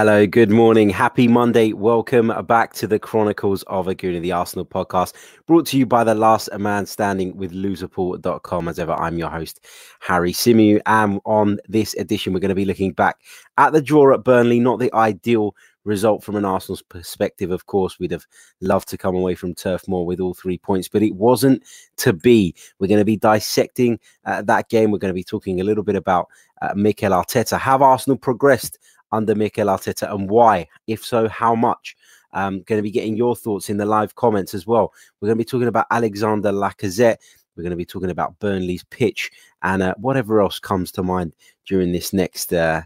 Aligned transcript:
Hello, 0.00 0.28
good 0.28 0.52
morning. 0.52 0.90
Happy 0.90 1.26
Monday. 1.26 1.72
Welcome 1.72 2.32
back 2.46 2.72
to 2.74 2.86
the 2.86 3.00
Chronicles 3.00 3.64
of 3.64 3.88
a 3.88 3.96
Gooner, 3.96 4.22
the 4.22 4.30
Arsenal 4.30 4.64
podcast, 4.64 5.12
brought 5.44 5.66
to 5.66 5.76
you 5.76 5.86
by 5.86 6.04
the 6.04 6.14
last 6.14 6.48
man 6.56 6.86
standing 6.86 7.36
with 7.36 7.50
loserpool.com. 7.50 8.68
As 8.68 8.78
ever, 8.78 8.92
I'm 8.92 9.18
your 9.18 9.28
host, 9.28 9.66
Harry 9.98 10.32
Symeou. 10.32 10.80
And 10.86 11.18
on 11.24 11.58
this 11.66 11.94
edition, 11.94 12.32
we're 12.32 12.38
going 12.38 12.50
to 12.50 12.54
be 12.54 12.64
looking 12.64 12.92
back 12.92 13.16
at 13.56 13.72
the 13.72 13.82
draw 13.82 14.14
at 14.14 14.22
Burnley, 14.22 14.60
not 14.60 14.78
the 14.78 14.94
ideal 14.94 15.56
result 15.82 16.22
from 16.22 16.36
an 16.36 16.44
Arsenal's 16.44 16.82
perspective. 16.82 17.50
Of 17.50 17.66
course, 17.66 17.98
we'd 17.98 18.12
have 18.12 18.26
loved 18.60 18.86
to 18.90 18.98
come 18.98 19.16
away 19.16 19.34
from 19.34 19.52
Turf 19.52 19.88
Moor 19.88 20.06
with 20.06 20.20
all 20.20 20.34
three 20.34 20.58
points, 20.58 20.86
but 20.86 21.02
it 21.02 21.16
wasn't 21.16 21.64
to 21.96 22.12
be. 22.12 22.54
We're 22.78 22.86
going 22.86 23.00
to 23.00 23.04
be 23.04 23.16
dissecting 23.16 23.98
uh, 24.24 24.42
that 24.42 24.68
game. 24.68 24.92
We're 24.92 24.98
going 24.98 25.10
to 25.10 25.14
be 25.14 25.24
talking 25.24 25.60
a 25.60 25.64
little 25.64 25.82
bit 25.82 25.96
about 25.96 26.28
uh, 26.62 26.74
Mikel 26.76 27.10
Arteta. 27.10 27.58
Have 27.58 27.82
Arsenal 27.82 28.16
progressed 28.16 28.78
under 29.12 29.34
Mikel 29.34 29.66
Arteta 29.66 30.12
and 30.12 30.28
why? 30.28 30.66
If 30.86 31.04
so, 31.04 31.28
how 31.28 31.54
much? 31.54 31.96
I'm 32.32 32.62
going 32.62 32.78
to 32.78 32.82
be 32.82 32.90
getting 32.90 33.16
your 33.16 33.34
thoughts 33.34 33.70
in 33.70 33.78
the 33.78 33.86
live 33.86 34.14
comments 34.14 34.54
as 34.54 34.66
well. 34.66 34.92
We're 35.20 35.28
going 35.28 35.38
to 35.38 35.44
be 35.44 35.48
talking 35.48 35.68
about 35.68 35.86
Alexander 35.90 36.52
Lacazette. 36.52 37.16
We're 37.56 37.62
going 37.62 37.70
to 37.70 37.76
be 37.76 37.86
talking 37.86 38.10
about 38.10 38.38
Burnley's 38.38 38.84
pitch 38.84 39.30
and 39.62 39.82
uh, 39.82 39.94
whatever 39.96 40.40
else 40.40 40.58
comes 40.58 40.92
to 40.92 41.02
mind 41.02 41.32
during 41.66 41.92
this 41.92 42.12
next 42.12 42.52
uh, 42.52 42.82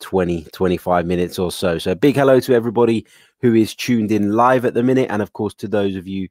20, 0.00 0.46
25 0.52 1.06
minutes 1.06 1.38
or 1.38 1.52
so. 1.52 1.78
So, 1.78 1.94
big 1.94 2.16
hello 2.16 2.40
to 2.40 2.54
everybody 2.54 3.06
who 3.40 3.54
is 3.54 3.74
tuned 3.74 4.12
in 4.12 4.32
live 4.32 4.64
at 4.64 4.74
the 4.74 4.82
minute. 4.82 5.08
And 5.10 5.20
of 5.20 5.32
course, 5.32 5.54
to 5.54 5.68
those 5.68 5.96
of 5.96 6.06
you 6.08 6.28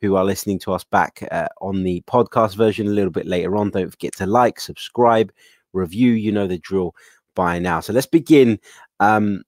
who 0.00 0.16
are 0.16 0.24
listening 0.24 0.58
to 0.60 0.72
us 0.72 0.84
back 0.84 1.26
uh, 1.30 1.48
on 1.60 1.82
the 1.82 2.02
podcast 2.06 2.56
version 2.56 2.86
a 2.86 2.90
little 2.90 3.10
bit 3.10 3.26
later 3.26 3.56
on, 3.56 3.70
don't 3.70 3.90
forget 3.90 4.14
to 4.16 4.26
like, 4.26 4.60
subscribe, 4.60 5.32
review. 5.72 6.12
You 6.12 6.32
know 6.32 6.46
the 6.46 6.58
drill 6.58 6.94
by 7.34 7.58
now. 7.58 7.80
So, 7.80 7.92
let's 7.92 8.06
begin 8.06 8.58
um, 9.00 9.42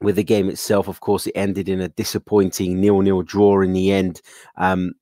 with 0.00 0.16
the 0.16 0.24
game 0.24 0.48
itself, 0.48 0.88
of 0.88 1.00
course, 1.00 1.26
it 1.26 1.36
ended 1.36 1.68
in 1.68 1.80
a 1.80 1.88
disappointing 1.88 2.80
nil-nil 2.80 3.22
draw 3.22 3.60
in 3.60 3.72
the 3.72 3.92
end. 3.92 4.22
Um, 4.56 4.94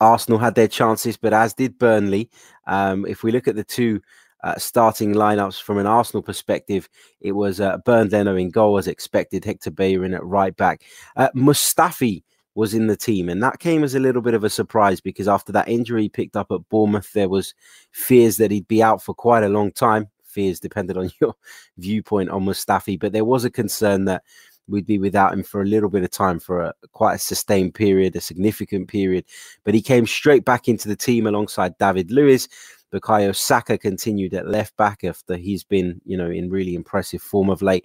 Arsenal 0.00 0.38
had 0.38 0.54
their 0.54 0.68
chances, 0.68 1.16
but 1.16 1.34
as 1.34 1.52
did 1.52 1.78
Burnley. 1.78 2.30
Um, 2.66 3.04
if 3.06 3.22
we 3.22 3.32
look 3.32 3.48
at 3.48 3.56
the 3.56 3.64
two 3.64 4.00
uh, 4.42 4.56
starting 4.56 5.14
lineups 5.14 5.60
from 5.60 5.76
an 5.76 5.86
Arsenal 5.86 6.22
perspective, 6.22 6.88
it 7.20 7.32
was 7.32 7.60
uh, 7.60 7.76
Bernd 7.84 8.12
Leno 8.12 8.34
in 8.36 8.50
goal 8.50 8.78
as 8.78 8.88
expected, 8.88 9.44
Hector 9.44 9.70
Bellerin 9.70 10.14
at 10.14 10.24
right 10.24 10.56
back. 10.56 10.84
Uh, 11.16 11.28
Mustafi 11.36 12.22
was 12.54 12.72
in 12.72 12.86
the 12.86 12.96
team, 12.96 13.28
and 13.28 13.42
that 13.42 13.58
came 13.58 13.84
as 13.84 13.94
a 13.94 14.00
little 14.00 14.22
bit 14.22 14.34
of 14.34 14.42
a 14.42 14.50
surprise 14.50 15.02
because 15.02 15.28
after 15.28 15.52
that 15.52 15.68
injury 15.68 16.02
he 16.02 16.08
picked 16.08 16.36
up 16.36 16.50
at 16.50 16.66
Bournemouth, 16.70 17.12
there 17.12 17.28
was 17.28 17.54
fears 17.92 18.38
that 18.38 18.50
he'd 18.50 18.68
be 18.68 18.82
out 18.82 19.02
for 19.02 19.14
quite 19.14 19.44
a 19.44 19.50
long 19.50 19.70
time 19.70 20.08
fears 20.30 20.60
depended 20.60 20.96
on 20.96 21.10
your 21.20 21.34
viewpoint 21.78 22.30
on 22.30 22.44
Mustafi, 22.44 22.98
but 22.98 23.12
there 23.12 23.24
was 23.24 23.44
a 23.44 23.50
concern 23.50 24.04
that 24.06 24.22
we'd 24.70 24.86
be 24.86 24.98
without 24.98 25.32
him 25.32 25.42
for 25.42 25.62
a 25.62 25.66
little 25.66 25.90
bit 25.90 26.04
of 26.04 26.10
time 26.10 26.38
for 26.38 26.60
a 26.60 26.74
quite 26.92 27.14
a 27.14 27.18
sustained 27.18 27.74
period, 27.74 28.14
a 28.16 28.20
significant 28.20 28.88
period. 28.88 29.24
But 29.64 29.74
he 29.74 29.82
came 29.82 30.06
straight 30.06 30.44
back 30.44 30.68
into 30.68 30.88
the 30.88 30.96
team 30.96 31.26
alongside 31.26 31.76
David 31.78 32.10
Luiz. 32.10 32.48
Bukayo 32.92 33.34
Saka 33.34 33.78
continued 33.78 34.34
at 34.34 34.48
left 34.48 34.76
back 34.76 35.04
after 35.04 35.36
he's 35.36 35.64
been, 35.64 36.00
you 36.04 36.16
know, 36.16 36.30
in 36.30 36.50
really 36.50 36.74
impressive 36.74 37.22
form 37.22 37.50
of 37.50 37.62
late. 37.62 37.84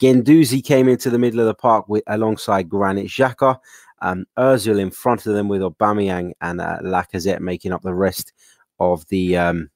Guendouzi 0.00 0.62
came 0.62 0.88
into 0.88 1.10
the 1.10 1.18
middle 1.18 1.40
of 1.40 1.46
the 1.46 1.54
park 1.54 1.88
with 1.88 2.02
alongside 2.06 2.68
Granit 2.68 3.06
Xhaka. 3.06 3.58
Um, 4.02 4.26
Ozil 4.36 4.78
in 4.78 4.90
front 4.90 5.26
of 5.26 5.32
them 5.32 5.48
with 5.48 5.62
Aubameyang 5.62 6.32
and 6.42 6.60
uh, 6.60 6.78
Lacazette 6.82 7.40
making 7.40 7.72
up 7.72 7.82
the 7.82 7.94
rest 7.94 8.32
of 8.78 9.06
the 9.08 9.38
um, 9.38 9.70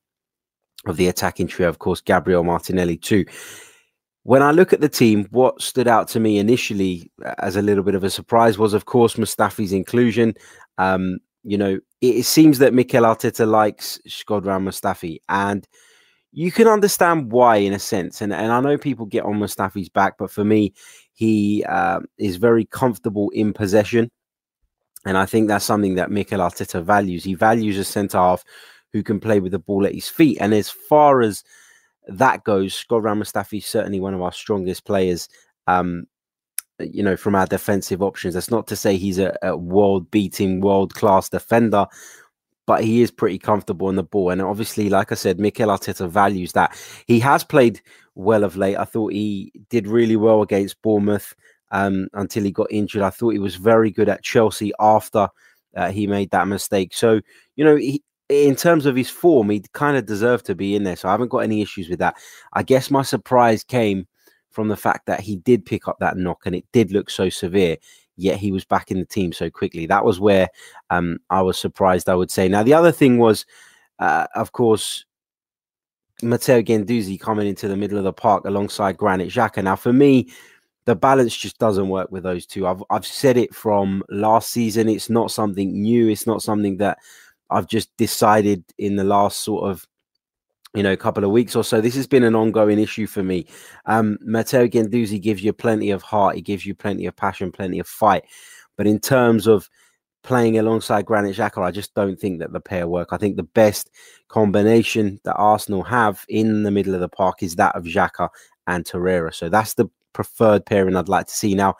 of 0.87 0.97
the 0.97 1.09
attacking 1.09 1.47
trio, 1.47 1.69
of 1.69 1.79
course, 1.79 2.01
Gabriel 2.01 2.45
Martinelli 2.45 2.97
too. 2.97 3.25
When 4.23 4.43
I 4.43 4.51
look 4.51 4.73
at 4.73 4.81
the 4.81 4.89
team, 4.89 5.27
what 5.31 5.63
stood 5.63 5.89
out 5.89 6.09
to 6.09 6.21
me 6.21 6.39
initially 6.39 7.11
uh, 7.25 7.35
as 7.39 7.57
a 7.57 7.63
little 7.63 7.83
bit 7.83 7.95
of 7.95 8.05
a 8.05 8.11
surprise 8.11 8.59
was, 8.59 8.75
of 8.75 8.85
course, 8.85 9.15
Mustafi's 9.17 9.73
inclusion. 9.73 10.35
Um, 10.79 11.19
you 11.43 11.57
know, 11.57 11.79
it, 12.01 12.17
it, 12.17 12.25
seems 12.25 12.59
that 12.59 12.75
Mikel 12.75 13.05
Arteta 13.05 13.49
likes 13.49 13.99
Shkodran 14.07 14.63
Mustafi, 14.63 15.21
and 15.29 15.67
you 16.33 16.53
can 16.53 16.69
understand 16.69 17.33
why 17.33 17.57
in 17.57 17.73
a 17.73 17.79
sense. 17.79 18.21
And, 18.21 18.33
and 18.33 18.53
I 18.53 18.61
know 18.61 18.79
people 18.79 19.07
get 19.07 19.25
on 19.25 19.41
Mustafi's 19.41 19.89
back, 19.89 20.17
but 20.19 20.31
for 20.31 20.45
me, 20.45 20.75
he 21.13 21.65
uh, 21.65 22.01
is 22.19 22.37
very 22.37 22.67
comfortable 22.67 23.31
in 23.31 23.53
possession. 23.53 24.11
And 25.07 25.17
I 25.17 25.25
think 25.25 25.49
that's 25.49 25.65
something 25.65 25.95
that 25.95 26.11
Mikel 26.11 26.41
Arteta 26.41 26.83
values. 26.83 27.25
He 27.25 27.35
values 27.35 27.79
a 27.79 27.85
centre 27.85 28.19
half 28.19 28.45
who 28.93 29.03
can 29.03 29.21
play 29.21 29.41
with 29.41 29.53
the 29.53 29.59
ball 29.59 29.87
at 29.87 29.95
his 29.95 30.09
feet. 30.09 30.39
And 30.41 30.53
as 30.53 30.71
far 30.71 31.23
as 31.23 31.45
that 32.09 32.45
goes, 32.45 32.75
Scott 32.75 33.03
Mustafi 33.03 33.59
is 33.59 33.67
certainly 33.67 34.01
one 34.01 34.15
of 34.15 34.23
our 34.23 34.33
strongest 34.33 34.85
players. 34.85 35.29
Um, 35.67 36.07
you 36.81 37.03
know, 37.03 37.17
from 37.17 37.35
our 37.35 37.47
defensive 37.47 38.03
options. 38.03 38.35
That's 38.35 38.51
not 38.51 38.67
to 38.69 38.77
say 38.77 38.97
he's 38.97 39.19
a, 39.19 39.37
a 39.43 39.57
world 39.57 40.11
beating, 40.11 40.61
world 40.61 40.95
class 40.95 41.29
defender, 41.29 41.87
but 42.67 42.85
he 42.85 43.03
is 43.03 43.11
pretty 43.11 43.39
comfortable 43.39 43.89
on 43.89 43.97
the 43.97 44.03
ball. 44.03 44.31
And 44.31 44.41
obviously, 44.41 44.89
like 44.89 45.13
I 45.13 45.15
said, 45.15 45.41
Mikel 45.41 45.69
Arteta 45.69 46.09
values 46.09 46.53
that. 46.53 46.77
He 47.07 47.21
has 47.21 47.45
played 47.45 47.81
well 48.15 48.45
of 48.45 48.57
late. 48.57 48.77
I 48.77 48.85
thought 48.85 49.13
he 49.13 49.53
did 49.69 49.87
really 49.87 50.17
well 50.17 50.43
against 50.43 50.81
Bournemouth 50.83 51.35
um, 51.71 52.09
until 52.15 52.45
he 52.45 52.53
got 52.53 52.69
injured. 52.71 53.03
I 53.03 53.11
thought 53.11 53.31
he 53.31 53.39
was 53.39 53.57
very 53.57 53.91
good 53.91 54.09
at 54.09 54.23
Chelsea 54.23 54.73
after 54.81 55.29
uh, 55.77 55.91
he 55.91 56.07
made 56.07 56.31
that 56.31 56.49
mistake. 56.49 56.95
So, 56.95 57.21
you 57.57 57.65
know, 57.65 57.77
he, 57.77 58.03
in 58.31 58.55
terms 58.55 58.87
of 58.87 58.95
his 58.95 59.11
form, 59.11 59.51
he 59.51 59.63
kind 59.73 59.97
of 59.97 60.07
deserved 60.07 60.47
to 60.47 60.55
be 60.55 60.77
in 60.77 60.85
there. 60.85 60.97
So 60.97 61.09
I 61.09 61.13
haven't 61.13 61.29
got 61.29 61.39
any 61.39 61.63
issues 61.63 61.89
with 61.89 61.99
that. 61.99 62.17
I 62.53 62.63
guess 62.63 62.91
my 62.91 63.03
surprise 63.03 63.65
came 63.65 64.07
from 64.51 64.69
the 64.69 64.77
fact 64.77 65.07
that 65.07 65.21
he 65.21 65.37
did 65.37 65.67
pick 65.67 65.89
up 65.89 65.99
that 65.99 66.17
knock 66.17 66.43
and 66.47 66.55
it 66.55 66.65
did 66.73 66.93
look 66.93 67.11
so 67.11 67.29
severe, 67.29 67.77
yet 68.17 68.39
he 68.39 68.53
was 68.53 68.65
back 68.65 68.91
in 68.91 68.99
the 69.01 69.05
team 69.05 69.33
so 69.33 69.51
quickly. 69.51 69.85
That 69.87 70.05
was 70.05 70.21
where 70.21 70.49
um, 70.91 71.19
I 71.31 71.43
was 71.43 71.59
surprised, 71.59 72.09
I 72.09 72.15
would 72.15 72.31
say. 72.31 72.49
Now, 72.49 72.63
the 72.63 72.75
other 72.75 72.93
thing 72.93 73.19
was, 73.19 73.47
uh, 73.99 74.27
of 74.35 74.53
course, 74.53 75.05
Matteo 76.23 76.63
Guendouzi 76.63 77.19
coming 77.19 77.49
into 77.49 77.67
the 77.67 77.77
middle 77.77 77.99
of 77.99 78.05
the 78.05 78.13
park 78.13 78.45
alongside 78.45 78.97
Granit 78.97 79.31
Xhaka. 79.31 79.65
Now, 79.65 79.77
for 79.77 79.93
me, 79.93 80.31
the 80.85 80.95
balance 80.95 81.37
just 81.37 81.59
doesn't 81.59 81.89
work 81.89 82.11
with 82.11 82.23
those 82.23 82.47
two. 82.47 82.67
I've 82.67 82.83
I've 82.91 83.07
said 83.07 83.37
it 83.37 83.55
from 83.55 84.03
last 84.09 84.51
season. 84.51 84.89
It's 84.89 85.11
not 85.11 85.31
something 85.31 85.81
new. 85.81 86.09
It's 86.09 86.27
not 86.27 86.43
something 86.43 86.79
that 86.79 86.99
I've 87.51 87.67
just 87.67 87.97
decided 87.97 88.65
in 88.79 88.97
the 88.97 89.05
last 89.05 89.41
sort 89.41 89.71
of 89.71 89.87
you 90.75 90.83
know, 90.83 90.97
couple 90.97 91.25
of 91.25 91.31
weeks 91.31 91.57
or 91.57 91.65
so. 91.65 91.81
This 91.81 91.97
has 91.97 92.07
been 92.07 92.23
an 92.23 92.37
ongoing 92.37 92.79
issue 92.79 93.07
for 93.07 93.23
me. 93.23 93.47
Um, 93.87 94.19
Matteo 94.21 94.69
Guendouzi 94.69 95.21
gives 95.21 95.43
you 95.43 95.53
plenty 95.53 95.91
of 95.91 96.03
heart, 96.03 96.37
he 96.37 96.43
gives 96.43 96.65
you 96.65 96.75
plenty 96.75 97.07
of 97.07 97.17
passion, 97.17 97.51
plenty 97.51 97.81
of 97.81 97.89
fight. 97.89 98.25
But 98.77 98.87
in 98.87 99.01
terms 99.01 99.47
of 99.47 99.69
playing 100.23 100.59
alongside 100.59 101.07
Granit 101.07 101.37
Xhaka, 101.37 101.63
I 101.63 101.71
just 101.71 101.95
don't 101.95 102.19
think 102.19 102.39
that 102.39 102.53
the 102.53 102.61
pair 102.61 102.87
work. 102.87 103.09
I 103.11 103.17
think 103.17 103.37
the 103.37 103.43
best 103.43 103.91
combination 104.29 105.21
that 105.25 105.35
Arsenal 105.35 105.83
have 105.83 106.25
in 106.29 106.63
the 106.63 106.71
middle 106.71 106.95
of 106.95 107.01
the 107.01 107.09
park 107.09 107.43
is 107.43 107.57
that 107.57 107.75
of 107.75 107.85
Xhaka 107.85 108.29
and 108.67 108.85
Torreira. 108.85 109.35
So 109.35 109.49
that's 109.49 109.75
the 109.75 109.87
preferred 110.13 110.67
pairing 110.67 110.97
I'd 110.97 111.09
like 111.09 111.27
to 111.27 111.35
see. 111.35 111.55
Now, 111.55 111.75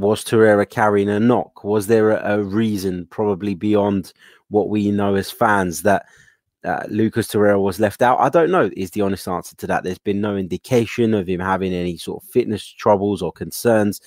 was 0.00 0.24
Torreira 0.24 0.68
carrying 0.68 1.10
a 1.10 1.20
knock? 1.20 1.62
Was 1.62 1.86
there 1.86 2.10
a, 2.10 2.38
a 2.38 2.42
reason, 2.42 3.06
probably 3.10 3.54
beyond 3.54 4.12
what 4.48 4.70
we 4.70 4.90
know 4.90 5.14
as 5.14 5.30
fans 5.30 5.82
that 5.82 6.06
uh, 6.64 6.84
Lucas 6.88 7.28
Torreira 7.28 7.60
was 7.60 7.78
left 7.78 8.00
out? 8.00 8.18
I 8.18 8.30
don't 8.30 8.50
know. 8.50 8.70
Is 8.76 8.92
the 8.92 9.02
honest 9.02 9.28
answer 9.28 9.54
to 9.56 9.66
that? 9.66 9.84
There's 9.84 9.98
been 9.98 10.20
no 10.20 10.36
indication 10.36 11.12
of 11.12 11.28
him 11.28 11.40
having 11.40 11.74
any 11.74 11.98
sort 11.98 12.22
of 12.22 12.30
fitness 12.30 12.64
troubles 12.64 13.20
or 13.20 13.30
concerns, 13.30 14.00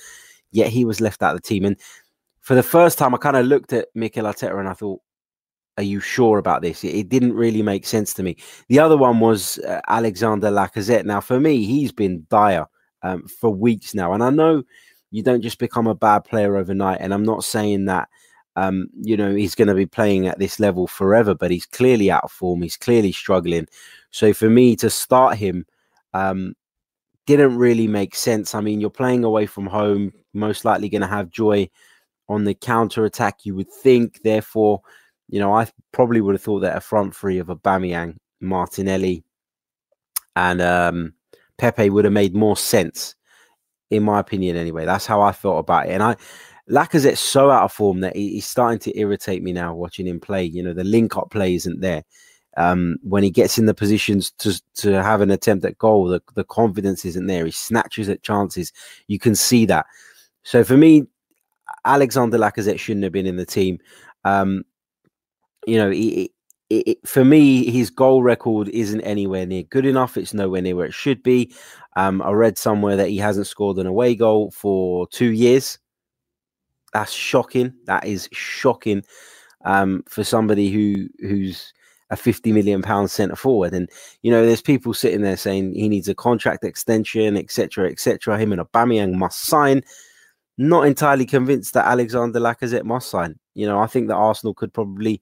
yet 0.50 0.68
he 0.68 0.84
was 0.84 1.00
left 1.00 1.22
out 1.22 1.36
of 1.36 1.40
the 1.40 1.48
team. 1.48 1.64
And 1.64 1.76
for 2.40 2.56
the 2.56 2.62
first 2.62 2.98
time, 2.98 3.14
I 3.14 3.18
kind 3.18 3.36
of 3.36 3.46
looked 3.46 3.72
at 3.72 3.88
Mikel 3.94 4.24
Arteta 4.24 4.58
and 4.58 4.68
I 4.68 4.74
thought, 4.74 5.00
"Are 5.78 5.84
you 5.84 6.00
sure 6.00 6.38
about 6.38 6.62
this?" 6.62 6.82
It, 6.82 7.08
didn't 7.08 7.34
really 7.34 7.62
make 7.62 7.86
sense 7.86 8.12
to 8.14 8.24
me. 8.24 8.36
The 8.68 8.80
other 8.80 8.96
one 8.96 9.20
was 9.20 9.58
uh, 9.60 9.80
Alexander 9.86 10.50
Lacazette. 10.50 11.04
Now, 11.04 11.20
for 11.20 11.38
me, 11.38 11.64
he's 11.64 11.92
been 11.92 12.26
dire 12.30 12.66
um, 13.02 13.28
for 13.28 13.50
weeks 13.50 13.94
now, 13.94 14.12
and 14.12 14.24
I 14.24 14.30
know 14.30 14.64
you 15.14 15.22
don't 15.22 15.42
just 15.42 15.58
become 15.58 15.86
a 15.86 15.94
bad 15.94 16.24
player 16.24 16.56
overnight. 16.56 16.98
And 17.00 17.14
I'm 17.14 17.22
not 17.22 17.44
saying 17.44 17.84
that 17.84 18.08
um, 18.56 18.88
you 19.00 19.16
know, 19.16 19.32
he's 19.32 19.54
going 19.54 19.68
to 19.68 19.74
be 19.74 19.86
playing 19.86 20.26
at 20.26 20.38
this 20.38 20.58
level 20.58 20.86
forever, 20.86 21.34
but 21.34 21.50
he's 21.50 21.66
clearly 21.66 22.10
out 22.10 22.24
of 22.24 22.32
form. 22.32 22.62
He's 22.62 22.76
clearly 22.76 23.12
struggling. 23.12 23.66
So 24.10 24.32
for 24.32 24.48
me 24.50 24.76
to 24.76 24.90
start 24.90 25.36
him 25.36 25.66
um, 26.14 26.54
didn't 27.26 27.56
really 27.56 27.86
make 27.86 28.14
sense. 28.14 28.54
I 28.54 28.60
mean, 28.60 28.80
you're 28.80 28.90
playing 28.90 29.24
away 29.24 29.46
from 29.46 29.66
home, 29.66 30.12
most 30.32 30.64
likely 30.64 30.88
going 30.88 31.02
to 31.02 31.06
have 31.06 31.30
joy 31.30 31.68
on 32.28 32.44
the 32.44 32.54
counter 32.54 33.04
attack, 33.04 33.44
you 33.44 33.54
would 33.54 33.70
think. 33.70 34.20
Therefore, 34.22 34.80
you 35.28 35.38
know, 35.38 35.54
I 35.54 35.68
probably 35.92 36.20
would 36.20 36.34
have 36.34 36.42
thought 36.42 36.60
that 36.60 36.76
a 36.76 36.80
front 36.80 37.14
three 37.14 37.38
of 37.38 37.50
a 37.50 37.56
Aubameyang, 37.56 38.16
Martinelli, 38.40 39.24
and 40.36 40.60
um, 40.60 41.14
Pepe 41.58 41.90
would 41.90 42.04
have 42.04 42.12
made 42.12 42.34
more 42.34 42.56
sense, 42.56 43.14
in 43.90 44.02
my 44.02 44.20
opinion. 44.20 44.56
Anyway, 44.56 44.84
that's 44.84 45.06
how 45.06 45.20
I 45.20 45.32
felt 45.32 45.58
about 45.58 45.86
it, 45.86 45.92
and 45.92 46.02
I 46.02 46.16
Lacazette's 46.70 47.20
so 47.20 47.50
out 47.50 47.64
of 47.64 47.72
form 47.72 48.00
that 48.00 48.16
he's 48.16 48.46
starting 48.46 48.78
to 48.80 48.98
irritate 48.98 49.42
me 49.42 49.52
now 49.52 49.74
watching 49.74 50.06
him 50.06 50.18
play. 50.18 50.44
You 50.44 50.62
know, 50.62 50.72
the 50.72 50.84
link 50.84 51.16
up 51.16 51.30
play 51.30 51.54
isn't 51.54 51.80
there. 51.80 52.04
Um, 52.56 52.96
when 53.02 53.22
he 53.24 53.30
gets 53.30 53.58
in 53.58 53.66
the 53.66 53.74
positions 53.74 54.30
to 54.38 54.60
to 54.74 55.02
have 55.02 55.20
an 55.20 55.30
attempt 55.30 55.64
at 55.64 55.76
goal, 55.78 56.06
the, 56.06 56.22
the 56.34 56.44
confidence 56.44 57.04
isn't 57.04 57.26
there. 57.26 57.44
He 57.44 57.50
snatches 57.50 58.08
at 58.08 58.22
chances. 58.22 58.72
You 59.08 59.18
can 59.18 59.34
see 59.34 59.66
that. 59.66 59.86
So 60.44 60.62
for 60.62 60.76
me, 60.76 61.04
Alexander 61.84 62.38
Lacazette 62.38 62.78
shouldn't 62.78 63.04
have 63.04 63.12
been 63.12 63.26
in 63.26 63.36
the 63.36 63.46
team. 63.46 63.78
Um, 64.24 64.62
you 65.66 65.76
know, 65.78 65.90
he, 65.90 66.32
it, 66.70 66.98
for 67.06 67.24
me, 67.24 67.70
his 67.70 67.90
goal 67.90 68.22
record 68.22 68.68
isn't 68.68 69.00
anywhere 69.02 69.46
near 69.46 69.62
good 69.64 69.86
enough. 69.86 70.16
It's 70.16 70.34
nowhere 70.34 70.62
near 70.62 70.76
where 70.76 70.86
it 70.86 70.94
should 70.94 71.22
be. 71.22 71.54
Um, 71.96 72.22
I 72.22 72.30
read 72.30 72.58
somewhere 72.58 72.96
that 72.96 73.08
he 73.08 73.18
hasn't 73.18 73.46
scored 73.46 73.78
an 73.78 73.86
away 73.86 74.14
goal 74.14 74.50
for 74.50 75.06
two 75.08 75.32
years. 75.32 75.78
That's 76.92 77.12
shocking. 77.12 77.74
That 77.86 78.06
is 78.06 78.28
shocking 78.32 79.04
um, 79.64 80.04
for 80.08 80.24
somebody 80.24 80.70
who 80.70 81.08
who's 81.20 81.72
a 82.10 82.16
50 82.16 82.52
million 82.52 82.82
pound 82.82 83.10
centre 83.10 83.36
forward. 83.36 83.74
And 83.74 83.88
you 84.22 84.30
know, 84.30 84.44
there's 84.44 84.62
people 84.62 84.94
sitting 84.94 85.22
there 85.22 85.36
saying 85.36 85.74
he 85.74 85.88
needs 85.88 86.08
a 86.08 86.14
contract 86.14 86.64
extension, 86.64 87.36
etc., 87.36 87.90
etc. 87.90 88.38
Him 88.38 88.52
and 88.52 88.60
Aubameyang 88.60 89.14
must 89.14 89.42
sign. 89.42 89.82
Not 90.56 90.86
entirely 90.86 91.26
convinced 91.26 91.74
that 91.74 91.86
Alexander 91.86 92.38
Lacazette 92.38 92.84
must 92.84 93.10
sign. 93.10 93.38
You 93.54 93.66
know, 93.66 93.80
I 93.80 93.86
think 93.88 94.06
that 94.06 94.14
Arsenal 94.14 94.54
could 94.54 94.72
probably 94.72 95.20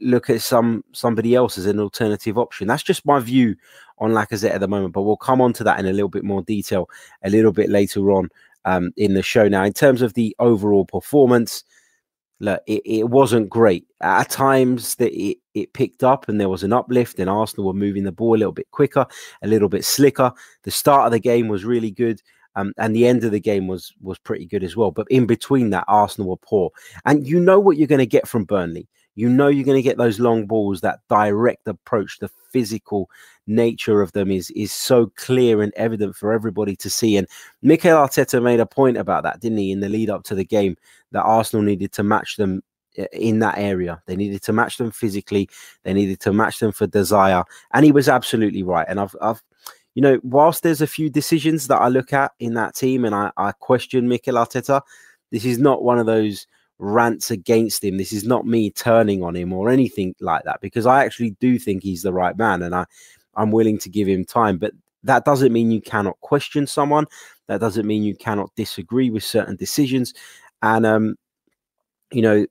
look 0.00 0.30
at 0.30 0.42
some 0.42 0.84
somebody 0.92 1.34
else 1.34 1.58
as 1.58 1.66
an 1.66 1.80
alternative 1.80 2.38
option. 2.38 2.68
That's 2.68 2.82
just 2.82 3.06
my 3.06 3.18
view 3.20 3.56
on 3.98 4.12
Lacazette 4.12 4.54
at 4.54 4.60
the 4.60 4.68
moment, 4.68 4.92
but 4.92 5.02
we'll 5.02 5.16
come 5.16 5.40
on 5.40 5.52
to 5.54 5.64
that 5.64 5.78
in 5.78 5.86
a 5.86 5.92
little 5.92 6.08
bit 6.08 6.24
more 6.24 6.42
detail 6.42 6.88
a 7.22 7.30
little 7.30 7.52
bit 7.52 7.68
later 7.68 8.10
on 8.10 8.28
um, 8.64 8.92
in 8.96 9.14
the 9.14 9.22
show. 9.22 9.48
Now, 9.48 9.64
in 9.64 9.72
terms 9.72 10.02
of 10.02 10.14
the 10.14 10.34
overall 10.38 10.84
performance, 10.84 11.64
look, 12.40 12.62
it, 12.66 12.82
it 12.84 13.08
wasn't 13.10 13.48
great. 13.48 13.86
At 14.00 14.30
times 14.30 14.96
that 14.96 15.12
it, 15.12 15.38
it 15.54 15.72
picked 15.72 16.02
up 16.02 16.28
and 16.28 16.40
there 16.40 16.48
was 16.48 16.62
an 16.62 16.72
uplift, 16.72 17.18
and 17.18 17.30
Arsenal 17.30 17.66
were 17.66 17.74
moving 17.74 18.04
the 18.04 18.12
ball 18.12 18.34
a 18.34 18.38
little 18.38 18.52
bit 18.52 18.70
quicker, 18.70 19.06
a 19.42 19.46
little 19.46 19.68
bit 19.68 19.84
slicker. 19.84 20.32
The 20.62 20.70
start 20.70 21.06
of 21.06 21.12
the 21.12 21.20
game 21.20 21.48
was 21.48 21.64
really 21.64 21.90
good. 21.90 22.20
Um, 22.56 22.72
and 22.78 22.96
the 22.96 23.06
end 23.06 23.22
of 23.22 23.30
the 23.30 23.38
game 23.38 23.68
was 23.68 23.92
was 24.02 24.18
pretty 24.18 24.44
good 24.44 24.64
as 24.64 24.76
well. 24.76 24.90
But 24.90 25.06
in 25.08 25.24
between 25.24 25.70
that, 25.70 25.84
Arsenal 25.86 26.30
were 26.30 26.36
poor, 26.36 26.70
and 27.04 27.24
you 27.24 27.38
know 27.38 27.60
what 27.60 27.76
you're 27.76 27.86
going 27.86 28.00
to 28.00 28.06
get 28.06 28.26
from 28.26 28.44
Burnley 28.44 28.88
you 29.20 29.28
know 29.28 29.48
you're 29.48 29.64
going 29.64 29.76
to 29.76 29.82
get 29.82 29.98
those 29.98 30.18
long 30.18 30.46
balls 30.46 30.80
that 30.80 31.00
direct 31.10 31.68
approach 31.68 32.18
the 32.18 32.30
physical 32.50 33.10
nature 33.46 34.00
of 34.00 34.12
them 34.12 34.30
is 34.30 34.50
is 34.52 34.72
so 34.72 35.12
clear 35.16 35.60
and 35.60 35.72
evident 35.76 36.16
for 36.16 36.32
everybody 36.32 36.74
to 36.74 36.88
see 36.88 37.16
and 37.16 37.28
Mikel 37.60 37.96
Arteta 37.96 38.42
made 38.42 38.60
a 38.60 38.66
point 38.66 38.96
about 38.96 39.22
that 39.24 39.40
didn't 39.40 39.58
he 39.58 39.72
in 39.72 39.80
the 39.80 39.88
lead 39.90 40.08
up 40.08 40.24
to 40.24 40.34
the 40.34 40.44
game 40.44 40.76
that 41.12 41.22
Arsenal 41.22 41.62
needed 41.62 41.92
to 41.92 42.02
match 42.02 42.36
them 42.36 42.62
eh, 42.96 43.06
in 43.12 43.40
that 43.40 43.58
area. 43.58 44.00
They 44.06 44.16
needed 44.16 44.42
to 44.44 44.52
match 44.52 44.78
them 44.78 44.90
physically 44.90 45.48
they 45.84 45.92
needed 45.92 46.20
to 46.20 46.32
match 46.32 46.58
them 46.58 46.72
for 46.72 46.86
desire 46.86 47.44
and 47.74 47.84
he 47.84 47.92
was 47.92 48.08
absolutely 48.08 48.62
right 48.62 48.86
and 48.88 48.98
I've 48.98 49.14
I've 49.20 49.42
you 49.94 50.00
know 50.02 50.18
whilst 50.22 50.62
there's 50.62 50.80
a 50.80 50.86
few 50.86 51.10
decisions 51.10 51.66
that 51.66 51.82
I 51.82 51.88
look 51.88 52.14
at 52.14 52.32
in 52.38 52.54
that 52.54 52.74
team 52.74 53.04
and 53.04 53.14
I, 53.14 53.30
I 53.36 53.52
question 53.52 54.08
Mikel 54.08 54.36
Arteta 54.36 54.80
this 55.30 55.44
is 55.44 55.58
not 55.58 55.82
one 55.82 55.98
of 55.98 56.06
those 56.06 56.46
rants 56.80 57.30
against 57.30 57.84
him. 57.84 57.98
This 57.98 58.12
is 58.12 58.24
not 58.24 58.46
me 58.46 58.70
turning 58.70 59.22
on 59.22 59.36
him 59.36 59.52
or 59.52 59.68
anything 59.68 60.14
like 60.20 60.44
that 60.44 60.60
because 60.60 60.86
I 60.86 61.04
actually 61.04 61.36
do 61.40 61.58
think 61.58 61.82
he's 61.82 62.02
the 62.02 62.12
right 62.12 62.36
man 62.36 62.62
and 62.62 62.74
I, 62.74 62.86
I'm 63.36 63.52
willing 63.52 63.78
to 63.78 63.88
give 63.88 64.08
him 64.08 64.24
time. 64.24 64.58
But 64.58 64.72
that 65.04 65.24
doesn't 65.24 65.52
mean 65.52 65.70
you 65.70 65.80
cannot 65.80 66.20
question 66.20 66.66
someone. 66.66 67.06
That 67.46 67.60
doesn't 67.60 67.86
mean 67.86 68.02
you 68.02 68.16
cannot 68.16 68.54
disagree 68.56 69.10
with 69.10 69.22
certain 69.22 69.56
decisions. 69.56 70.14
And 70.62 70.84
um, 70.84 71.16
you 72.10 72.22
know, 72.22 72.46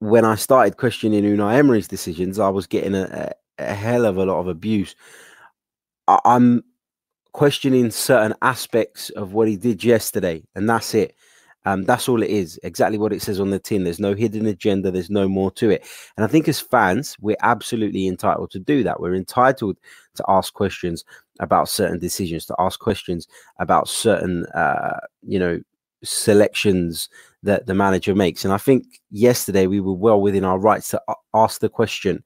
when 0.00 0.24
I 0.24 0.34
started 0.34 0.76
questioning 0.76 1.22
Unai 1.24 1.54
Emery's 1.54 1.88
decisions, 1.88 2.38
I 2.38 2.48
was 2.48 2.66
getting 2.66 2.94
a, 2.94 3.32
a, 3.58 3.74
hell 3.74 4.04
of 4.04 4.16
a 4.16 4.24
lot 4.24 4.40
of 4.40 4.48
abuse. 4.48 4.96
I, 6.08 6.18
I'm 6.24 6.64
questioning 7.32 7.90
certain 7.90 8.34
aspects 8.42 9.10
of 9.10 9.32
what 9.32 9.48
he 9.48 9.56
did 9.56 9.84
yesterday, 9.84 10.42
and 10.54 10.68
that's 10.68 10.94
it. 10.94 11.14
Um, 11.64 11.84
that's 11.84 12.08
all 12.08 12.22
it 12.22 12.30
is. 12.30 12.58
Exactly 12.62 12.98
what 12.98 13.12
it 13.12 13.22
says 13.22 13.38
on 13.40 13.50
the 13.50 13.58
tin. 13.58 13.84
There's 13.84 14.00
no 14.00 14.14
hidden 14.14 14.46
agenda. 14.46 14.90
There's 14.90 15.10
no 15.10 15.28
more 15.28 15.50
to 15.52 15.70
it. 15.70 15.86
And 16.16 16.24
I 16.24 16.28
think 16.28 16.48
as 16.48 16.60
fans, 16.60 17.16
we're 17.20 17.36
absolutely 17.42 18.06
entitled 18.06 18.50
to 18.52 18.58
do 18.58 18.82
that. 18.82 19.00
We're 19.00 19.14
entitled 19.14 19.78
to 20.16 20.24
ask 20.28 20.52
questions 20.52 21.04
about 21.40 21.68
certain 21.68 21.98
decisions, 21.98 22.46
to 22.46 22.56
ask 22.58 22.80
questions 22.80 23.28
about 23.58 23.88
certain, 23.88 24.46
uh, 24.46 24.98
you 25.22 25.38
know, 25.38 25.60
selections 26.04 27.08
that 27.42 27.66
the 27.66 27.74
manager 27.74 28.14
makes. 28.14 28.44
And 28.44 28.52
I 28.52 28.58
think 28.58 28.84
yesterday 29.10 29.66
we 29.66 29.80
were 29.80 29.94
well 29.94 30.20
within 30.20 30.44
our 30.44 30.58
rights 30.58 30.88
to 30.88 31.02
ask 31.34 31.60
the 31.60 31.68
question 31.68 32.22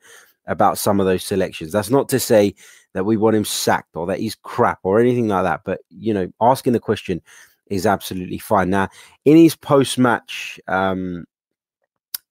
about 0.47 0.79
some 0.79 1.01
of 1.01 1.07
those 1.07 1.25
selections. 1.25 1.73
That's 1.73 1.91
not 1.91 2.09
to 2.11 2.21
say 2.21 2.55
that 2.95 3.05
we 3.05 3.17
want 3.17 3.37
him 3.37 3.45
sacked 3.45 3.97
or 3.97 4.07
that 4.07 4.21
he's 4.21 4.35
crap 4.35 4.79
or 4.83 5.01
anything 5.01 5.29
like 5.29 5.45
that. 5.45 5.63
But 5.65 5.81
you 5.91 6.15
know, 6.15 6.33
asking 6.41 6.73
the 6.73 6.81
question 6.81 7.21
is 7.69 7.87
absolutely 7.87 8.39
fine. 8.39 8.71
Now, 8.71 8.89
in 9.25 9.37
his 9.37 9.57
post 9.57 9.99
match 9.99 10.61
um, 10.69 11.25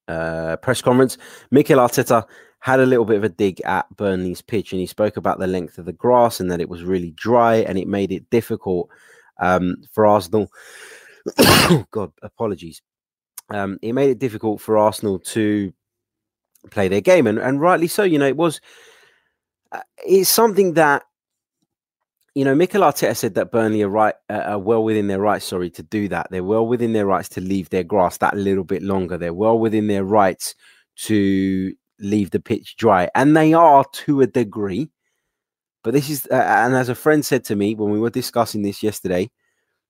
uh, 0.07 0.57
press 0.57 0.81
conference, 0.81 1.17
Mikel 1.51 1.79
Arteta 1.79 2.25
had 2.59 2.79
a 2.79 2.85
little 2.85 3.05
bit 3.05 3.17
of 3.17 3.23
a 3.23 3.29
dig 3.29 3.61
at 3.61 3.85
Burnley's 3.95 4.41
pitch 4.41 4.71
and 4.71 4.79
he 4.79 4.87
spoke 4.87 5.17
about 5.17 5.39
the 5.39 5.47
length 5.47 5.77
of 5.77 5.85
the 5.85 5.93
grass 5.93 6.39
and 6.39 6.49
that 6.49 6.61
it 6.61 6.69
was 6.69 6.83
really 6.83 7.11
dry 7.11 7.57
and 7.57 7.77
it 7.77 7.87
made 7.87 8.11
it 8.11 8.29
difficult 8.29 8.89
um, 9.39 9.75
for 9.91 10.05
Arsenal. 10.05 10.49
God, 11.91 12.11
apologies. 12.21 12.81
Um, 13.49 13.77
it 13.81 13.93
made 13.93 14.09
it 14.09 14.19
difficult 14.19 14.61
for 14.61 14.77
Arsenal 14.77 15.19
to 15.19 15.71
play 16.71 16.87
their 16.87 17.01
game, 17.01 17.27
and, 17.27 17.37
and 17.37 17.61
rightly 17.61 17.87
so. 17.87 18.03
You 18.03 18.17
know, 18.19 18.27
it 18.27 18.37
was 18.37 18.59
uh, 19.71 19.81
it's 20.05 20.29
something 20.29 20.73
that 20.73 21.03
you 22.35 22.43
know, 22.43 22.53
Mikel 22.53 22.81
Arteta 22.81 23.15
said 23.15 23.33
that 23.35 23.51
Burnley 23.51 23.81
are 23.81 23.89
right, 23.89 24.13
uh, 24.29 24.33
are 24.33 24.59
well 24.59 24.83
within 24.83 25.07
their 25.07 25.21
rights. 25.21 25.45
Sorry 25.45 25.69
to 25.71 25.83
do 25.83 26.09
that. 26.09 26.27
They're 26.29 26.43
well 26.43 26.67
within 26.67 26.91
their 26.91 27.05
rights 27.05 27.29
to 27.29 27.41
leave 27.41 27.69
their 27.69 27.83
grass 27.83 28.17
that 28.17 28.35
little 28.35 28.65
bit 28.65 28.83
longer. 28.83 29.17
They're 29.17 29.33
well 29.33 29.57
within 29.57 29.87
their 29.87 30.03
rights 30.03 30.53
to 30.97 31.73
leave 31.99 32.31
the 32.31 32.41
pitch 32.41 32.75
dry, 32.75 33.09
and 33.15 33.35
they 33.35 33.53
are 33.53 33.85
to 33.93 34.21
a 34.21 34.27
degree. 34.27 34.89
But 35.81 35.93
this 35.93 36.09
is, 36.09 36.27
uh, 36.29 36.35
and 36.35 36.75
as 36.75 36.89
a 36.89 36.95
friend 36.95 37.25
said 37.25 37.45
to 37.45 37.55
me 37.55 37.73
when 37.73 37.91
we 37.91 37.99
were 37.99 38.09
discussing 38.09 38.63
this 38.63 38.83
yesterday, 38.83 39.31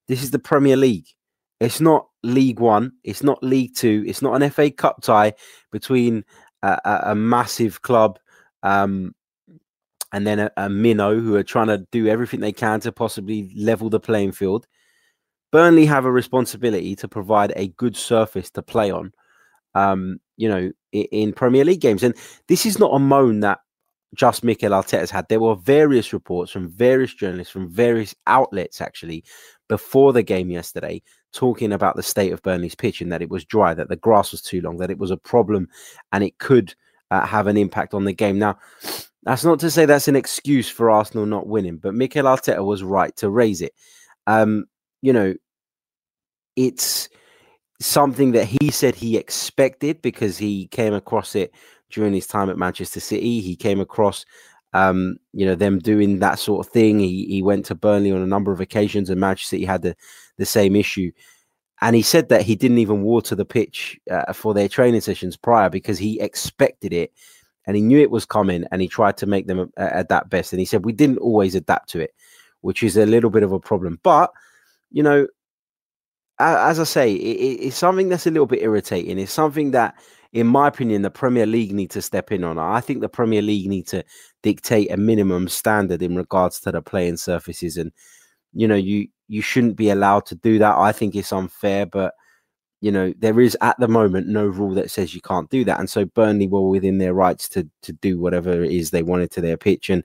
this 0.07 0.21
is 0.21 0.29
the 0.29 0.39
Premier 0.39 0.77
League. 0.77 1.07
It's 1.59 1.81
not 1.81 2.09
League 2.21 2.59
One. 2.59 2.91
It's 3.03 3.23
not 3.23 3.43
League 3.43 3.73
Two. 3.75 4.03
It's 4.05 4.21
not 4.21 4.39
an 4.39 4.47
FA 4.51 4.69
Cup 4.69 5.01
tie 5.01 5.33
between 5.71 6.23
a, 6.61 6.79
a, 6.85 6.99
a 7.11 7.15
massive 7.15 7.81
club 7.81 8.19
um, 8.61 9.15
and 10.15 10.25
then 10.25 10.39
a, 10.39 10.51
a 10.55 10.69
Minnow 10.69 11.19
who 11.19 11.35
are 11.35 11.43
trying 11.43 11.67
to 11.67 11.85
do 11.91 12.07
everything 12.07 12.39
they 12.39 12.53
can 12.53 12.79
to 12.79 12.91
possibly 12.93 13.51
level 13.53 13.89
the 13.89 13.99
playing 13.99 14.31
field. 14.31 14.65
Burnley 15.51 15.85
have 15.85 16.05
a 16.05 16.11
responsibility 16.11 16.95
to 16.95 17.09
provide 17.09 17.51
a 17.57 17.67
good 17.67 17.97
surface 17.97 18.49
to 18.51 18.61
play 18.61 18.91
on, 18.91 19.11
um, 19.73 20.21
you 20.37 20.47
know, 20.47 20.71
in, 20.93 21.03
in, 21.11 21.33
Premier 21.33 21.65
League 21.65 21.81
games. 21.81 22.01
And 22.01 22.15
this 22.47 22.65
is 22.65 22.79
not 22.79 22.95
a 22.95 22.99
moan 22.99 23.41
that 23.41 23.59
just 24.15 24.41
Mikel 24.41 24.71
Arteta 24.71 24.99
has 24.99 25.11
had. 25.11 25.27
There 25.27 25.41
were 25.41 25.55
various 25.55 26.13
reports 26.13 26.49
from 26.49 26.71
various 26.71 27.13
journalists, 27.13 27.51
from 27.51 27.69
various 27.69 28.15
outlets, 28.25 28.79
actually, 28.79 29.25
before 29.67 30.13
the 30.13 30.23
game 30.23 30.49
yesterday, 30.49 31.01
talking 31.33 31.73
about 31.73 31.97
the 31.97 32.03
state 32.03 32.31
of 32.31 32.41
Burnley's 32.41 32.73
pitch 32.73 33.01
and 33.01 33.11
that 33.11 33.21
it 33.21 33.29
was 33.29 33.43
dry, 33.43 33.73
that 33.73 33.89
the 33.89 33.97
grass 33.97 34.31
was 34.31 34.41
too 34.41 34.61
long, 34.61 34.77
that 34.77 34.91
it 34.91 34.97
was 34.97 35.11
a 35.11 35.17
problem, 35.17 35.67
and 36.13 36.23
it 36.23 36.37
could 36.37 36.73
uh, 37.11 37.25
have 37.25 37.47
an 37.47 37.57
impact 37.57 37.93
on 37.93 38.05
the 38.05 38.13
game. 38.13 38.39
Now, 38.39 38.57
that's 39.25 39.43
not 39.43 39.59
to 39.59 39.71
say 39.71 39.85
that's 39.85 40.07
an 40.07 40.15
excuse 40.15 40.69
for 40.69 40.91
Arsenal 40.91 41.25
not 41.25 41.47
winning, 41.47 41.77
but 41.77 41.95
Mikel 41.95 42.25
Arteta 42.25 42.63
was 42.63 42.83
right 42.83 43.15
to 43.17 43.29
raise 43.29 43.61
it. 43.61 43.73
Um, 44.27 44.65
you 45.01 45.11
know, 45.11 45.33
it's 46.55 47.09
something 47.81 48.31
that 48.31 48.45
he 48.45 48.69
said 48.69 48.95
he 48.95 49.17
expected 49.17 50.01
because 50.01 50.37
he 50.37 50.67
came 50.67 50.93
across 50.93 51.35
it 51.35 51.51
during 51.89 52.13
his 52.13 52.27
time 52.27 52.49
at 52.49 52.57
Manchester 52.57 52.99
City. 52.99 53.41
He 53.41 53.55
came 53.55 53.79
across, 53.79 54.25
um, 54.73 55.17
you 55.33 55.45
know, 55.45 55.55
them 55.55 55.79
doing 55.79 56.19
that 56.19 56.37
sort 56.37 56.65
of 56.65 56.71
thing. 56.71 56.99
He 56.99 57.25
he 57.25 57.41
went 57.41 57.65
to 57.65 57.75
Burnley 57.75 58.11
on 58.11 58.21
a 58.21 58.27
number 58.27 58.51
of 58.51 58.61
occasions, 58.61 59.09
and 59.09 59.19
Manchester 59.19 59.55
City 59.55 59.65
had 59.65 59.81
the 59.81 59.95
the 60.37 60.45
same 60.45 60.75
issue. 60.75 61.11
And 61.81 61.95
he 61.95 62.03
said 62.03 62.29
that 62.29 62.43
he 62.43 62.55
didn't 62.55 62.77
even 62.77 63.01
water 63.01 63.35
the 63.35 63.43
pitch 63.43 63.99
uh, 64.09 64.31
for 64.33 64.53
their 64.53 64.69
training 64.69 65.01
sessions 65.01 65.35
prior 65.35 65.69
because 65.69 65.97
he 65.97 66.19
expected 66.21 66.93
it 66.93 67.11
and 67.67 67.75
he 67.75 67.81
knew 67.81 67.99
it 67.99 68.11
was 68.11 68.25
coming 68.25 68.65
and 68.71 68.81
he 68.81 68.87
tried 68.87 69.17
to 69.17 69.25
make 69.25 69.47
them 69.47 69.71
uh, 69.77 69.89
adapt 69.93 70.29
best 70.29 70.53
and 70.53 70.59
he 70.59 70.65
said 70.65 70.85
we 70.85 70.93
didn't 70.93 71.17
always 71.17 71.55
adapt 71.55 71.89
to 71.89 71.99
it 71.99 72.11
which 72.61 72.81
is 72.81 72.97
a 72.97 73.05
little 73.05 73.29
bit 73.29 73.43
of 73.43 73.51
a 73.51 73.59
problem. 73.59 73.99
But 74.01 74.31
you 74.91 75.03
know 75.03 75.27
as 76.39 76.79
i 76.79 76.83
say 76.83 77.13
it, 77.13 77.61
it's 77.61 77.77
something 77.77 78.09
that's 78.09 78.27
a 78.27 78.31
little 78.31 78.45
bit 78.45 78.61
irritating. 78.61 79.17
It's 79.19 79.31
something 79.31 79.71
that 79.71 79.95
in 80.33 80.47
my 80.47 80.67
opinion 80.67 81.01
the 81.01 81.09
premier 81.09 81.45
league 81.45 81.73
need 81.73 81.91
to 81.91 82.01
step 82.01 82.31
in 82.31 82.43
on. 82.43 82.57
I 82.57 82.81
think 82.81 83.01
the 83.01 83.09
premier 83.09 83.41
league 83.41 83.69
need 83.69 83.87
to 83.87 84.03
dictate 84.43 84.91
a 84.91 84.97
minimum 84.97 85.47
standard 85.47 86.01
in 86.01 86.15
regards 86.15 86.59
to 86.61 86.71
the 86.71 86.81
playing 86.81 87.17
surfaces 87.17 87.77
and 87.77 87.91
you 88.53 88.67
know 88.67 88.75
you 88.75 89.07
you 89.27 89.41
shouldn't 89.41 89.77
be 89.77 89.89
allowed 89.89 90.25
to 90.27 90.35
do 90.35 90.59
that. 90.59 90.75
I 90.77 90.91
think 90.91 91.15
it's 91.15 91.31
unfair 91.31 91.85
but 91.85 92.13
you 92.81 92.91
know, 92.91 93.13
there 93.17 93.39
is 93.39 93.57
at 93.61 93.79
the 93.79 93.87
moment 93.87 94.27
no 94.27 94.45
rule 94.45 94.73
that 94.75 94.91
says 94.91 95.15
you 95.15 95.21
can't 95.21 95.49
do 95.49 95.63
that. 95.65 95.79
And 95.79 95.89
so 95.89 96.05
Burnley 96.05 96.47
were 96.47 96.67
within 96.67 96.97
their 96.97 97.13
rights 97.13 97.49
to 97.49 97.67
to 97.83 97.93
do 97.93 98.19
whatever 98.19 98.63
it 98.63 98.71
is 98.71 98.91
they 98.91 99.03
wanted 99.03 99.31
to 99.31 99.41
their 99.41 99.57
pitch. 99.57 99.89
And, 99.89 100.03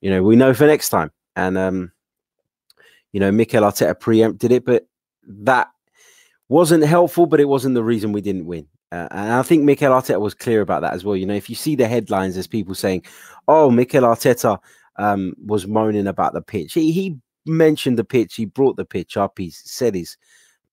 you 0.00 0.10
know, 0.10 0.22
we 0.22 0.36
know 0.36 0.54
for 0.54 0.66
next 0.66 0.90
time. 0.90 1.10
And 1.36 1.56
um, 1.58 1.92
you 3.12 3.20
know, 3.20 3.32
Mikel 3.32 3.62
Arteta 3.62 3.98
preempted 3.98 4.52
it, 4.52 4.64
but 4.64 4.86
that 5.26 5.68
wasn't 6.48 6.84
helpful, 6.84 7.26
but 7.26 7.40
it 7.40 7.46
wasn't 7.46 7.74
the 7.74 7.84
reason 7.84 8.12
we 8.12 8.20
didn't 8.20 8.46
win. 8.46 8.66
Uh, 8.92 9.08
and 9.12 9.32
I 9.32 9.42
think 9.42 9.62
Mikel 9.62 9.92
Arteta 9.92 10.20
was 10.20 10.34
clear 10.34 10.60
about 10.60 10.82
that 10.82 10.94
as 10.94 11.04
well. 11.04 11.16
You 11.16 11.26
know, 11.26 11.34
if 11.34 11.48
you 11.48 11.56
see 11.56 11.76
the 11.76 11.86
headlines, 11.86 12.34
there's 12.34 12.48
people 12.48 12.74
saying, 12.74 13.04
"Oh, 13.46 13.70
Mikel 13.70 14.02
Arteta 14.02 14.58
um, 14.96 15.34
was 15.44 15.66
moaning 15.66 16.08
about 16.08 16.32
the 16.32 16.42
pitch." 16.42 16.74
He, 16.74 16.90
he 16.90 17.16
mentioned 17.46 17.98
the 17.98 18.04
pitch. 18.04 18.34
He 18.34 18.46
brought 18.46 18.76
the 18.76 18.84
pitch 18.84 19.16
up. 19.16 19.38
He 19.38 19.50
said 19.50 19.94
his 19.94 20.16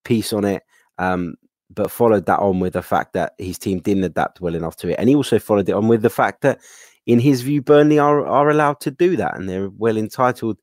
piece 0.04 0.34
on 0.34 0.46
it, 0.46 0.63
um, 0.98 1.36
but 1.70 1.92
followed 1.92 2.25
that 2.25 2.39
on 2.39 2.60
with 2.60 2.74
the 2.74 2.82
fact 2.82 3.13
that 3.13 3.34
his 3.38 3.58
team 3.58 3.80
didn't 3.80 4.04
adapt 4.04 4.42
well 4.42 4.56
enough 4.56 4.75
to 4.77 4.89
it, 4.89 4.96
and 5.00 5.10
he 5.10 5.16
also 5.16 5.39
followed 5.39 5.70
it 5.70 5.74
on 5.74 5.88
with 5.88 6.01
the 6.01 6.10
fact 6.10 6.42
that, 6.42 6.60
in 7.06 7.20
his 7.20 7.42
view, 7.42 7.62
Burnley 7.62 8.00
are 8.00 8.25
are 8.25 8.50
allowed 8.50 8.80
to 8.82 8.92
do 8.92 9.16
that, 9.18 9.36
and 9.36 9.50
they're 9.50 9.70
well 9.70 9.98
entitled 9.98 10.58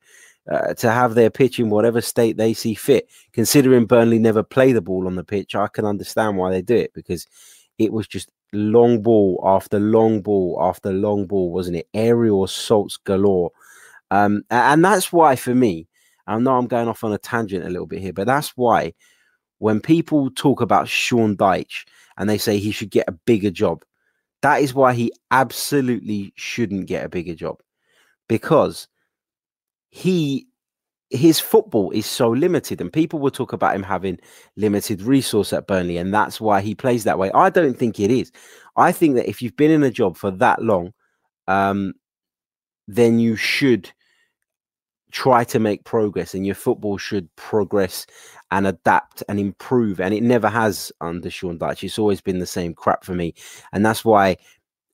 uh, 0.50 0.74
to 0.74 0.90
have 0.90 1.14
their 1.14 1.30
pitch 1.30 1.58
in 1.58 1.70
whatever 1.70 2.00
state 2.00 2.36
they 2.36 2.52
see 2.52 2.74
fit. 2.74 3.08
Considering 3.32 3.86
Burnley 3.86 4.18
never 4.18 4.42
play 4.42 4.72
the 4.72 4.82
ball 4.82 5.06
on 5.06 5.14
the 5.14 5.24
pitch, 5.24 5.54
I 5.54 5.68
can 5.68 5.84
understand 5.84 6.36
why 6.36 6.50
they 6.50 6.62
do 6.62 6.76
it 6.76 6.92
because 6.94 7.26
it 7.78 7.92
was 7.92 8.06
just 8.06 8.30
long 8.52 9.02
ball 9.02 9.42
after 9.44 9.78
long 9.78 10.22
ball 10.22 10.58
after 10.60 10.92
long 10.92 11.26
ball, 11.26 11.50
wasn't 11.50 11.76
it? 11.76 11.88
Aerial 11.94 12.44
assaults 12.44 12.96
galore. 12.96 13.50
Um, 14.10 14.42
and 14.50 14.84
that's 14.84 15.12
why, 15.12 15.36
for 15.36 15.54
me, 15.54 15.88
I 16.26 16.38
know 16.38 16.56
I'm 16.56 16.66
going 16.66 16.88
off 16.88 17.04
on 17.04 17.12
a 17.12 17.18
tangent 17.18 17.64
a 17.64 17.70
little 17.70 17.86
bit 17.86 18.00
here, 18.00 18.12
but 18.12 18.26
that's 18.26 18.50
why 18.50 18.94
when 19.64 19.80
people 19.80 20.30
talk 20.32 20.60
about 20.60 20.90
Sean 20.90 21.34
Dyche 21.34 21.86
and 22.18 22.28
they 22.28 22.36
say 22.36 22.58
he 22.58 22.70
should 22.70 22.90
get 22.90 23.08
a 23.08 23.12
bigger 23.12 23.50
job, 23.50 23.82
that 24.42 24.60
is 24.60 24.74
why 24.74 24.92
he 24.92 25.10
absolutely 25.30 26.34
shouldn't 26.36 26.84
get 26.84 27.02
a 27.02 27.08
bigger 27.08 27.34
job 27.34 27.62
because 28.28 28.88
he 29.88 30.46
his 31.08 31.40
football 31.40 31.90
is 31.92 32.04
so 32.04 32.28
limited 32.28 32.78
and 32.78 32.92
people 32.92 33.18
will 33.18 33.30
talk 33.30 33.54
about 33.54 33.74
him 33.74 33.82
having 33.82 34.18
limited 34.56 35.00
resource 35.00 35.50
at 35.54 35.66
Burnley 35.66 35.96
and 35.96 36.12
that's 36.12 36.42
why 36.42 36.60
he 36.60 36.74
plays 36.74 37.04
that 37.04 37.18
way. 37.18 37.30
I 37.32 37.48
don't 37.48 37.78
think 37.78 37.98
it 37.98 38.10
is. 38.10 38.32
I 38.76 38.92
think 38.92 39.14
that 39.14 39.30
if 39.30 39.40
you've 39.40 39.56
been 39.56 39.70
in 39.70 39.82
a 39.82 39.90
job 39.90 40.18
for 40.18 40.30
that 40.30 40.62
long 40.62 40.92
um, 41.48 41.94
then 42.86 43.18
you 43.18 43.34
should 43.34 43.90
try 45.10 45.42
to 45.44 45.58
make 45.58 45.84
progress 45.84 46.34
and 46.34 46.44
your 46.44 46.56
football 46.56 46.98
should 46.98 47.34
progress 47.36 48.04
and 48.54 48.66
adapt 48.66 49.22
and 49.28 49.40
improve 49.40 50.00
and 50.00 50.14
it 50.14 50.22
never 50.22 50.48
has 50.48 50.92
under 51.00 51.28
Sean 51.28 51.58
Dyche. 51.58 51.82
It's 51.82 51.98
always 51.98 52.20
been 52.20 52.38
the 52.38 52.46
same 52.46 52.72
crap 52.72 53.04
for 53.04 53.14
me 53.14 53.34
and 53.72 53.84
that's 53.84 54.04
why 54.04 54.36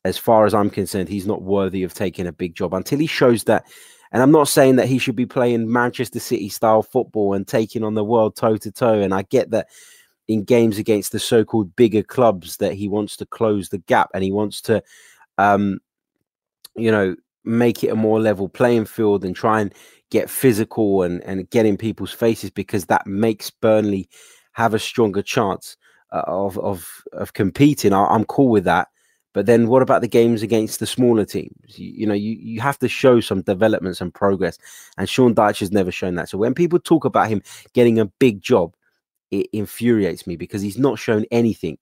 as 0.04 0.16
far 0.16 0.46
as 0.46 0.54
I'm 0.54 0.70
concerned 0.70 1.10
he's 1.10 1.26
not 1.26 1.42
worthy 1.42 1.82
of 1.82 1.92
taking 1.92 2.26
a 2.26 2.32
big 2.32 2.54
job 2.54 2.72
until 2.72 2.98
he 2.98 3.06
shows 3.06 3.44
that 3.44 3.66
and 4.12 4.22
I'm 4.22 4.32
not 4.32 4.48
saying 4.48 4.76
that 4.76 4.88
he 4.88 4.98
should 4.98 5.14
be 5.14 5.26
playing 5.26 5.70
Manchester 5.70 6.18
City 6.18 6.48
style 6.48 6.82
football 6.82 7.34
and 7.34 7.46
taking 7.46 7.84
on 7.84 7.94
the 7.94 8.04
world 8.04 8.34
toe 8.34 8.56
to 8.56 8.72
toe. 8.72 9.00
And 9.00 9.14
I 9.14 9.22
get 9.22 9.50
that 9.50 9.68
in 10.26 10.42
games 10.42 10.78
against 10.78 11.12
the 11.12 11.20
so 11.20 11.44
called 11.44 11.76
bigger 11.76 12.02
clubs 12.02 12.56
that 12.56 12.74
he 12.74 12.88
wants 12.88 13.16
to 13.18 13.26
close 13.26 13.68
the 13.68 13.78
gap 13.78 14.10
and 14.12 14.24
he 14.24 14.32
wants 14.32 14.60
to, 14.62 14.82
um, 15.38 15.78
you 16.74 16.90
know, 16.90 17.14
make 17.44 17.82
it 17.82 17.88
a 17.88 17.96
more 17.96 18.20
level 18.20 18.48
playing 18.48 18.84
field 18.84 19.24
and 19.24 19.34
try 19.34 19.60
and 19.60 19.74
get 20.10 20.28
physical 20.28 21.02
and, 21.02 21.22
and 21.24 21.48
get 21.50 21.66
in 21.66 21.76
people's 21.76 22.12
faces 22.12 22.50
because 22.50 22.86
that 22.86 23.06
makes 23.06 23.50
Burnley 23.50 24.08
have 24.52 24.74
a 24.74 24.78
stronger 24.78 25.22
chance 25.22 25.76
uh, 26.12 26.22
of, 26.26 26.58
of, 26.58 26.88
of 27.12 27.32
competing. 27.32 27.92
I, 27.92 28.04
I'm 28.06 28.24
cool 28.24 28.48
with 28.48 28.64
that. 28.64 28.88
But 29.32 29.46
then 29.46 29.68
what 29.68 29.82
about 29.82 30.00
the 30.00 30.08
games 30.08 30.42
against 30.42 30.80
the 30.80 30.86
smaller 30.86 31.24
teams? 31.24 31.78
You, 31.78 31.92
you, 31.98 32.06
know, 32.06 32.14
you, 32.14 32.32
you 32.32 32.60
have 32.60 32.78
to 32.80 32.88
show 32.88 33.20
some 33.20 33.42
developments 33.42 34.00
and 34.00 34.12
progress. 34.12 34.58
And 34.98 35.08
Sean 35.08 35.34
Dyche 35.34 35.60
has 35.60 35.70
never 35.70 35.92
shown 35.92 36.16
that. 36.16 36.28
So 36.28 36.36
when 36.36 36.52
people 36.52 36.80
talk 36.80 37.04
about 37.04 37.28
him 37.28 37.42
getting 37.72 38.00
a 38.00 38.06
big 38.06 38.42
job, 38.42 38.74
it 39.30 39.46
infuriates 39.52 40.26
me 40.26 40.34
because 40.34 40.62
he's 40.62 40.78
not 40.78 40.98
shown 40.98 41.24
anything, 41.30 41.78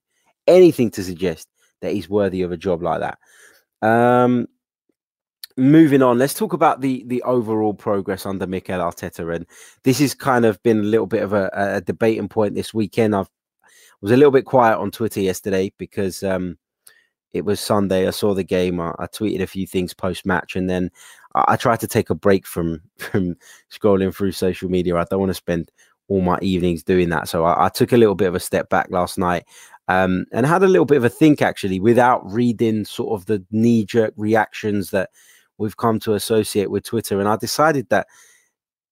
anything 0.46 0.90
to 0.90 1.02
suggest 1.02 1.48
that 1.80 1.92
he's 1.92 2.10
worthy 2.10 2.42
of 2.42 2.52
a 2.52 2.56
job 2.56 2.82
like 2.82 3.00
that. 3.00 3.18
Um, 3.86 4.46
moving 5.58 6.02
on, 6.02 6.18
let's 6.18 6.34
talk 6.34 6.52
about 6.52 6.80
the 6.80 7.04
the 7.06 7.22
overall 7.22 7.74
progress 7.74 8.24
under 8.24 8.46
Mikel 8.46 8.80
Arteta. 8.80 9.34
And 9.34 9.46
this 9.82 9.98
has 9.98 10.14
kind 10.14 10.46
of 10.46 10.62
been 10.62 10.78
a 10.80 10.84
little 10.84 11.06
bit 11.06 11.22
of 11.22 11.32
a, 11.32 11.50
a 11.52 11.80
debating 11.80 12.28
point 12.28 12.54
this 12.54 12.72
weekend. 12.72 13.14
I've 13.14 13.28
was 14.00 14.12
a 14.12 14.16
little 14.16 14.32
bit 14.32 14.44
quiet 14.44 14.78
on 14.78 14.90
Twitter 14.90 15.20
yesterday 15.20 15.72
because 15.76 16.22
um, 16.22 16.56
it 17.32 17.44
was 17.44 17.60
Sunday. 17.60 18.06
I 18.06 18.10
saw 18.10 18.32
the 18.32 18.44
game. 18.44 18.80
I, 18.80 18.94
I 18.98 19.06
tweeted 19.06 19.42
a 19.42 19.46
few 19.46 19.66
things 19.66 19.92
post 19.92 20.24
match, 20.24 20.56
and 20.56 20.70
then 20.70 20.90
I, 21.34 21.44
I, 21.48 21.56
tried 21.56 21.80
to 21.80 21.88
take 21.88 22.08
a 22.08 22.14
break 22.14 22.46
from 22.46 22.80
from 22.98 23.36
scrolling 23.70 24.14
through 24.14 24.32
social 24.32 24.70
media. 24.70 24.96
I 24.96 25.04
don't 25.10 25.20
want 25.20 25.30
to 25.30 25.34
spend 25.34 25.70
all 26.06 26.20
my 26.22 26.38
evenings 26.40 26.82
doing 26.82 27.10
that, 27.10 27.28
so 27.28 27.44
I, 27.44 27.66
I 27.66 27.68
took 27.68 27.92
a 27.92 27.98
little 27.98 28.14
bit 28.14 28.28
of 28.28 28.34
a 28.34 28.40
step 28.40 28.68
back 28.70 28.88
last 28.90 29.18
night. 29.18 29.44
Um, 29.90 30.26
and 30.32 30.44
had 30.44 30.62
a 30.62 30.68
little 30.68 30.84
bit 30.84 30.98
of 30.98 31.04
a 31.04 31.08
think 31.08 31.40
actually 31.40 31.80
without 31.80 32.20
reading 32.30 32.84
sort 32.84 33.18
of 33.18 33.24
the 33.24 33.42
knee 33.50 33.86
jerk 33.86 34.12
reactions 34.18 34.90
that 34.90 35.08
we've 35.58 35.76
come 35.76 35.98
to 36.00 36.14
associate 36.14 36.70
with 36.70 36.84
Twitter. 36.84 37.20
And 37.20 37.28
I 37.28 37.36
decided 37.36 37.88
that 37.90 38.06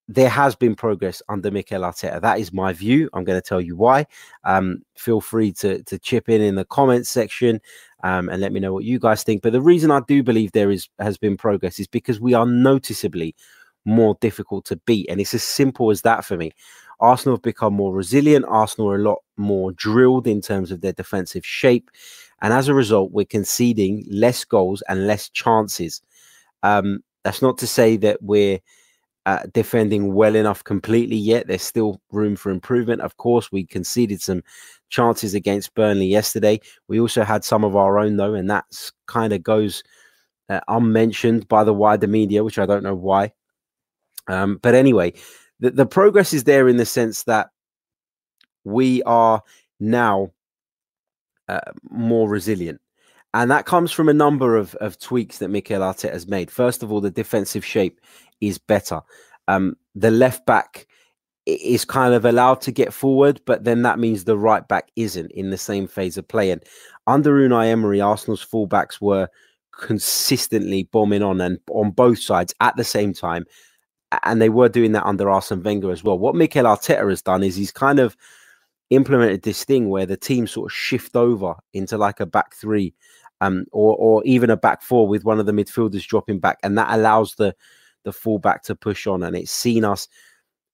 there 0.08 0.28
has 0.28 0.54
been 0.54 0.76
progress 0.76 1.20
under 1.28 1.50
Mikel 1.50 1.82
Arteta. 1.82 2.20
That 2.20 2.38
is 2.38 2.52
my 2.52 2.72
view. 2.72 3.10
I'm 3.12 3.24
going 3.24 3.40
to 3.40 3.46
tell 3.46 3.60
you 3.60 3.76
why. 3.76 4.06
Um, 4.44 4.82
feel 4.96 5.20
free 5.20 5.52
to 5.54 5.82
to 5.84 5.98
chip 5.98 6.28
in 6.28 6.40
in 6.40 6.54
the 6.54 6.64
comments 6.64 7.08
section 7.08 7.60
um, 8.04 8.28
and 8.28 8.40
let 8.40 8.52
me 8.52 8.60
know 8.60 8.72
what 8.72 8.84
you 8.84 8.98
guys 8.98 9.24
think. 9.24 9.42
But 9.42 9.52
the 9.52 9.60
reason 9.60 9.90
I 9.90 10.00
do 10.06 10.22
believe 10.22 10.52
there 10.52 10.70
is 10.70 10.88
has 11.00 11.18
been 11.18 11.36
progress 11.36 11.80
is 11.80 11.88
because 11.88 12.20
we 12.20 12.34
are 12.34 12.46
noticeably 12.46 13.34
more 13.84 14.16
difficult 14.20 14.64
to 14.66 14.76
beat, 14.76 15.08
and 15.08 15.20
it's 15.20 15.34
as 15.34 15.42
simple 15.42 15.90
as 15.90 16.02
that 16.02 16.24
for 16.24 16.36
me. 16.36 16.52
Arsenal 16.98 17.36
have 17.36 17.42
become 17.42 17.74
more 17.74 17.92
resilient. 17.92 18.46
Arsenal 18.48 18.90
are 18.90 18.96
a 18.96 19.02
lot 19.02 19.18
more 19.36 19.72
drilled 19.72 20.26
in 20.26 20.40
terms 20.40 20.70
of 20.70 20.80
their 20.80 20.92
defensive 20.92 21.44
shape, 21.44 21.90
and 22.42 22.52
as 22.52 22.68
a 22.68 22.74
result, 22.74 23.10
we're 23.10 23.24
conceding 23.24 24.04
less 24.08 24.44
goals 24.44 24.82
and 24.88 25.08
less 25.08 25.28
chances. 25.30 26.00
Um, 26.62 27.00
that's 27.24 27.42
not 27.42 27.58
to 27.58 27.66
say 27.66 27.96
that 27.98 28.22
we're 28.22 28.60
uh, 29.26 29.40
defending 29.52 30.14
well 30.14 30.36
enough 30.36 30.62
completely 30.62 31.16
yet. 31.16 31.48
There's 31.48 31.62
still 31.62 32.00
room 32.12 32.36
for 32.36 32.50
improvement. 32.50 33.00
Of 33.00 33.16
course, 33.16 33.50
we 33.50 33.66
conceded 33.66 34.22
some 34.22 34.42
chances 34.88 35.34
against 35.34 35.74
Burnley 35.74 36.06
yesterday. 36.06 36.60
We 36.86 37.00
also 37.00 37.24
had 37.24 37.44
some 37.44 37.64
of 37.64 37.74
our 37.74 37.98
own 37.98 38.16
though, 38.16 38.34
and 38.34 38.48
that's 38.48 38.92
kind 39.06 39.32
of 39.32 39.42
goes 39.42 39.82
uh, 40.48 40.60
unmentioned 40.68 41.48
by 41.48 41.64
the 41.64 41.74
wider 41.74 42.06
media, 42.06 42.44
which 42.44 42.58
I 42.58 42.66
don't 42.66 42.84
know 42.84 42.94
why. 42.94 43.32
Um, 44.28 44.58
but 44.62 44.74
anyway, 44.74 45.12
the, 45.58 45.70
the 45.70 45.86
progress 45.86 46.32
is 46.32 46.44
there 46.44 46.68
in 46.68 46.76
the 46.76 46.86
sense 46.86 47.24
that 47.24 47.48
we 48.64 49.02
are 49.02 49.42
now 49.80 50.30
uh, 51.48 51.60
more 51.90 52.28
resilient. 52.28 52.80
And 53.36 53.50
that 53.50 53.66
comes 53.66 53.92
from 53.92 54.08
a 54.08 54.14
number 54.14 54.56
of, 54.56 54.74
of 54.76 54.98
tweaks 54.98 55.38
that 55.38 55.50
Mikel 55.50 55.82
Arteta 55.82 56.10
has 56.10 56.26
made. 56.26 56.50
First 56.50 56.82
of 56.82 56.90
all, 56.90 57.02
the 57.02 57.10
defensive 57.10 57.66
shape 57.66 58.00
is 58.40 58.56
better. 58.56 59.02
Um, 59.46 59.76
the 59.94 60.10
left 60.10 60.46
back 60.46 60.86
is 61.44 61.84
kind 61.84 62.14
of 62.14 62.24
allowed 62.24 62.62
to 62.62 62.72
get 62.72 62.94
forward, 62.94 63.42
but 63.44 63.64
then 63.64 63.82
that 63.82 63.98
means 63.98 64.24
the 64.24 64.38
right 64.38 64.66
back 64.66 64.90
isn't 64.96 65.30
in 65.32 65.50
the 65.50 65.58
same 65.58 65.86
phase 65.86 66.16
of 66.16 66.26
play. 66.26 66.50
And 66.50 66.64
under 67.06 67.32
Unai 67.34 67.66
Emery, 67.66 68.00
Arsenal's 68.00 68.44
fullbacks 68.44 69.02
were 69.02 69.28
consistently 69.70 70.84
bombing 70.84 71.22
on 71.22 71.38
and 71.42 71.58
on 71.68 71.90
both 71.90 72.20
sides 72.20 72.54
at 72.62 72.74
the 72.76 72.84
same 72.84 73.12
time. 73.12 73.44
And 74.22 74.40
they 74.40 74.48
were 74.48 74.70
doing 74.70 74.92
that 74.92 75.04
under 75.04 75.28
Arsene 75.28 75.62
Wenger 75.62 75.90
as 75.92 76.02
well. 76.02 76.18
What 76.18 76.36
Mikel 76.36 76.64
Arteta 76.64 77.06
has 77.10 77.20
done 77.20 77.42
is 77.42 77.54
he's 77.54 77.70
kind 77.70 77.98
of 77.98 78.16
implemented 78.88 79.42
this 79.42 79.62
thing 79.62 79.90
where 79.90 80.06
the 80.06 80.16
team 80.16 80.46
sort 80.46 80.70
of 80.70 80.74
shift 80.74 81.16
over 81.16 81.54
into 81.74 81.98
like 81.98 82.20
a 82.20 82.24
back 82.24 82.54
three 82.54 82.94
um, 83.40 83.66
or, 83.72 83.96
or 83.96 84.24
even 84.24 84.50
a 84.50 84.56
back 84.56 84.82
four 84.82 85.06
with 85.06 85.24
one 85.24 85.40
of 85.40 85.46
the 85.46 85.52
midfielders 85.52 86.06
dropping 86.06 86.40
back. 86.40 86.58
And 86.62 86.76
that 86.78 86.92
allows 86.92 87.34
the, 87.34 87.54
the 88.04 88.12
fullback 88.12 88.62
to 88.64 88.74
push 88.74 89.06
on. 89.06 89.22
And 89.22 89.36
it's 89.36 89.52
seen 89.52 89.84
us 89.84 90.08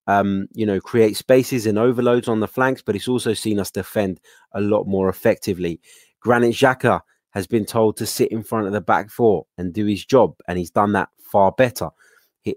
um, 0.06 0.48
you 0.52 0.66
know, 0.66 0.80
create 0.80 1.16
spaces 1.16 1.66
and 1.66 1.78
overloads 1.78 2.28
on 2.28 2.40
the 2.40 2.48
flanks, 2.48 2.82
but 2.82 2.96
it's 2.96 3.08
also 3.08 3.34
seen 3.34 3.58
us 3.58 3.70
defend 3.70 4.20
a 4.52 4.60
lot 4.60 4.86
more 4.86 5.08
effectively. 5.08 5.80
Granit 6.20 6.54
Xhaka 6.54 7.00
has 7.30 7.46
been 7.46 7.64
told 7.64 7.96
to 7.96 8.06
sit 8.06 8.30
in 8.30 8.42
front 8.42 8.66
of 8.66 8.72
the 8.72 8.80
back 8.80 9.10
four 9.10 9.46
and 9.58 9.72
do 9.72 9.86
his 9.86 10.04
job, 10.04 10.34
and 10.48 10.58
he's 10.58 10.70
done 10.70 10.92
that 10.92 11.08
far 11.18 11.52
better. 11.52 11.88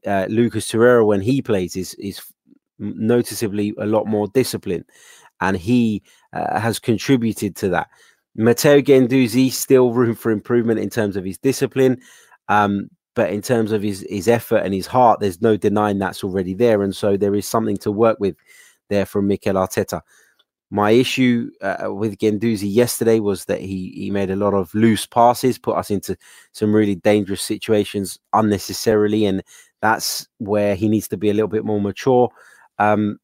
Uh, 0.05 0.25
Lucas 0.29 0.71
Torreira, 0.71 1.05
when 1.05 1.21
he 1.21 1.41
plays, 1.41 1.75
is 1.75 1.93
is 1.95 2.21
noticeably 2.79 3.73
a 3.77 3.85
lot 3.85 4.07
more 4.07 4.27
disciplined, 4.27 4.85
and 5.39 5.55
he 5.55 6.01
uh, 6.33 6.59
has 6.59 6.79
contributed 6.79 7.55
to 7.57 7.69
that. 7.69 7.87
Matteo 8.35 8.81
Guendouzi 8.81 9.51
still 9.51 9.91
room 9.91 10.15
for 10.15 10.31
improvement 10.31 10.79
in 10.79 10.89
terms 10.89 11.15
of 11.15 11.23
his 11.23 11.37
discipline. 11.37 12.01
Um, 12.49 12.89
but 13.15 13.31
in 13.31 13.41
terms 13.41 13.71
of 13.71 13.81
his 13.81 14.05
his 14.09 14.27
effort 14.27 14.57
and 14.57 14.73
his 14.73 14.87
heart, 14.87 15.19
there's 15.21 15.41
no 15.41 15.55
denying 15.55 15.99
that's 15.99 16.23
already 16.23 16.53
there, 16.53 16.83
and 16.83 16.95
so 16.95 17.15
there 17.15 17.33
is 17.33 17.47
something 17.47 17.77
to 17.77 17.91
work 17.91 18.19
with 18.19 18.35
there 18.89 19.05
from 19.05 19.27
Mikel 19.27 19.55
Arteta. 19.55 20.01
My 20.69 20.91
issue 20.91 21.51
uh, 21.61 21.93
with 21.93 22.17
Guendouzi 22.17 22.73
yesterday 22.73 23.19
was 23.19 23.45
that 23.45 23.61
he 23.61 23.93
he 23.95 24.11
made 24.11 24.29
a 24.29 24.35
lot 24.35 24.53
of 24.53 24.73
loose 24.75 25.05
passes, 25.05 25.57
put 25.57 25.77
us 25.77 25.89
into 25.89 26.17
some 26.51 26.75
really 26.75 26.95
dangerous 26.95 27.41
situations 27.41 28.19
unnecessarily, 28.33 29.25
and 29.25 29.41
that's 29.81 30.27
where 30.39 30.75
he 30.75 30.89
needs 30.89 31.07
to 31.07 31.17
be 31.17 31.29
a 31.29 31.33
little 31.33 31.47
bit 31.47 31.63
more 31.63 31.79
mature. 31.79 32.29
Um, 32.79 33.19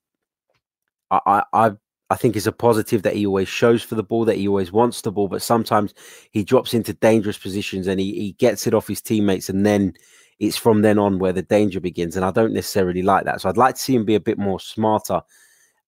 I, 1.12 1.44
I 1.51 1.72
I 2.12 2.15
think 2.15 2.36
it's 2.36 2.46
a 2.46 2.51
positive 2.51 3.03
that 3.03 3.15
he 3.15 3.25
always 3.25 3.48
shows 3.48 3.82
for 3.82 3.96
the 3.96 4.03
ball, 4.03 4.25
that 4.25 4.36
he 4.36 4.48
always 4.48 4.72
wants 4.72 5.01
the 5.01 5.13
ball, 5.13 5.30
but 5.30 5.41
sometimes 5.41 5.94
he 6.32 6.44
drops 6.44 6.74
into 6.74 6.94
dangerous 6.94 7.38
positions 7.38 7.88
and 7.88 8.01
he, 8.01 8.13
he 8.13 8.32
gets 8.34 8.68
it 8.68 8.74
off 8.74 8.89
his 8.89 9.01
teammates, 9.01 9.48
and 9.48 9.65
then 9.65 9.94
it's 10.39 10.58
from 10.58 10.82
then 10.82 11.00
on 11.00 11.20
where 11.20 11.32
the 11.32 11.41
danger 11.41 11.80
begins. 11.80 12.18
And 12.18 12.25
I 12.25 12.32
don't 12.32 12.53
necessarily 12.53 13.01
like 13.01 13.24
that. 13.24 13.39
So 13.39 13.48
I'd 13.48 13.56
like 13.56 13.75
to 13.75 13.82
see 13.82 13.96
him 13.96 14.03
be 14.03 14.15
a 14.15 14.20
bit 14.20 14.38
more 14.38 14.60
smarter 14.60 15.22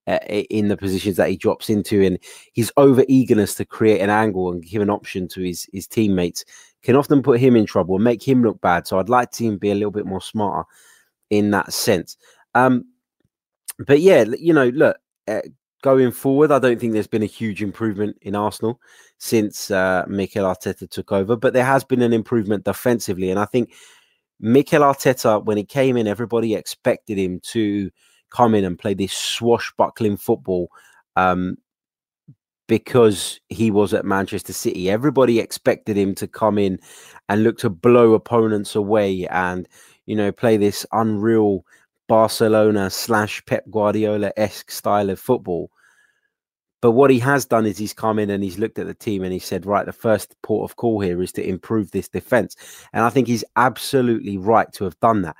uh, 0.07 0.19
in 0.27 0.69
the 0.69 0.77
positions 0.77 1.17
that 1.17 1.29
he 1.29 1.35
drops 1.35 1.69
into, 1.69 2.01
and 2.03 2.17
his 2.53 2.71
over 2.77 3.03
eagerness 3.09 3.55
to 3.55 3.65
create 3.65 3.99
an 3.99 4.09
angle 4.09 4.49
and 4.49 4.63
give 4.63 4.81
an 4.81 4.89
option 4.89 5.27
to 5.29 5.41
his 5.41 5.67
his 5.73 5.87
teammates 5.87 6.45
can 6.83 6.95
often 6.95 7.21
put 7.21 7.39
him 7.39 7.57
in 7.57 7.65
trouble 7.65 7.95
and 7.95 8.03
make 8.03 8.25
him 8.25 8.43
look 8.43 8.61
bad. 8.61 8.87
So 8.87 8.97
I'd 8.97 9.09
like 9.09 9.31
to 9.31 9.35
see 9.35 9.47
him 9.47 9.57
be 9.57 9.71
a 9.71 9.75
little 9.75 9.91
bit 9.91 10.05
more 10.05 10.21
smarter 10.21 10.67
in 11.29 11.51
that 11.51 11.73
sense. 11.73 12.15
Um, 12.55 12.85
but 13.79 13.99
yeah, 13.99 14.23
you 14.37 14.53
know, 14.53 14.69
look, 14.69 14.97
uh, 15.27 15.41
going 15.83 16.11
forward, 16.11 16.49
I 16.49 16.59
don't 16.59 16.79
think 16.79 16.93
there's 16.93 17.07
been 17.07 17.21
a 17.21 17.27
huge 17.27 17.61
improvement 17.61 18.17
in 18.21 18.35
Arsenal 18.35 18.79
since 19.19 19.69
uh, 19.69 20.05
Mikel 20.07 20.45
Arteta 20.45 20.89
took 20.89 21.11
over, 21.11 21.35
but 21.35 21.53
there 21.53 21.65
has 21.65 21.83
been 21.83 22.01
an 22.01 22.13
improvement 22.13 22.63
defensively. 22.63 23.29
And 23.29 23.39
I 23.39 23.45
think 23.45 23.73
Mikel 24.39 24.81
Arteta, 24.81 25.43
when 25.43 25.57
he 25.57 25.65
came 25.65 25.97
in, 25.97 26.07
everybody 26.07 26.55
expected 26.55 27.17
him 27.19 27.41
to 27.51 27.91
come 28.31 28.55
in 28.55 28.63
and 28.63 28.79
play 28.79 28.93
this 28.93 29.13
swashbuckling 29.13 30.17
football 30.17 30.69
um, 31.17 31.57
because 32.67 33.41
he 33.49 33.69
was 33.69 33.93
at 33.93 34.05
Manchester 34.05 34.53
City. 34.53 34.89
Everybody 34.89 35.39
expected 35.39 35.97
him 35.97 36.15
to 36.15 36.27
come 36.27 36.57
in 36.57 36.79
and 37.27 37.43
look 37.43 37.57
to 37.57 37.69
blow 37.69 38.13
opponents 38.13 38.73
away 38.73 39.27
and, 39.27 39.67
you 40.05 40.15
know, 40.15 40.31
play 40.31 40.55
this 40.55 40.85
unreal 40.93 41.65
Barcelona 42.07 42.89
slash 42.89 43.45
Pep 43.45 43.65
Guardiola 43.69 44.31
esque 44.37 44.71
style 44.71 45.09
of 45.09 45.19
football. 45.19 45.69
But 46.83 46.91
what 46.91 47.11
he 47.11 47.19
has 47.19 47.45
done 47.45 47.65
is 47.65 47.77
he's 47.77 47.93
come 47.93 48.19
in 48.19 48.29
and 48.29 48.43
he's 48.43 48.59
looked 48.59 48.77
at 48.77 48.87
the 48.87 48.93
team 48.93 49.23
and 49.23 49.31
he 49.31 49.39
said, 49.39 49.65
right, 49.65 49.85
the 49.85 49.93
first 49.93 50.35
port 50.41 50.69
of 50.69 50.75
call 50.75 50.99
here 50.99 51.21
is 51.21 51.31
to 51.31 51.47
improve 51.47 51.91
this 51.91 52.09
defense. 52.09 52.57
And 52.91 53.05
I 53.05 53.09
think 53.09 53.25
he's 53.25 53.45
absolutely 53.55 54.37
right 54.37 54.69
to 54.73 54.83
have 54.83 54.99
done 54.99 55.21
that. 55.21 55.37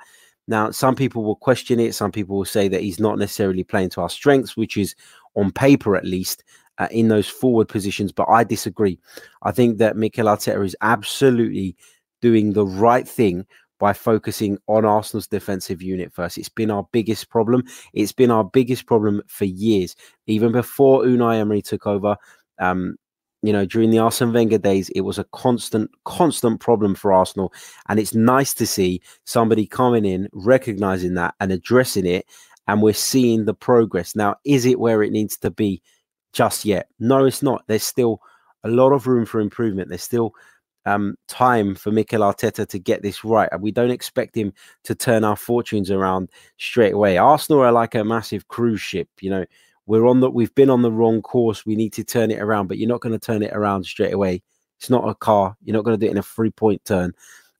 Now, 0.48 0.70
some 0.70 0.96
people 0.96 1.22
will 1.22 1.36
question 1.36 1.78
it. 1.78 1.94
Some 1.94 2.12
people 2.12 2.38
will 2.38 2.46
say 2.46 2.66
that 2.68 2.80
he's 2.80 2.98
not 2.98 3.18
necessarily 3.18 3.62
playing 3.62 3.90
to 3.90 4.00
our 4.00 4.08
strengths, 4.08 4.56
which 4.56 4.78
is 4.78 4.94
on 5.34 5.52
paper 5.52 5.96
at 5.96 6.06
least 6.06 6.44
uh, 6.78 6.88
in 6.90 7.08
those 7.08 7.28
forward 7.28 7.68
positions. 7.68 8.10
But 8.10 8.30
I 8.30 8.42
disagree. 8.42 8.98
I 9.42 9.52
think 9.52 9.76
that 9.76 9.98
Mikel 9.98 10.24
Arteta 10.24 10.64
is 10.64 10.74
absolutely 10.80 11.76
doing 12.22 12.54
the 12.54 12.66
right 12.66 13.06
thing 13.06 13.44
by 13.84 13.92
focusing 13.92 14.56
on 14.66 14.86
Arsenal's 14.86 15.26
defensive 15.26 15.82
unit 15.82 16.10
first. 16.10 16.38
It's 16.38 16.48
been 16.48 16.70
our 16.70 16.88
biggest 16.90 17.28
problem. 17.28 17.64
It's 17.92 18.12
been 18.12 18.30
our 18.30 18.42
biggest 18.42 18.86
problem 18.86 19.20
for 19.26 19.44
years. 19.44 19.94
Even 20.26 20.52
before 20.52 21.02
Unai 21.02 21.38
Emery 21.38 21.60
took 21.60 21.86
over, 21.86 22.16
um, 22.58 22.96
you 23.42 23.52
know, 23.52 23.66
during 23.66 23.90
the 23.90 23.98
Arsene 23.98 24.32
Wenger 24.32 24.56
days, 24.56 24.88
it 24.94 25.02
was 25.02 25.18
a 25.18 25.26
constant, 25.34 25.90
constant 26.06 26.60
problem 26.60 26.94
for 26.94 27.12
Arsenal. 27.12 27.52
And 27.90 28.00
it's 28.00 28.14
nice 28.14 28.54
to 28.54 28.66
see 28.66 29.02
somebody 29.26 29.66
coming 29.66 30.06
in, 30.06 30.30
recognizing 30.32 31.12
that 31.16 31.34
and 31.38 31.52
addressing 31.52 32.06
it. 32.06 32.24
And 32.66 32.80
we're 32.80 32.94
seeing 32.94 33.44
the 33.44 33.52
progress. 33.52 34.16
Now, 34.16 34.36
is 34.46 34.64
it 34.64 34.80
where 34.80 35.02
it 35.02 35.12
needs 35.12 35.36
to 35.36 35.50
be 35.50 35.82
just 36.32 36.64
yet? 36.64 36.88
No, 37.00 37.26
it's 37.26 37.42
not. 37.42 37.64
There's 37.66 37.84
still 37.84 38.22
a 38.62 38.70
lot 38.70 38.94
of 38.94 39.06
room 39.06 39.26
for 39.26 39.40
improvement. 39.40 39.90
There's 39.90 40.02
still 40.02 40.32
um, 40.86 41.16
time 41.28 41.74
for 41.74 41.90
Mikel 41.90 42.20
Arteta 42.20 42.66
to 42.66 42.78
get 42.78 43.02
this 43.02 43.24
right. 43.24 43.48
And 43.52 43.62
we 43.62 43.72
don't 43.72 43.90
expect 43.90 44.36
him 44.36 44.52
to 44.84 44.94
turn 44.94 45.24
our 45.24 45.36
fortunes 45.36 45.90
around 45.90 46.30
straight 46.58 46.94
away. 46.94 47.18
Arsenal 47.18 47.62
are 47.62 47.72
like 47.72 47.94
a 47.94 48.04
massive 48.04 48.48
cruise 48.48 48.80
ship. 48.80 49.08
You 49.20 49.30
know, 49.30 49.44
we're 49.86 50.06
on 50.06 50.20
the 50.20 50.30
we've 50.30 50.54
been 50.54 50.70
on 50.70 50.82
the 50.82 50.92
wrong 50.92 51.22
course. 51.22 51.66
We 51.66 51.76
need 51.76 51.92
to 51.94 52.04
turn 52.04 52.30
it 52.30 52.40
around, 52.40 52.68
but 52.68 52.78
you're 52.78 52.88
not 52.88 53.00
going 53.00 53.18
to 53.18 53.24
turn 53.24 53.42
it 53.42 53.52
around 53.52 53.84
straight 53.84 54.12
away. 54.12 54.42
It's 54.78 54.90
not 54.90 55.08
a 55.08 55.14
car. 55.14 55.56
You're 55.62 55.76
not 55.76 55.84
going 55.84 55.98
to 55.98 56.04
do 56.04 56.08
it 56.08 56.12
in 56.12 56.18
a 56.18 56.22
three 56.22 56.50
point 56.50 56.84
turn. 56.84 57.12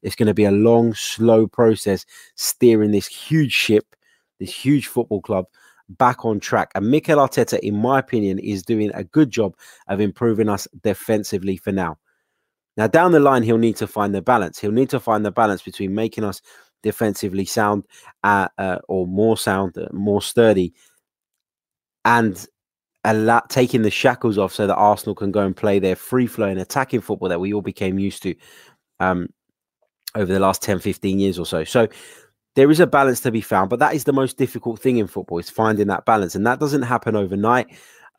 It's 0.03 0.15
going 0.15 0.27
to 0.27 0.33
be 0.33 0.45
a 0.45 0.51
long, 0.51 0.93
slow 0.93 1.47
process 1.47 2.05
steering 2.35 2.91
this 2.91 3.07
huge 3.07 3.51
ship, 3.51 3.95
this 4.39 4.53
huge 4.53 4.87
football 4.87 5.21
club 5.21 5.45
back 5.89 6.25
on 6.25 6.39
track. 6.39 6.71
And 6.75 6.89
Mikel 6.89 7.17
Arteta, 7.17 7.59
in 7.59 7.75
my 7.75 7.99
opinion, 7.99 8.39
is 8.39 8.63
doing 8.63 8.91
a 8.93 9.03
good 9.03 9.31
job 9.31 9.55
of 9.87 9.99
improving 9.99 10.49
us 10.49 10.67
defensively 10.83 11.57
for 11.57 11.71
now. 11.71 11.97
Now, 12.77 12.87
down 12.87 13.11
the 13.11 13.19
line, 13.19 13.43
he'll 13.43 13.57
need 13.57 13.77
to 13.77 13.87
find 13.87 14.13
the 14.13 14.21
balance. 14.21 14.59
He'll 14.59 14.71
need 14.71 14.89
to 14.89 14.99
find 14.99 15.25
the 15.25 15.31
balance 15.31 15.61
between 15.61 15.95
making 15.95 16.23
us 16.23 16.41
defensively 16.83 17.45
sound 17.45 17.85
uh, 18.23 18.47
uh, 18.57 18.79
or 18.87 19.07
more 19.07 19.37
sound, 19.37 19.77
uh, 19.77 19.87
more 19.91 20.21
sturdy, 20.21 20.73
and 22.03 22.45
a 23.05 23.13
lot, 23.13 23.49
taking 23.49 23.83
the 23.83 23.91
shackles 23.91 24.37
off 24.37 24.53
so 24.53 24.67
that 24.67 24.75
Arsenal 24.75 25.15
can 25.15 25.31
go 25.31 25.41
and 25.41 25.55
play 25.55 25.79
their 25.79 25.95
free 25.95 26.27
flowing 26.27 26.57
attacking 26.57 27.01
football 27.01 27.29
that 27.29 27.39
we 27.39 27.53
all 27.53 27.61
became 27.61 27.99
used 27.99 28.23
to 28.23 28.35
um, 28.99 29.29
over 30.15 30.31
the 30.31 30.39
last 30.39 30.61
10, 30.61 30.79
15 30.79 31.19
years 31.19 31.39
or 31.39 31.45
so. 31.45 31.63
So 31.63 31.87
there 32.55 32.71
is 32.71 32.79
a 32.79 32.87
balance 32.87 33.19
to 33.21 33.31
be 33.31 33.41
found, 33.41 33.69
but 33.69 33.79
that 33.79 33.93
is 33.93 34.05
the 34.05 34.13
most 34.13 34.37
difficult 34.37 34.79
thing 34.79 34.97
in 34.97 35.07
football 35.07 35.37
is 35.37 35.49
finding 35.49 35.87
that 35.87 36.05
balance. 36.05 36.35
And 36.35 36.47
that 36.47 36.59
doesn't 36.59 36.81
happen 36.83 37.15
overnight. 37.15 37.67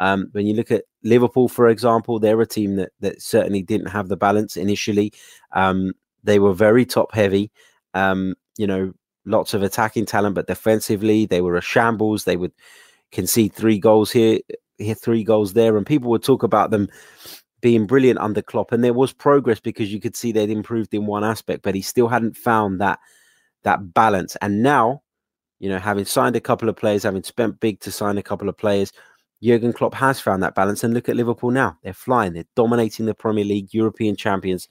Um, 0.01 0.29
when 0.33 0.47
you 0.47 0.55
look 0.55 0.71
at 0.71 0.85
Liverpool, 1.03 1.49
for 1.49 1.69
example, 1.69 2.19
they're 2.19 2.41
a 2.41 2.47
team 2.47 2.77
that 2.77 2.93
that 3.01 3.23
certainly 3.23 3.63
didn't 3.63 3.89
have 3.89 4.09
the 4.09 4.17
balance 4.17 4.57
initially. 4.57 5.13
Um, 5.53 5.93
they 6.23 6.39
were 6.39 6.53
very 6.53 6.85
top 6.85 7.15
heavy. 7.15 7.51
Um, 7.95 8.35
you 8.59 8.67
know, 8.67 8.93
lots 9.25 9.55
of 9.55 9.63
attacking 9.63 10.07
talent, 10.07 10.35
but 10.35 10.47
defensively 10.47 11.27
they 11.27 11.41
were 11.41 11.57
a 11.57 11.63
shambles. 11.63 12.25
They 12.25 12.37
would 12.37 12.53
concede 13.13 13.55
three 13.55 13.79
goals 13.79 14.11
here, 14.11 14.41
hit 14.79 14.99
three 14.99 15.25
goals 15.25 15.53
there, 15.53 15.77
and 15.77 15.87
people 15.87 16.11
would 16.11 16.25
talk 16.25 16.43
about 16.43 16.71
them 16.71 16.89
being 17.61 17.87
brilliant 17.87 18.19
under 18.21 18.43
Klopp. 18.43 18.73
And 18.73 18.85
there 18.85 18.93
was 18.93 19.13
progress 19.13 19.61
because 19.61 19.93
you 19.93 20.01
could 20.01 20.17
see 20.17 20.33
they'd 20.33 20.51
improved 20.51 20.93
in 20.95 21.07
one 21.07 21.25
aspect, 21.25 21.63
but 21.63 21.75
he 21.75 21.83
still 21.83 22.09
hadn't 22.09 22.37
found 22.37 22.81
that 22.81 22.99
that 23.63 23.93
balance. 23.95 24.37
And 24.41 24.63
now, 24.63 25.03
you 25.59 25.69
know, 25.69 25.79
having 25.79 26.05
signed 26.05 26.37
a 26.37 26.41
couple 26.41 26.69
of 26.69 26.77
players, 26.77 27.03
having 27.03 27.23
spent 27.23 27.61
big 27.61 27.81
to 27.81 27.91
sign 27.91 28.19
a 28.19 28.23
couple 28.23 28.49
of 28.49 28.57
players, 28.57 28.93
Jurgen 29.43 29.73
Klopp 29.73 29.95
has 29.95 30.21
found 30.21 30.43
that 30.43 30.55
balance. 30.55 30.83
And 30.83 30.95
look 30.95 31.09
at 31.09 31.17
Liverpool 31.17 31.51
now. 31.51 31.79
They're 31.83 31.93
flying. 31.93 32.33
They're 32.33 32.45
dominating 32.55 33.07
the 33.07 33.15
Premier 33.15 33.45
League, 33.45 33.69
European 33.73 34.17
champions, 34.17 34.69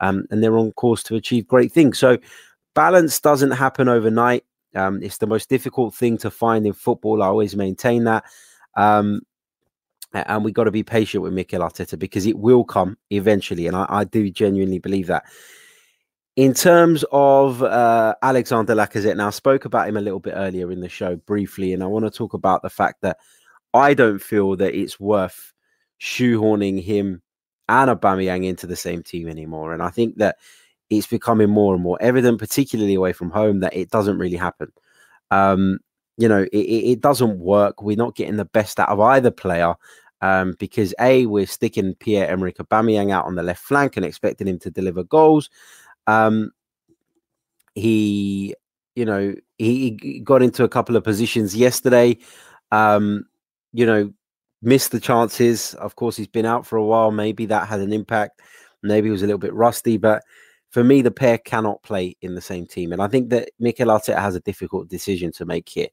um, 0.00 0.24
and 0.30 0.42
they're 0.42 0.58
on 0.58 0.72
course 0.72 1.02
to 1.04 1.16
achieve 1.16 1.46
great 1.46 1.72
things. 1.72 1.98
So 1.98 2.18
balance 2.74 3.20
doesn't 3.20 3.52
happen 3.52 3.88
overnight. 3.88 4.44
Um, 4.74 5.02
it's 5.02 5.18
the 5.18 5.26
most 5.26 5.48
difficult 5.48 5.94
thing 5.94 6.18
to 6.18 6.30
find 6.30 6.66
in 6.66 6.72
football. 6.72 7.22
I 7.22 7.26
always 7.26 7.56
maintain 7.56 8.04
that. 8.04 8.24
Um, 8.74 9.22
and 10.12 10.44
we've 10.44 10.54
got 10.54 10.64
to 10.64 10.70
be 10.70 10.82
patient 10.82 11.22
with 11.22 11.32
Mikel 11.32 11.60
Arteta 11.60 11.98
because 11.98 12.26
it 12.26 12.38
will 12.38 12.64
come 12.64 12.96
eventually. 13.10 13.66
And 13.66 13.76
I, 13.76 13.86
I 13.88 14.04
do 14.04 14.30
genuinely 14.30 14.78
believe 14.78 15.08
that. 15.08 15.24
In 16.36 16.52
terms 16.52 17.04
of 17.12 17.62
uh, 17.62 18.14
Alexander 18.22 18.74
Lacazette, 18.74 19.16
now 19.16 19.28
I 19.28 19.30
spoke 19.30 19.64
about 19.64 19.88
him 19.88 19.96
a 19.96 20.02
little 20.02 20.20
bit 20.20 20.34
earlier 20.36 20.70
in 20.70 20.80
the 20.80 20.88
show 20.88 21.16
briefly, 21.16 21.72
and 21.72 21.82
I 21.82 21.86
want 21.86 22.04
to 22.04 22.10
talk 22.10 22.34
about 22.34 22.60
the 22.60 22.68
fact 22.68 23.00
that 23.00 23.16
I 23.76 23.94
don't 23.94 24.20
feel 24.20 24.56
that 24.56 24.74
it's 24.74 24.98
worth 24.98 25.52
shoehorning 26.00 26.82
him 26.82 27.22
and 27.68 27.90
Aubameyang 27.90 28.44
into 28.44 28.66
the 28.66 28.76
same 28.76 29.02
team 29.02 29.28
anymore. 29.28 29.72
And 29.72 29.82
I 29.82 29.90
think 29.90 30.16
that 30.16 30.36
it's 30.90 31.06
becoming 31.06 31.50
more 31.50 31.74
and 31.74 31.82
more 31.82 31.98
evident, 32.00 32.38
particularly 32.38 32.94
away 32.94 33.12
from 33.12 33.30
home, 33.30 33.60
that 33.60 33.74
it 33.74 33.90
doesn't 33.90 34.18
really 34.18 34.36
happen. 34.36 34.72
Um, 35.30 35.78
you 36.16 36.28
know, 36.28 36.42
it, 36.52 36.56
it, 36.56 37.00
doesn't 37.00 37.38
work. 37.38 37.82
We're 37.82 37.96
not 37.96 38.14
getting 38.14 38.36
the 38.36 38.44
best 38.44 38.78
out 38.78 38.88
of 38.88 39.00
either 39.00 39.30
player 39.30 39.74
um, 40.22 40.54
because 40.58 40.94
A, 41.00 41.26
we're 41.26 41.46
sticking 41.46 41.94
Pierre 41.94 42.28
Emerick 42.28 42.56
Aubameyang 42.58 43.12
out 43.12 43.26
on 43.26 43.34
the 43.34 43.42
left 43.42 43.62
flank 43.62 43.96
and 43.96 44.06
expecting 44.06 44.46
him 44.46 44.58
to 44.60 44.70
deliver 44.70 45.02
goals. 45.02 45.50
Um, 46.06 46.52
he, 47.74 48.54
you 48.94 49.04
know, 49.04 49.34
he, 49.58 50.20
got 50.24 50.42
into 50.42 50.64
a 50.64 50.68
couple 50.68 50.96
of 50.96 51.04
positions 51.04 51.54
yesterday. 51.54 52.16
Um, 52.72 53.26
you 53.76 53.84
know, 53.84 54.10
missed 54.62 54.90
the 54.90 55.00
chances. 55.00 55.74
Of 55.74 55.96
course, 55.96 56.16
he's 56.16 56.26
been 56.26 56.46
out 56.46 56.66
for 56.66 56.76
a 56.76 56.84
while. 56.84 57.10
Maybe 57.10 57.44
that 57.46 57.68
had 57.68 57.80
an 57.80 57.92
impact. 57.92 58.40
Maybe 58.82 59.08
he 59.08 59.12
was 59.12 59.22
a 59.22 59.26
little 59.26 59.38
bit 59.38 59.52
rusty, 59.52 59.98
but 59.98 60.22
for 60.70 60.82
me, 60.82 61.02
the 61.02 61.10
pair 61.10 61.36
cannot 61.36 61.82
play 61.82 62.16
in 62.22 62.34
the 62.34 62.40
same 62.40 62.66
team. 62.66 62.92
And 62.92 63.02
I 63.02 63.08
think 63.08 63.28
that 63.30 63.50
Mikel 63.58 63.88
Arteta 63.88 64.18
has 64.18 64.34
a 64.34 64.40
difficult 64.40 64.88
decision 64.88 65.30
to 65.32 65.44
make 65.44 65.68
here 65.68 65.88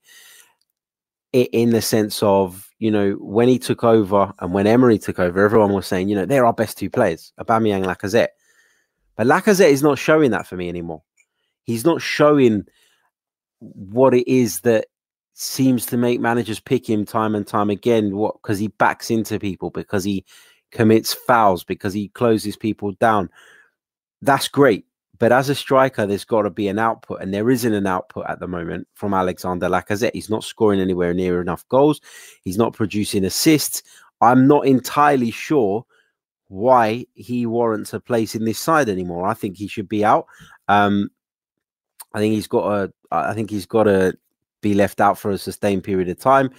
in 1.34 1.72
the 1.72 1.82
sense 1.82 2.24
of, 2.24 2.70
you 2.80 2.92
know, 2.92 3.14
when 3.20 3.50
he 3.50 3.60
took 3.60 3.84
over 3.84 4.32
and 4.40 4.54
when 4.54 4.68
Emery 4.68 4.98
took 4.98 5.20
over, 5.20 5.44
everyone 5.44 5.74
was 5.74 5.88
saying, 5.88 6.08
you 6.08 6.16
know, 6.16 6.26
they're 6.26 6.46
our 6.46 6.54
best 6.54 6.78
two 6.78 6.90
players, 6.90 7.34
Aubameyang, 7.40 7.86
Lacazette. 7.86 8.30
But 9.18 9.28
Lacazette 9.28 9.72
is 9.72 9.84
not 9.84 9.98
showing 9.98 10.32
that 10.32 10.48
for 10.48 10.56
me 10.56 10.70
anymore. 10.70 11.04
He's 11.64 11.84
not 11.84 12.02
showing 12.02 12.64
what 13.60 14.14
it 14.14 14.30
is 14.30 14.62
that 14.62 14.86
seems 15.34 15.86
to 15.88 15.98
make 15.98 16.20
managers 16.20 16.60
pick 16.60 16.90
him 16.90 17.06
time 17.06 17.36
and 17.36 17.46
time 17.46 17.70
again. 17.70 18.16
What? 18.16 18.36
Because 18.42 18.60
he 18.60 18.68
backs 18.68 19.10
into 19.10 19.40
people, 19.40 19.70
because 19.70 20.04
he 20.04 20.26
commits 20.72 21.14
fouls, 21.14 21.64
because 21.64 21.94
he 21.94 22.10
closes 22.10 22.56
people 22.56 22.94
down. 22.94 23.30
That's 24.22 24.48
great. 24.48 24.86
But 25.20 25.32
as 25.32 25.50
a 25.50 25.56
striker, 25.56 26.06
there's 26.06 26.26
got 26.26 26.42
to 26.42 26.50
be 26.50 26.68
an 26.68 26.80
output, 26.80 27.22
and 27.22 27.34
there 27.34 27.50
isn't 27.50 27.74
an 27.74 27.88
output 27.88 28.26
at 28.28 28.40
the 28.40 28.48
moment 28.48 28.88
from 28.94 29.14
Alexander 29.14 29.70
Lacazette. 29.70 30.14
He's 30.14 30.30
not 30.30 30.44
scoring 30.44 30.82
anywhere 30.82 31.14
near 31.14 31.40
enough 31.42 31.68
goals. 31.70 32.02
He's 32.44 32.58
not 32.58 32.74
producing 32.74 33.24
assists. 33.24 33.84
I'm 34.22 34.48
not 34.48 34.66
entirely 34.66 35.32
sure 35.32 35.86
why 36.48 37.06
he 37.14 37.46
warrants 37.46 37.94
a 37.94 38.00
place 38.00 38.36
in 38.36 38.46
this 38.46 38.60
side 38.60 38.90
anymore. 38.90 39.28
I 39.28 39.34
think 39.34 39.58
he 39.58 39.68
should 39.68 39.88
be 39.88 40.04
out. 40.04 40.26
Um, 40.68 41.10
I 42.14 42.20
think 42.20 42.34
he's 42.34 42.48
got 42.48 42.68
a. 42.68 42.94
I 43.12 43.34
think 43.34 43.50
he's 43.50 43.66
got 43.66 43.84
to 43.84 44.18
be 44.64 44.74
left 44.74 45.00
out 45.00 45.20
for 45.20 45.30
a 45.30 45.38
sustained 45.38 45.84
period 45.84 46.10
of 46.10 46.18
time 46.18 46.50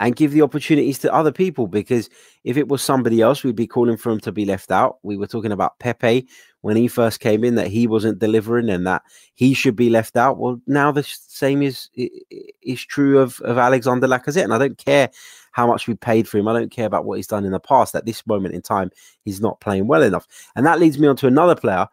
and 0.00 0.16
give 0.16 0.32
the 0.32 0.42
opportunities 0.42 0.98
to 1.00 1.12
other 1.12 1.32
people. 1.32 1.66
Because 1.66 2.08
if 2.44 2.56
it 2.56 2.68
was 2.68 2.82
somebody 2.82 3.20
else, 3.20 3.44
we'd 3.44 3.56
be 3.56 3.66
calling 3.66 3.96
for 3.96 4.10
him 4.10 4.20
to 4.20 4.32
be 4.32 4.44
left 4.44 4.70
out. 4.70 4.98
We 5.02 5.16
were 5.16 5.26
talking 5.26 5.52
about 5.52 5.78
Pepe 5.80 6.26
when 6.62 6.76
he 6.76 6.88
first 6.88 7.20
came 7.20 7.44
in 7.44 7.56
that 7.56 7.68
he 7.68 7.86
wasn't 7.86 8.18
delivering 8.18 8.68
and 8.68 8.86
that 8.86 9.02
he 9.34 9.54
should 9.54 9.76
be 9.76 9.90
left 9.90 10.16
out. 10.16 10.38
Well, 10.38 10.60
now 10.66 10.90
the 10.90 11.02
same 11.02 11.62
is 11.62 11.90
is 11.94 12.84
true 12.84 13.18
of 13.18 13.40
of 13.40 13.58
Alexander 13.58 14.06
Lacazette, 14.06 14.44
and 14.44 14.54
I 14.54 14.58
don't 14.58 14.78
care 14.78 15.10
how 15.52 15.66
much 15.66 15.86
we 15.86 15.94
paid 15.94 16.28
for 16.28 16.38
him. 16.38 16.48
I 16.48 16.52
don't 16.52 16.70
care 16.70 16.86
about 16.86 17.04
what 17.04 17.16
he's 17.16 17.26
done 17.26 17.44
in 17.44 17.52
the 17.52 17.60
past. 17.60 17.94
At 17.94 18.06
this 18.06 18.26
moment 18.26 18.54
in 18.54 18.62
time, 18.62 18.90
he's 19.24 19.40
not 19.40 19.60
playing 19.60 19.86
well 19.86 20.02
enough, 20.02 20.26
and 20.56 20.66
that 20.66 20.80
leads 20.80 20.98
me 20.98 21.08
on 21.08 21.16
to 21.16 21.26
another 21.26 21.54
player 21.54 21.88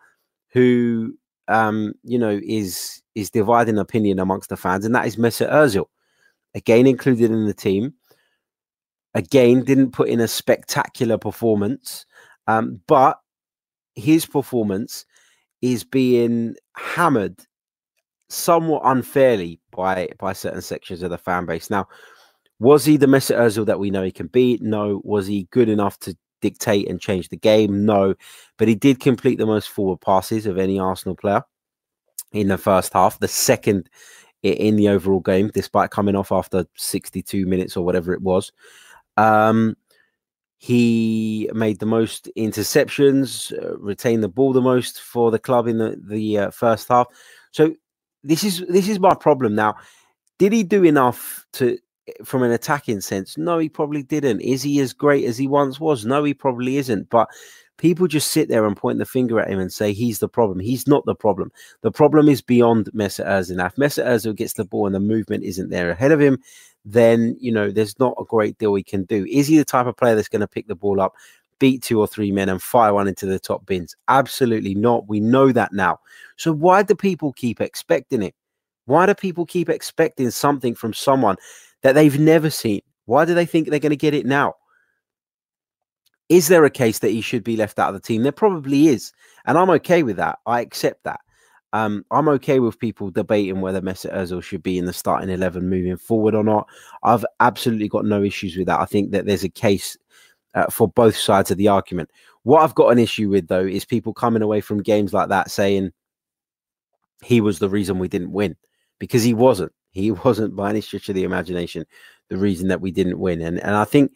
who, 0.50 1.16
um, 1.48 1.94
you 2.04 2.18
know, 2.18 2.40
is 2.44 3.02
is 3.16 3.30
dividing 3.30 3.78
opinion 3.78 4.20
amongst 4.20 4.50
the 4.50 4.58
fans, 4.58 4.86
and 4.86 4.94
that 4.96 5.06
is 5.06 5.16
Mesut 5.16 5.52
Ozil, 5.52 5.86
again 6.54 6.88
included 6.88 7.32
in 7.32 7.46
the 7.46 7.54
team. 7.54 7.94
Again, 9.14 9.64
didn't 9.64 9.92
put 9.92 10.10
in 10.10 10.20
a 10.20 10.28
spectacular 10.28 11.18
performance, 11.18 12.06
um, 12.48 12.82
but 12.88 13.18
his 13.96 14.26
performance 14.26 15.06
is 15.62 15.86
being 15.86 16.56
hammered 16.76 17.40
somewhat 18.30 18.82
unfairly 18.84 19.60
by 19.72 20.10
by 20.20 20.34
certain 20.34 20.62
sections 20.62 21.02
of 21.02 21.12
the 21.12 21.18
fan 21.18 21.46
base. 21.46 21.70
Now, 21.70 21.88
was 22.60 22.86
he 22.86 22.98
the 22.98 23.06
Mesut 23.06 23.38
Ozil 23.38 23.66
that 23.66 23.80
we 23.80 23.90
know 23.90 24.04
he 24.04 24.12
can 24.12 24.28
be? 24.28 24.60
No. 24.62 25.02
Was 25.04 25.28
he 25.28 25.48
good 25.52 25.70
enough 25.70 25.98
to 26.00 26.18
dictate 26.50 26.90
and 26.90 27.02
change 27.02 27.30
the 27.30 27.38
game? 27.38 27.86
No. 27.86 28.16
But 28.58 28.68
he 28.68 28.76
did 28.76 29.00
complete 29.00 29.38
the 29.38 29.46
most 29.46 29.70
forward 29.70 30.02
passes 30.02 30.46
of 30.46 30.58
any 30.58 30.80
Arsenal 30.80 31.16
player 31.16 31.44
in 32.32 32.48
the 32.48 32.58
first 32.58 32.94
half. 32.94 33.20
The 33.20 33.28
second 33.28 33.90
in 34.44 34.76
the 34.76 34.90
overall 34.90 35.20
game, 35.20 35.50
despite 35.54 35.90
coming 35.90 36.16
off 36.16 36.32
after 36.32 36.66
62 36.76 37.46
minutes 37.46 37.76
or 37.76 37.84
whatever 37.84 38.14
it 38.14 38.22
was. 38.22 38.52
Um, 39.18 39.76
he 40.58 41.50
made 41.54 41.80
the 41.80 41.86
most 41.86 42.30
interceptions, 42.38 43.52
uh, 43.54 43.78
retained 43.78 44.24
the 44.24 44.30
ball 44.30 44.54
the 44.54 44.62
most 44.62 45.02
for 45.02 45.32
the 45.32 45.40
club 45.40 45.68
in 45.68 45.78
the 45.78 46.00
the 46.02 46.38
uh, 46.38 46.52
first 46.52 46.88
half. 46.88 47.08
So 47.52 47.76
this 48.24 48.44
is 48.44 48.64
this 48.70 48.88
is 48.88 49.00
my 49.00 49.14
problem 49.14 49.56
now. 49.56 49.76
Did 50.40 50.54
he 50.54 50.64
do 50.64 50.84
enough 50.84 51.46
to 51.54 51.78
from 52.24 52.44
an 52.44 52.52
attacking 52.52 53.02
sense? 53.02 53.38
No, 53.38 53.58
he 53.58 53.70
probably 53.70 54.04
didn't. 54.04 54.42
Is 54.42 54.62
he 54.64 54.80
as 54.80 54.94
great 54.94 55.26
as 55.26 55.38
he 55.38 55.48
once 55.48 55.80
was? 55.80 56.06
No, 56.06 56.24
he 56.24 56.34
probably 56.34 56.78
isn't. 56.78 57.10
But 57.10 57.30
people 57.78 58.08
just 58.08 58.32
sit 58.32 58.48
there 58.50 58.66
and 58.66 58.78
point 58.78 59.00
the 59.00 59.06
finger 59.06 59.40
at 59.40 59.50
him 59.50 59.60
and 59.60 59.72
say 59.72 59.94
he's 59.94 60.20
the 60.20 60.30
problem. 60.30 60.60
He's 60.60 60.88
not 60.88 61.06
the 61.06 61.16
problem. 61.16 61.52
The 61.82 61.92
problem 61.92 62.30
is 62.30 62.42
beyond 62.42 62.90
Mesut 62.94 63.26
Ozil. 63.26 63.66
If 63.66 63.76
Mesut 63.76 64.36
gets 64.36 64.54
the 64.54 64.66
ball 64.66 64.86
and 64.86 64.96
the 64.96 65.00
movement 65.00 65.44
isn't 65.44 65.70
there 65.70 65.90
ahead 65.90 66.12
of 66.12 66.22
him, 66.22 66.40
then 66.86 67.36
you 67.40 67.52
know 67.52 67.72
there's 67.72 67.98
not 68.00 68.16
a 68.20 68.26
great 68.26 68.58
deal 68.58 68.76
he 68.76 68.84
can 68.84 69.04
do. 69.06 69.26
Is 69.30 69.48
he 69.48 69.58
the 69.58 69.66
type 69.66 69.88
of 69.88 69.98
player 69.98 70.16
that's 70.16 70.30
going 70.30 70.42
to 70.42 70.48
pick 70.48 70.68
the 70.68 70.76
ball 70.76 71.02
up, 71.02 71.14
beat 71.60 71.82
two 71.82 72.00
or 72.00 72.08
three 72.08 72.32
men, 72.32 72.50
and 72.50 72.62
fire 72.62 72.94
one 72.94 73.08
into 73.08 73.26
the 73.26 73.40
top 73.40 73.66
bins? 73.66 73.96
Absolutely 74.08 74.76
not. 74.76 75.08
We 75.08 75.20
know 75.20 75.52
that 75.52 75.74
now. 75.74 76.00
So 76.38 76.52
why 76.54 76.84
do 76.84 76.96
people 76.96 77.34
keep 77.34 77.60
expecting 77.60 78.22
it? 78.22 78.36
Why 78.86 79.06
do 79.06 79.14
people 79.14 79.46
keep 79.46 79.70
expecting 79.70 80.30
something 80.32 80.76
from 80.76 80.94
someone 80.94 81.38
that 81.82 81.94
they've 81.94 82.20
never 82.20 82.50
seen? 82.50 82.82
Why 83.06 83.26
do 83.26 83.34
they 83.34 83.46
think 83.46 83.70
they're 83.70 83.80
going 83.80 83.92
to 83.92 83.96
get 83.96 84.14
it 84.14 84.26
now? 84.26 84.56
Is 86.30 86.48
there 86.48 86.66
a 86.66 86.72
case 86.72 87.00
that 87.00 87.12
he 87.12 87.22
should 87.22 87.44
be 87.44 87.56
left 87.56 87.78
out 87.78 87.90
of 87.90 87.96
the 87.96 88.00
team? 88.00 88.24
There 88.24 88.32
probably 88.32 88.88
is. 88.88 89.12
And 89.46 89.58
I'm 89.58 89.70
okay 89.72 90.02
with 90.02 90.18
that. 90.18 90.40
I 90.46 90.62
accept 90.62 91.04
that. 91.04 91.20
Um, 91.74 92.06
I'm 92.10 92.30
okay 92.30 92.60
with 92.60 92.80
people 92.80 93.12
debating 93.12 93.62
whether 93.62 93.82
Mesut 93.82 94.16
Ozil 94.16 94.42
should 94.42 94.64
be 94.64 94.78
in 94.78 94.86
the 94.86 94.94
starting 94.94 95.30
11 95.30 95.70
moving 95.70 95.98
forward 95.98 96.34
or 96.34 96.44
not. 96.44 96.68
I've 97.04 97.26
absolutely 97.42 97.90
got 97.90 98.06
no 98.06 98.24
issues 98.24 98.56
with 98.56 98.68
that. 98.68 98.80
I 98.80 98.86
think 98.86 99.12
that 99.12 99.26
there's 99.26 99.44
a 99.44 99.50
case 99.50 99.98
uh, 100.54 100.68
for 100.68 100.88
both 100.88 101.18
sides 101.18 101.52
of 101.52 101.58
the 101.58 101.68
argument. 101.68 102.10
What 102.44 102.64
I've 102.64 102.76
got 102.76 102.90
an 102.90 103.00
issue 103.00 103.30
with, 103.30 103.48
though, 103.48 103.66
is 103.66 103.84
people 103.84 104.14
coming 104.14 104.42
away 104.42 104.62
from 104.62 104.82
games 104.82 105.14
like 105.14 105.30
that 105.30 105.52
saying 105.52 105.92
he 107.22 107.42
was 107.42 107.60
the 107.60 107.70
reason 107.70 108.00
we 108.00 108.08
didn't 108.08 108.32
win 108.32 108.56
because 109.00 109.24
he 109.24 109.34
wasn't. 109.34 109.72
He 109.92 110.12
wasn't 110.26 110.56
by 110.56 110.70
any 110.70 110.82
stretch 110.82 111.10
of 111.10 111.16
the 111.16 111.24
imagination 111.24 111.86
the 112.30 112.38
reason 112.38 112.68
that 112.70 112.82
we 112.82 112.92
didn't 112.92 113.20
win. 113.20 113.42
And 113.42 113.60
and 113.60 113.76
I 113.76 113.86
think 113.86 114.14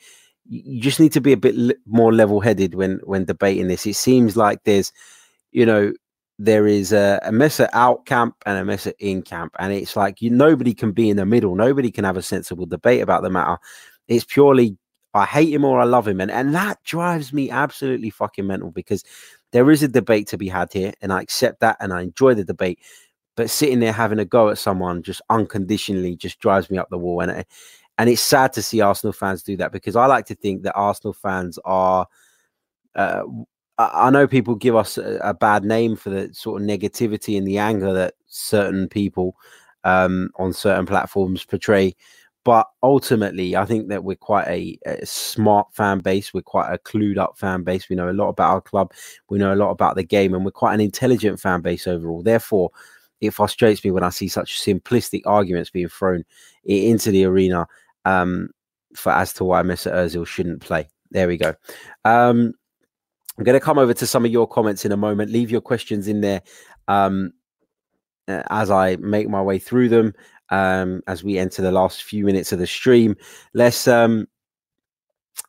you 0.48 0.82
just 0.82 1.00
need 1.00 1.14
to 1.14 1.22
be 1.22 1.32
a 1.32 1.38
bit 1.38 1.78
more 1.86 2.14
level 2.14 2.40
headed 2.40 2.76
when 2.76 3.00
when 3.04 3.26
debating 3.26 3.68
this. 3.68 3.86
It 3.86 3.96
seems 3.96 4.36
like 4.36 4.64
there's, 4.64 4.92
you 5.52 5.66
know, 5.66 5.94
there 6.40 6.66
is 6.68 6.94
a, 6.94 7.20
a 7.24 7.32
Mesut 7.32 7.70
out 7.74 8.06
camp 8.06 8.36
and 8.46 8.58
a 8.58 8.72
Mesut 8.72 8.94
in 9.00 9.22
camp, 9.22 9.56
and 9.60 9.74
it's 9.74 9.96
like 9.96 10.22
you 10.22 10.30
nobody 10.30 10.74
can 10.74 10.92
be 10.92 11.10
in 11.10 11.18
the 11.18 11.26
middle. 11.26 11.56
Nobody 11.56 11.92
can 11.92 12.04
have 12.06 12.18
a 12.18 12.22
sensible 12.22 12.66
debate 12.66 13.02
about 13.02 13.24
the 13.24 13.30
matter. 13.30 13.58
It's 14.08 14.26
purely 14.26 14.78
I 15.14 15.26
hate 15.26 15.54
him 15.54 15.66
or 15.66 15.80
I 15.80 15.86
love 15.86 16.08
him, 16.08 16.22
and 16.22 16.32
and 16.32 16.56
that 16.56 16.84
drives 16.84 17.34
me 17.34 17.50
absolutely 17.50 18.10
fucking 18.10 18.48
mental 18.48 18.72
because 18.72 19.04
there 19.52 19.70
is 19.72 19.84
a 19.84 19.88
debate 19.88 20.28
to 20.30 20.38
be 20.38 20.48
had 20.48 20.72
here, 20.74 20.94
and 21.02 21.14
I 21.14 21.22
accept 21.22 21.60
that 21.60 21.78
and 21.80 21.94
I 21.94 22.02
enjoy 22.02 22.34
the 22.34 22.46
debate. 22.46 22.80
But 23.40 23.50
sitting 23.50 23.80
there 23.80 23.94
having 23.94 24.20
a 24.20 24.26
go 24.26 24.50
at 24.50 24.58
someone 24.58 25.02
just 25.02 25.22
unconditionally 25.30 26.18
just 26.18 26.40
drives 26.42 26.70
me 26.70 26.78
up 26.78 26.90
the 26.90 26.98
wall, 26.98 27.22
and 27.22 27.46
and 27.98 28.10
it's 28.10 28.22
sad 28.22 28.52
to 28.52 28.62
see 28.62 28.82
Arsenal 28.82 29.14
fans 29.14 29.44
do 29.44 29.56
that 29.56 29.72
because 29.72 29.96
I 29.96 30.08
like 30.08 30.26
to 30.26 30.36
think 30.36 30.64
that 30.64 30.74
Arsenal 30.74 31.14
fans 31.14 31.58
are. 31.64 32.06
Uh, 32.96 33.24
I 33.78 34.10
know 34.10 34.28
people 34.28 34.56
give 34.56 34.76
us 34.76 34.98
a, 34.98 35.22
a, 35.24 35.34
bad 35.34 35.64
name 35.64 35.96
for 35.96 36.10
the 36.10 36.34
sort 36.34 36.62
of 36.62 36.68
negativity 36.68 37.38
and 37.38 37.48
the 37.48 37.60
anger 37.60 37.94
that 37.94 38.16
certain 38.28 38.90
people 38.90 39.38
um, 39.86 40.32
on 40.36 40.52
certain 40.52 40.86
platforms 40.86 41.46
portray. 41.46 41.96
But 42.44 42.68
ultimately, 42.84 43.56
I 43.56 43.64
think 43.64 43.88
that 43.88 44.04
we're 44.04 44.18
quite 44.18 44.50
a, 44.50 44.78
a, 44.86 45.06
smart 45.06 45.74
fan 45.74 46.00
base. 46.00 46.34
We're 46.34 46.42
quite 46.42 46.74
a 46.74 46.78
clued 46.78 47.18
up 47.18 47.38
fan 47.38 47.64
base. 47.64 47.88
We 47.88 47.96
know 47.96 48.10
a 48.10 48.12
lot 48.12 48.28
about 48.28 48.52
our 48.52 48.62
club. 48.62 48.92
We 49.30 49.40
know 49.40 49.54
a 49.54 49.56
lot 49.56 49.72
about 49.72 49.96
the 49.96 50.04
game, 50.04 50.34
and 50.34 50.44
we're 50.44 50.52
quite 50.52 50.74
an 50.74 50.82
intelligent 50.82 51.40
fan 51.40 51.62
base 51.62 51.88
overall. 51.88 52.22
Therefore, 52.22 52.72
it 53.22 53.32
frustrates 53.32 53.84
me 53.84 53.92
when 53.92 54.04
I 54.04 54.10
see 54.10 54.28
such 54.28 54.62
simplistic 54.62 55.22
arguments 55.26 55.70
being 55.70 55.90
thrown 55.90 56.24
into 56.64 57.12
the 57.12 57.26
arena 57.26 57.68
um, 58.06 58.50
for 58.96 59.12
as 59.12 59.34
to 59.34 59.44
why 59.44 59.62
Mesut 59.62 59.94
Ozil 59.94 60.26
shouldn't 60.26 60.62
play. 60.62 60.90
There 61.12 61.28
we 61.28 61.38
go. 61.38 61.54
Um, 62.06 62.54
I'm 63.38 63.44
going 63.44 63.60
to 63.60 63.66
come 63.66 63.80
over 63.80 63.94
to 63.94 64.08
some 64.08 64.26
of 64.26 64.32
your 64.32 64.48
comments 64.48 64.86
in 64.86 64.92
a 64.92 64.98
moment. 64.98 65.32
Leave 65.32 65.52
your 65.52 65.62
questions 65.62 66.08
in 66.08 66.22
there 66.22 66.42
um, 66.88 67.32
as 68.28 68.70
I 68.70 68.98
make 68.98 69.30
my 69.30 69.42
way 69.42 69.60
through 69.60 69.90
them 69.90 70.14
um, 70.50 71.02
as 71.08 71.24
we 71.24 71.38
enter 71.38 71.62
the 71.62 71.72
last 71.72 72.04
few 72.04 72.26
minutes 72.26 72.52
of 72.52 72.60
the 72.60 72.68
stream. 72.68 73.16
Let's 73.54 73.88
um, 73.88 74.28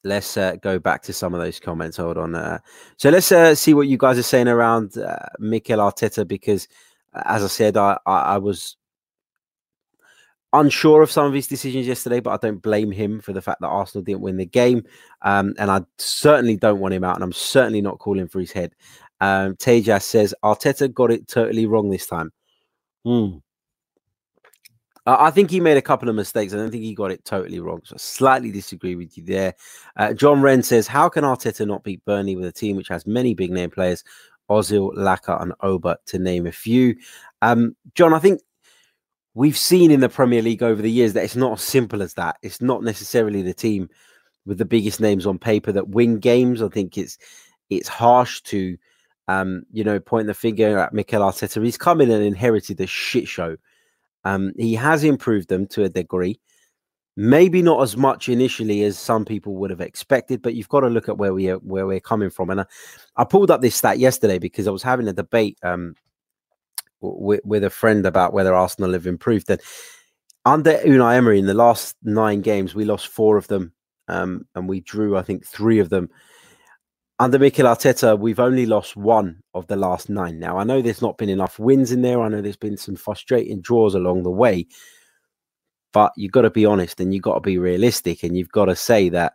let's 0.05 0.37
uh, 0.37 0.57
go 0.63 0.79
back 0.79 1.03
to 1.03 1.13
some 1.13 1.35
of 1.35 1.41
those 1.41 1.61
comments. 1.61 1.97
Hold 1.97 2.19
on. 2.19 2.35
Uh, 2.35 2.59
so 2.97 3.11
let's 3.11 3.33
uh, 3.33 3.55
see 3.55 3.75
what 3.75 3.89
you 3.89 3.99
guys 3.99 4.19
are 4.19 4.23
saying 4.23 4.49
around 4.49 4.97
uh, 4.97 5.17
Mikel 5.39 5.79
Arteta 5.79 6.27
because, 6.27 6.69
as 7.13 7.43
I 7.43 7.49
said, 7.49 7.77
I, 7.77 7.99
I, 8.07 8.21
I 8.21 8.39
was 8.39 8.77
unsure 10.53 11.03
of 11.03 11.11
some 11.11 11.27
of 11.27 11.33
his 11.33 11.47
decisions 11.47 11.87
yesterday, 11.87 12.21
but 12.21 12.31
I 12.31 12.47
don't 12.47 12.63
blame 12.63 12.91
him 12.91 13.21
for 13.21 13.33
the 13.33 13.43
fact 13.43 13.61
that 13.61 13.69
Arsenal 13.69 14.05
didn't 14.05 14.23
win 14.23 14.37
the 14.37 14.47
game. 14.47 14.85
Um, 15.23 15.55
and 15.59 15.71
I 15.71 15.83
certainly 15.99 16.57
don't 16.57 16.81
want 16.81 16.95
him 16.95 17.05
out, 17.05 17.17
and 17.17 17.25
I'm 17.25 17.33
certainly 17.33 17.81
not 17.81 17.99
calling 17.99 18.29
for 18.29 18.41
his 18.41 18.53
head. 18.53 18.75
Um, 19.21 19.57
Tejas 19.57 20.03
says 20.03 20.35
Arteta 20.43 20.93
got 20.93 21.11
it 21.11 21.29
totally 21.29 21.67
wrong 21.67 21.91
this 21.91 22.07
time. 22.07 22.33
Hmm. 23.05 23.39
I 25.07 25.31
think 25.31 25.51
he 25.51 25.61
made 25.61 25.79
a 25.79 25.83
couple 25.83 26.09
of 26.09 26.15
mistakes. 26.15 26.53
I 26.53 26.57
don't 26.57 26.71
think 26.71 26.85
he 26.85 26.95
got 26.95 27.11
it 27.11 27.25
totally 27.25 27.59
wrong. 27.59 27.81
So 27.85 27.95
I 27.95 27.99
slightly 27.99 28.53
disagree 28.53 28.97
with 28.97 29.17
you 29.17 29.25
there. 29.25 29.55
Uh, 29.97 30.13
John 30.13 30.43
Wren 30.43 30.63
says, 30.63 30.87
How 30.87 31.09
can 31.09 31.25
Arteta 31.25 31.67
not 31.67 31.83
beat 31.83 32.05
Burnley 32.05 32.37
with 32.37 32.45
a 32.45 32.53
team 32.53 32.77
which 32.77 32.89
has 32.89 33.07
many 33.07 33.35
big 33.35 33.51
name 33.51 33.71
players? 33.71 34.05
Ozil, 34.51 34.95
Laka, 34.95 35.41
and 35.41 35.53
Oba, 35.61 35.99
to 36.07 36.19
name 36.19 36.47
a 36.47 36.53
few. 36.53 36.97
Um, 37.41 37.77
John, 37.95 38.13
I 38.13 38.19
think 38.19 38.41
we've 39.35 39.57
seen 39.57 39.91
in 39.91 40.01
the 40.01 40.09
Premier 40.09 40.43
League 40.43 40.63
over 40.63 40.83
the 40.83 40.91
years 40.91 41.13
that 41.15 41.25
it's 41.25 41.37
not 41.37 41.53
as 41.53 41.63
simple 41.63 42.03
as 42.03 42.15
that. 42.15 42.37
It's 42.43 42.61
not 42.61 42.83
necessarily 42.83 43.43
the 43.43 43.55
team 43.55 43.89
with 44.45 44.59
the 44.59 44.65
biggest 44.65 45.01
names 45.01 45.27
on 45.27 45.39
paper 45.39 45.73
that 45.73 45.89
win 45.89 46.19
games. 46.19 46.63
I 46.63 46.69
think 46.69 46.99
it's 46.99 47.17
it's 47.71 47.89
harsh 47.89 48.41
to 48.43 48.77
um, 49.31 49.63
you 49.73 49.85
know, 49.85 50.01
point 50.01 50.27
the 50.27 50.35
finger 50.35 50.79
at 50.79 50.93
Mikel 50.93 51.23
Arteta. 51.23 51.63
He's 51.65 51.79
come 51.79 52.01
in 52.01 52.11
and 52.11 52.25
inherited 52.25 52.81
a 52.81 52.87
shit 52.87 53.29
show. 53.29 53.57
Um, 54.25 54.53
he 54.59 54.75
has 54.75 55.05
improved 55.05 55.49
them 55.49 55.67
to 55.69 55.85
a 55.85 55.89
degree. 55.89 56.41
Maybe 57.17 57.63
not 57.63 57.83
as 57.83 57.97
much 57.97 58.29
initially 58.29 58.83
as 58.85 58.99
some 58.99 59.25
people 59.25 59.57
would 59.57 59.71
have 59.71 59.81
expected, 59.81 60.43
but 60.43 60.55
you've 60.55 60.69
got 60.69 60.81
to 60.81 60.89
look 60.89 61.09
at 61.09 61.19
where 61.19 61.35
we 61.35 61.51
are, 61.51 61.57
where 61.57 61.87
we're 61.87 62.01
coming 62.01 62.31
from. 62.31 62.51
And 62.51 62.61
I, 62.63 62.65
I 63.17 63.25
pulled 63.25 63.51
up 63.51 63.61
this 63.61 63.77
stat 63.77 63.99
yesterday 63.99 64.39
because 64.39 64.67
I 64.67 64.71
was 64.71 64.83
having 64.83 65.09
a 65.09 65.13
debate 65.13 65.59
um, 65.63 65.95
with, 67.01 67.41
with 67.45 67.65
a 67.65 67.71
friend 67.71 68.07
about 68.07 68.33
whether 68.33 68.55
Arsenal 68.55 68.93
have 68.93 69.07
improved. 69.07 69.51
And 69.51 69.61
under 70.45 70.79
Unai 70.79 71.17
Emery, 71.17 71.39
in 71.39 71.47
the 71.47 71.55
last 71.55 71.97
nine 72.03 72.41
games, 72.41 72.75
we 72.75 72.85
lost 72.85 73.09
four 73.09 73.37
of 73.37 73.47
them, 73.49 73.73
um, 74.09 74.47
and 74.55 74.69
we 74.69 74.81
drew, 74.81 75.17
I 75.17 75.23
think, 75.23 75.47
three 75.47 75.79
of 75.79 75.91
them. 75.91 76.09
Under 77.19 77.39
Mikel 77.39 77.67
Arteta, 77.67 78.19
we've 78.19 78.41
only 78.41 78.65
lost 78.65 78.97
one 78.97 79.43
of 79.53 79.67
the 79.67 79.77
last 79.77 80.09
nine. 80.09 80.39
Now, 80.39 80.57
I 80.57 80.65
know 80.65 80.81
there's 80.81 81.03
not 81.03 81.19
been 81.19 81.29
enough 81.29 81.59
wins 81.59 81.93
in 81.93 82.01
there. 82.01 82.23
I 82.23 82.29
know 82.29 82.41
there's 82.41 82.57
been 82.57 82.79
some 82.79 82.97
frustrating 82.97 83.61
draws 83.61 83.95
along 83.95 84.23
the 84.23 84.31
way, 84.31 84.67
but 85.93 86.13
you've 86.17 86.33
got 86.33 86.43
to 86.43 86.51
be 86.51 86.67
honest 86.67 87.01
and 87.01 87.13
you've 87.13 87.23
got 87.23 87.35
to 87.35 87.41
be 87.41 87.59
realistic, 87.59 88.23
and 88.23 88.37
you've 88.37 88.53
got 88.53 88.67
to 88.67 88.77
say 88.77 89.09
that 89.11 89.35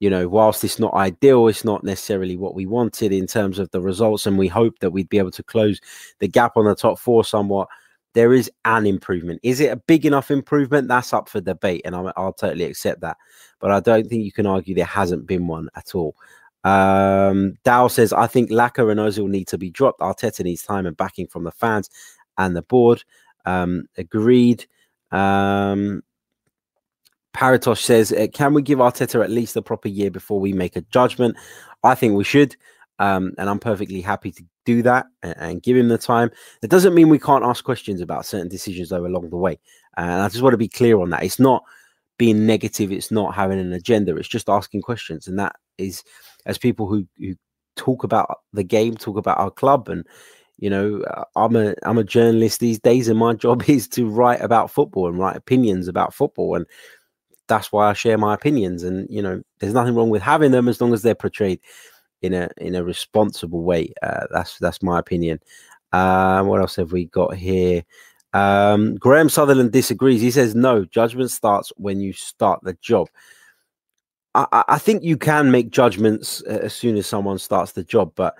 you 0.00 0.08
know, 0.08 0.28
whilst 0.28 0.64
it's 0.64 0.78
not 0.78 0.94
ideal, 0.94 1.46
it's 1.46 1.64
not 1.64 1.84
necessarily 1.84 2.36
what 2.36 2.54
we 2.54 2.64
wanted 2.64 3.12
in 3.12 3.26
terms 3.26 3.58
of 3.58 3.70
the 3.70 3.82
results, 3.82 4.26
and 4.26 4.38
we 4.38 4.48
hope 4.48 4.78
that 4.78 4.90
we'd 4.90 5.10
be 5.10 5.18
able 5.18 5.30
to 5.30 5.42
close 5.42 5.78
the 6.18 6.28
gap 6.28 6.56
on 6.56 6.64
the 6.64 6.74
top 6.74 6.98
four 6.98 7.22
somewhat. 7.22 7.68
There 8.14 8.32
is 8.32 8.50
an 8.64 8.86
improvement. 8.86 9.40
Is 9.42 9.60
it 9.60 9.70
a 9.70 9.76
big 9.76 10.06
enough 10.06 10.30
improvement? 10.30 10.88
That's 10.88 11.12
up 11.12 11.28
for 11.28 11.40
debate, 11.40 11.82
and 11.84 11.94
I'll, 11.94 12.12
I'll 12.16 12.32
totally 12.32 12.64
accept 12.64 13.02
that. 13.02 13.18
But 13.60 13.70
I 13.70 13.80
don't 13.80 14.08
think 14.08 14.24
you 14.24 14.32
can 14.32 14.46
argue 14.46 14.74
there 14.74 14.86
hasn't 14.86 15.26
been 15.26 15.46
one 15.46 15.68
at 15.76 15.94
all. 15.94 16.16
Um, 16.64 17.58
Dow 17.62 17.88
says, 17.88 18.12
I 18.14 18.26
think 18.26 18.50
Laka 18.50 18.90
and 18.90 19.00
Ozil 19.00 19.28
need 19.28 19.48
to 19.48 19.58
be 19.58 19.70
dropped. 19.70 20.00
Arteta 20.00 20.42
needs 20.42 20.62
time 20.62 20.86
and 20.86 20.96
backing 20.96 21.26
from 21.26 21.44
the 21.44 21.52
fans 21.52 21.90
and 22.38 22.56
the 22.56 22.62
board. 22.62 23.04
Um, 23.44 23.84
agreed. 23.98 24.66
Um, 25.12 26.02
Paratosh 27.34 27.82
says, 27.82 28.12
uh, 28.12 28.26
"Can 28.32 28.54
we 28.54 28.62
give 28.62 28.78
Arteta 28.78 29.22
at 29.22 29.30
least 29.30 29.56
a 29.56 29.62
proper 29.62 29.88
year 29.88 30.10
before 30.10 30.40
we 30.40 30.52
make 30.52 30.76
a 30.76 30.82
judgment?" 30.82 31.36
I 31.82 31.94
think 31.94 32.14
we 32.14 32.24
should, 32.24 32.56
um, 32.98 33.32
and 33.38 33.48
I'm 33.48 33.58
perfectly 33.58 34.00
happy 34.00 34.32
to 34.32 34.44
do 34.66 34.82
that 34.82 35.06
and, 35.22 35.34
and, 35.38 35.62
give 35.62 35.76
him 35.76 35.88
the 35.88 35.98
time. 35.98 36.30
That 36.60 36.70
doesn't 36.70 36.94
mean 36.94 37.08
we 37.08 37.18
can't 37.18 37.44
ask 37.44 37.64
questions 37.64 38.00
about 38.00 38.26
certain 38.26 38.48
decisions 38.48 38.90
though 38.90 39.06
along 39.06 39.30
the 39.30 39.36
way. 39.36 39.58
And 39.96 40.22
I 40.22 40.28
just 40.28 40.42
want 40.42 40.52
to 40.52 40.58
be 40.58 40.68
clear 40.68 41.00
on 41.00 41.10
that. 41.10 41.22
It's 41.22 41.40
not 41.40 41.64
being 42.18 42.46
negative. 42.46 42.92
It's 42.92 43.10
not 43.10 43.34
having 43.34 43.58
an 43.58 43.72
agenda. 43.72 44.16
It's 44.16 44.28
just 44.28 44.50
asking 44.50 44.82
questions, 44.82 45.26
and 45.26 45.38
that 45.38 45.56
is 45.78 46.04
as 46.46 46.58
people 46.58 46.86
who 46.86 47.06
who 47.18 47.34
talk 47.76 48.04
about 48.04 48.40
the 48.52 48.64
game, 48.64 48.96
talk 48.96 49.16
about 49.16 49.38
our 49.38 49.50
club, 49.50 49.88
and 49.88 50.06
you 50.60 50.70
know, 50.70 51.02
uh, 51.02 51.24
I'm 51.34 51.56
a 51.56 51.74
I'm 51.82 51.98
a 51.98 52.04
journalist 52.04 52.60
these 52.60 52.78
days, 52.78 53.08
and 53.08 53.18
my 53.18 53.34
job 53.46 53.68
is 53.68 53.88
to 53.88 54.08
write 54.08 54.40
about 54.40 54.70
football 54.70 55.08
and 55.08 55.18
write 55.18 55.36
opinions 55.36 55.88
about 55.88 56.14
football 56.14 56.54
and 56.54 56.66
that's 57.50 57.72
why 57.72 57.90
I 57.90 57.92
share 57.92 58.16
my 58.16 58.32
opinions. 58.32 58.82
And 58.82 59.06
you 59.10 59.20
know, 59.20 59.42
there's 59.58 59.74
nothing 59.74 59.94
wrong 59.94 60.08
with 60.08 60.22
having 60.22 60.52
them 60.52 60.68
as 60.68 60.80
long 60.80 60.94
as 60.94 61.02
they're 61.02 61.14
portrayed 61.14 61.60
in 62.22 62.32
a 62.32 62.48
in 62.56 62.74
a 62.74 62.82
responsible 62.82 63.62
way. 63.62 63.92
Uh, 64.02 64.26
that's 64.30 64.58
that's 64.58 64.82
my 64.82 64.98
opinion. 64.98 65.40
Uh, 65.92 66.42
what 66.44 66.60
else 66.60 66.76
have 66.76 66.92
we 66.92 67.06
got 67.06 67.34
here? 67.36 67.82
Um, 68.32 68.94
Graham 68.94 69.28
Sutherland 69.28 69.72
disagrees. 69.72 70.22
He 70.22 70.30
says 70.30 70.54
no. 70.54 70.86
Judgment 70.86 71.30
starts 71.30 71.72
when 71.76 72.00
you 72.00 72.14
start 72.14 72.60
the 72.62 72.74
job. 72.80 73.08
I, 74.36 74.62
I 74.68 74.78
think 74.78 75.02
you 75.02 75.16
can 75.16 75.50
make 75.50 75.70
judgments 75.70 76.40
uh, 76.48 76.60
as 76.62 76.72
soon 76.72 76.96
as 76.96 77.08
someone 77.08 77.38
starts 77.38 77.72
the 77.72 77.82
job, 77.82 78.12
but 78.14 78.36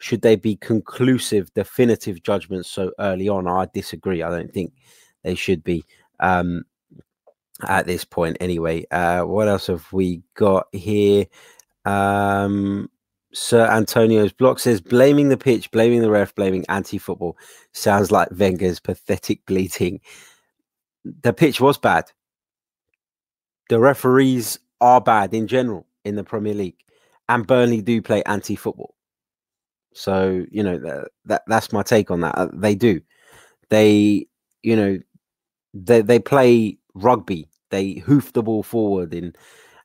should 0.00 0.22
they 0.22 0.36
be 0.36 0.56
conclusive, 0.56 1.52
definitive 1.54 2.22
judgments 2.22 2.68
so 2.68 2.90
early 2.98 3.28
on? 3.28 3.46
I 3.46 3.68
disagree. 3.72 4.22
I 4.22 4.30
don't 4.30 4.52
think 4.52 4.72
they 5.22 5.34
should 5.34 5.62
be. 5.62 5.84
Um, 6.18 6.64
at 7.68 7.86
this 7.86 8.04
point 8.04 8.36
anyway. 8.40 8.84
Uh, 8.90 9.22
what 9.22 9.48
else 9.48 9.66
have 9.66 9.92
we 9.92 10.22
got 10.34 10.66
here? 10.72 11.26
Um, 11.84 12.90
Sir 13.32 13.66
Antonio's 13.66 14.32
block 14.32 14.58
says 14.58 14.80
blaming 14.80 15.28
the 15.28 15.36
pitch, 15.36 15.70
blaming 15.70 16.00
the 16.00 16.10
ref, 16.10 16.34
blaming 16.34 16.64
anti-football 16.68 17.36
sounds 17.72 18.10
like 18.10 18.28
Wenger's 18.32 18.80
pathetic 18.80 19.44
bleating. 19.46 20.00
The 21.04 21.32
pitch 21.32 21.60
was 21.60 21.78
bad. 21.78 22.10
The 23.68 23.78
referees 23.78 24.58
are 24.80 25.00
bad 25.00 25.32
in 25.32 25.46
general 25.46 25.86
in 26.04 26.16
the 26.16 26.24
Premier 26.24 26.54
League, 26.54 26.82
and 27.28 27.46
Burnley 27.46 27.82
do 27.82 28.02
play 28.02 28.22
anti-football. 28.24 28.94
So 29.92 30.44
you 30.50 30.62
know 30.62 30.78
that, 30.78 31.08
that 31.26 31.42
that's 31.46 31.72
my 31.72 31.82
take 31.82 32.10
on 32.10 32.20
that. 32.20 32.36
Uh, 32.36 32.48
they 32.52 32.74
do. 32.74 33.00
They 33.68 34.26
you 34.62 34.76
know 34.76 34.98
they 35.74 36.02
they 36.02 36.18
play 36.18 36.78
rugby 36.94 37.48
they 37.70 37.94
hoof 37.94 38.32
the 38.32 38.42
ball 38.42 38.62
forward 38.62 39.14
and 39.14 39.36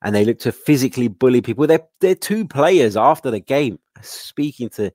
and 0.01 0.13
they 0.13 0.25
look 0.25 0.39
to 0.39 0.51
physically 0.51 1.07
bully 1.07 1.41
people. 1.41 1.65
They're 1.65 1.87
they're 2.01 2.15
two 2.15 2.47
players 2.47 2.97
after 2.97 3.31
the 3.31 3.39
game 3.39 3.79
speaking 4.01 4.69
to 4.69 4.91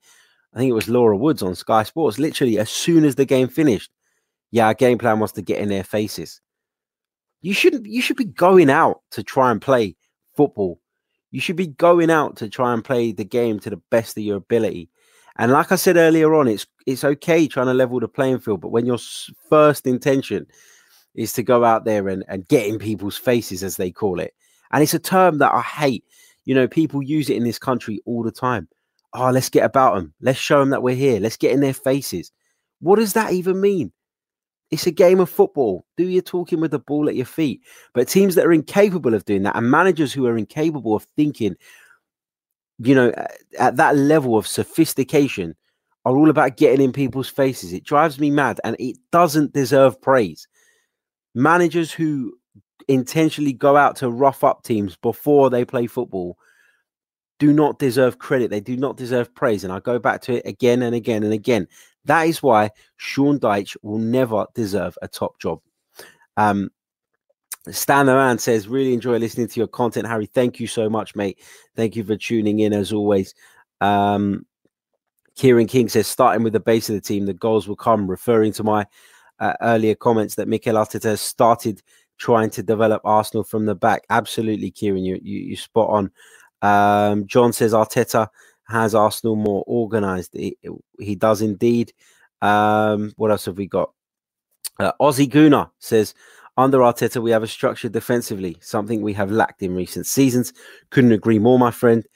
I 0.53 0.59
think 0.59 0.70
it 0.70 0.75
was 0.75 0.88
Laura 0.88 1.16
Woods 1.16 1.42
on 1.42 1.55
Sky 1.55 1.85
Sports. 1.85 2.18
Literally, 2.18 2.59
as 2.59 2.70
soon 2.70 3.05
as 3.05 3.14
the 3.14 3.25
game 3.25 3.49
finished, 3.49 3.90
yeah, 4.51 4.66
our 4.66 4.75
game 4.75 4.99
plan 4.99 5.20
was 5.20 5.33
to 5.33 5.42
get 5.42 5.59
in 5.59 5.68
their 5.68 5.85
faces. 5.85 6.40
You 7.40 7.55
shouldn't. 7.55 7.87
You 7.87 8.03
should 8.03 8.16
be 8.16 8.25
going 8.25 8.68
out 8.68 9.01
to 9.12 9.23
try 9.23 9.51
and 9.51 9.62
play 9.62 9.96
football. 10.37 10.81
You 11.31 11.40
should 11.40 11.57
be 11.57 11.68
going 11.68 12.11
out 12.11 12.37
to 12.37 12.49
try 12.49 12.73
and 12.73 12.85
play 12.85 13.12
the 13.12 13.25
game 13.25 13.61
to 13.61 13.70
the 13.70 13.81
best 13.90 14.18
of 14.18 14.25
your 14.25 14.37
ability. 14.37 14.90
And 15.38 15.52
like 15.52 15.72
I 15.72 15.76
said 15.76 15.96
earlier 15.96 16.34
on, 16.34 16.48
it's 16.48 16.66
it's 16.86 17.04
okay 17.04 17.46
trying 17.46 17.66
to 17.66 17.74
level 17.74 18.00
the 18.00 18.08
playing 18.08 18.40
field, 18.40 18.60
but 18.60 18.72
when 18.72 18.86
your 18.86 18.98
first 19.48 19.86
intention 19.86 20.46
is 21.14 21.32
to 21.34 21.42
go 21.42 21.64
out 21.64 21.84
there 21.84 22.08
and, 22.08 22.24
and 22.28 22.48
get 22.48 22.66
in 22.66 22.78
people's 22.78 23.16
faces, 23.16 23.62
as 23.62 23.76
they 23.76 23.90
call 23.90 24.20
it. 24.20 24.34
And 24.72 24.82
it's 24.82 24.94
a 24.94 24.98
term 24.98 25.38
that 25.38 25.52
I 25.52 25.60
hate. 25.60 26.04
You 26.44 26.54
know, 26.54 26.68
people 26.68 27.02
use 27.02 27.28
it 27.28 27.36
in 27.36 27.44
this 27.44 27.58
country 27.58 28.00
all 28.06 28.22
the 28.22 28.32
time. 28.32 28.68
Oh, 29.12 29.30
let's 29.30 29.48
get 29.48 29.64
about 29.64 29.96
them. 29.96 30.14
Let's 30.20 30.38
show 30.38 30.60
them 30.60 30.70
that 30.70 30.82
we're 30.82 30.94
here. 30.94 31.20
Let's 31.20 31.36
get 31.36 31.52
in 31.52 31.60
their 31.60 31.74
faces. 31.74 32.30
What 32.80 32.96
does 32.96 33.12
that 33.14 33.32
even 33.32 33.60
mean? 33.60 33.92
It's 34.70 34.86
a 34.86 34.92
game 34.92 35.18
of 35.18 35.28
football. 35.28 35.84
Do 35.96 36.06
your 36.06 36.22
talking 36.22 36.60
with 36.60 36.70
the 36.70 36.78
ball 36.78 37.08
at 37.08 37.16
your 37.16 37.26
feet. 37.26 37.60
But 37.92 38.08
teams 38.08 38.36
that 38.36 38.46
are 38.46 38.52
incapable 38.52 39.14
of 39.14 39.24
doing 39.24 39.42
that 39.42 39.56
and 39.56 39.70
managers 39.70 40.12
who 40.12 40.26
are 40.26 40.38
incapable 40.38 40.94
of 40.94 41.06
thinking, 41.16 41.56
you 42.82 42.94
know, 42.94 43.12
at 43.58 43.76
that 43.76 43.96
level 43.96 44.36
of 44.36 44.46
sophistication 44.46 45.54
are 46.04 46.16
all 46.16 46.30
about 46.30 46.56
getting 46.56 46.82
in 46.84 46.92
people's 46.92 47.28
faces. 47.28 47.72
It 47.72 47.84
drives 47.84 48.18
me 48.18 48.30
mad 48.30 48.60
and 48.64 48.74
it 48.78 48.96
doesn't 49.12 49.52
deserve 49.52 50.00
praise 50.00 50.48
managers 51.34 51.92
who 51.92 52.34
intentionally 52.88 53.52
go 53.52 53.76
out 53.76 53.96
to 53.96 54.10
rough 54.10 54.42
up 54.42 54.62
teams 54.62 54.96
before 54.96 55.50
they 55.50 55.64
play 55.64 55.86
football 55.86 56.36
do 57.38 57.52
not 57.52 57.78
deserve 57.78 58.18
credit. 58.18 58.50
They 58.50 58.60
do 58.60 58.76
not 58.76 58.98
deserve 58.98 59.34
praise. 59.34 59.64
And 59.64 59.72
I 59.72 59.80
go 59.80 59.98
back 59.98 60.20
to 60.22 60.34
it 60.34 60.46
again 60.46 60.82
and 60.82 60.94
again 60.94 61.22
and 61.22 61.32
again. 61.32 61.66
That 62.04 62.24
is 62.24 62.42
why 62.42 62.70
Sean 62.98 63.38
Dyche 63.38 63.76
will 63.82 63.98
never 63.98 64.44
deserve 64.54 64.98
a 65.00 65.08
top 65.08 65.40
job. 65.40 65.60
Um, 66.36 66.68
Stan 67.68 68.07
the 68.07 68.37
says, 68.38 68.68
really 68.68 68.94
enjoy 68.94 69.18
listening 69.18 69.49
to 69.49 69.61
your 69.61 69.66
content, 69.66 70.07
Harry. 70.07 70.27
Thank 70.27 70.61
you 70.61 70.66
so 70.66 70.88
much, 70.88 71.14
mate. 71.14 71.38
Thank 71.77 71.94
you 71.94 72.05
for 72.05 72.16
tuning 72.16 72.61
in 72.61 72.73
as 72.73 72.92
always. 72.92 73.35
Um, 73.81 74.46
Kieran 75.37 75.66
King 75.66 75.88
says, 75.88 76.07
starting 76.07 76.42
with 76.42 76.53
the 76.53 76.61
base 76.61 76.88
of 76.88 76.94
the 76.94 77.01
team, 77.01 77.27
the 77.27 77.35
goals 77.35 77.68
will 77.68 77.77
come, 77.77 78.11
referring 78.11 78.53
to 78.55 78.64
my 78.64 78.87
uh, 79.40 79.55
earlier 79.61 79.94
comments 79.94 80.35
that 80.35 80.49
Mikel 80.49 80.75
Arteta 80.75 81.18
started 81.18 81.83
trying 82.18 82.51
to 82.51 82.62
develop 82.62 83.03
Arsenal 83.05 83.44
from 83.44 83.66
the 83.66 83.75
back. 83.75 84.05
Absolutely, 84.11 84.70
Kieran, 84.70 85.05
you 85.05 85.18
you, 85.23 85.38
you 85.38 85.57
spot 85.57 85.88
on. 85.90 86.11
Um, 86.62 87.27
John 87.27 87.53
says 87.53 87.73
Arteta 87.73 88.29
has 88.68 88.94
Arsenal 88.94 89.37
more 89.37 89.64
organised. 89.66 90.35
He, 90.35 90.57
he, 90.99 91.14
does 91.14 91.40
indeed. 91.42 91.92
Um, 92.42 93.12
what 93.16 93.31
else 93.31 93.46
have 93.46 93.57
we 93.57 93.66
got? 93.66 93.92
Uh, 94.79 94.92
Ozzy 95.01 95.29
Guna 95.29 95.70
says 95.79 96.14
under 96.56 96.78
Arteta 96.78 97.22
we 97.22 97.30
have 97.30 97.42
a 97.42 97.48
structure 97.48 97.88
defensively, 97.88 98.56
something 98.60 99.02
we 99.02 99.12
have 99.14 99.30
lacked 99.30 99.62
in 99.62 99.74
recent 99.74 100.06
seasons. 100.06 100.52
Couldn't 100.90 101.12
agree 101.12 101.38
more, 101.38 101.58
my 101.58 101.70
friend. 101.70 102.06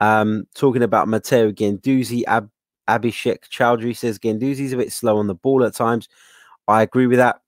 Um, 0.00 0.46
talking 0.54 0.82
about 0.82 1.08
Matteo 1.08 1.52
Guendouzi, 1.52 2.24
Ab- 2.26 2.50
Abhishek 2.88 3.48
Chowdhury 3.48 3.96
says 3.96 4.18
Guendouzi's 4.18 4.72
a 4.72 4.76
bit 4.76 4.92
slow 4.92 5.18
on 5.18 5.26
the 5.26 5.34
ball 5.34 5.64
at 5.64 5.74
times. 5.74 6.08
I 6.68 6.82
agree 6.82 7.06
with 7.06 7.18
that. 7.18 7.40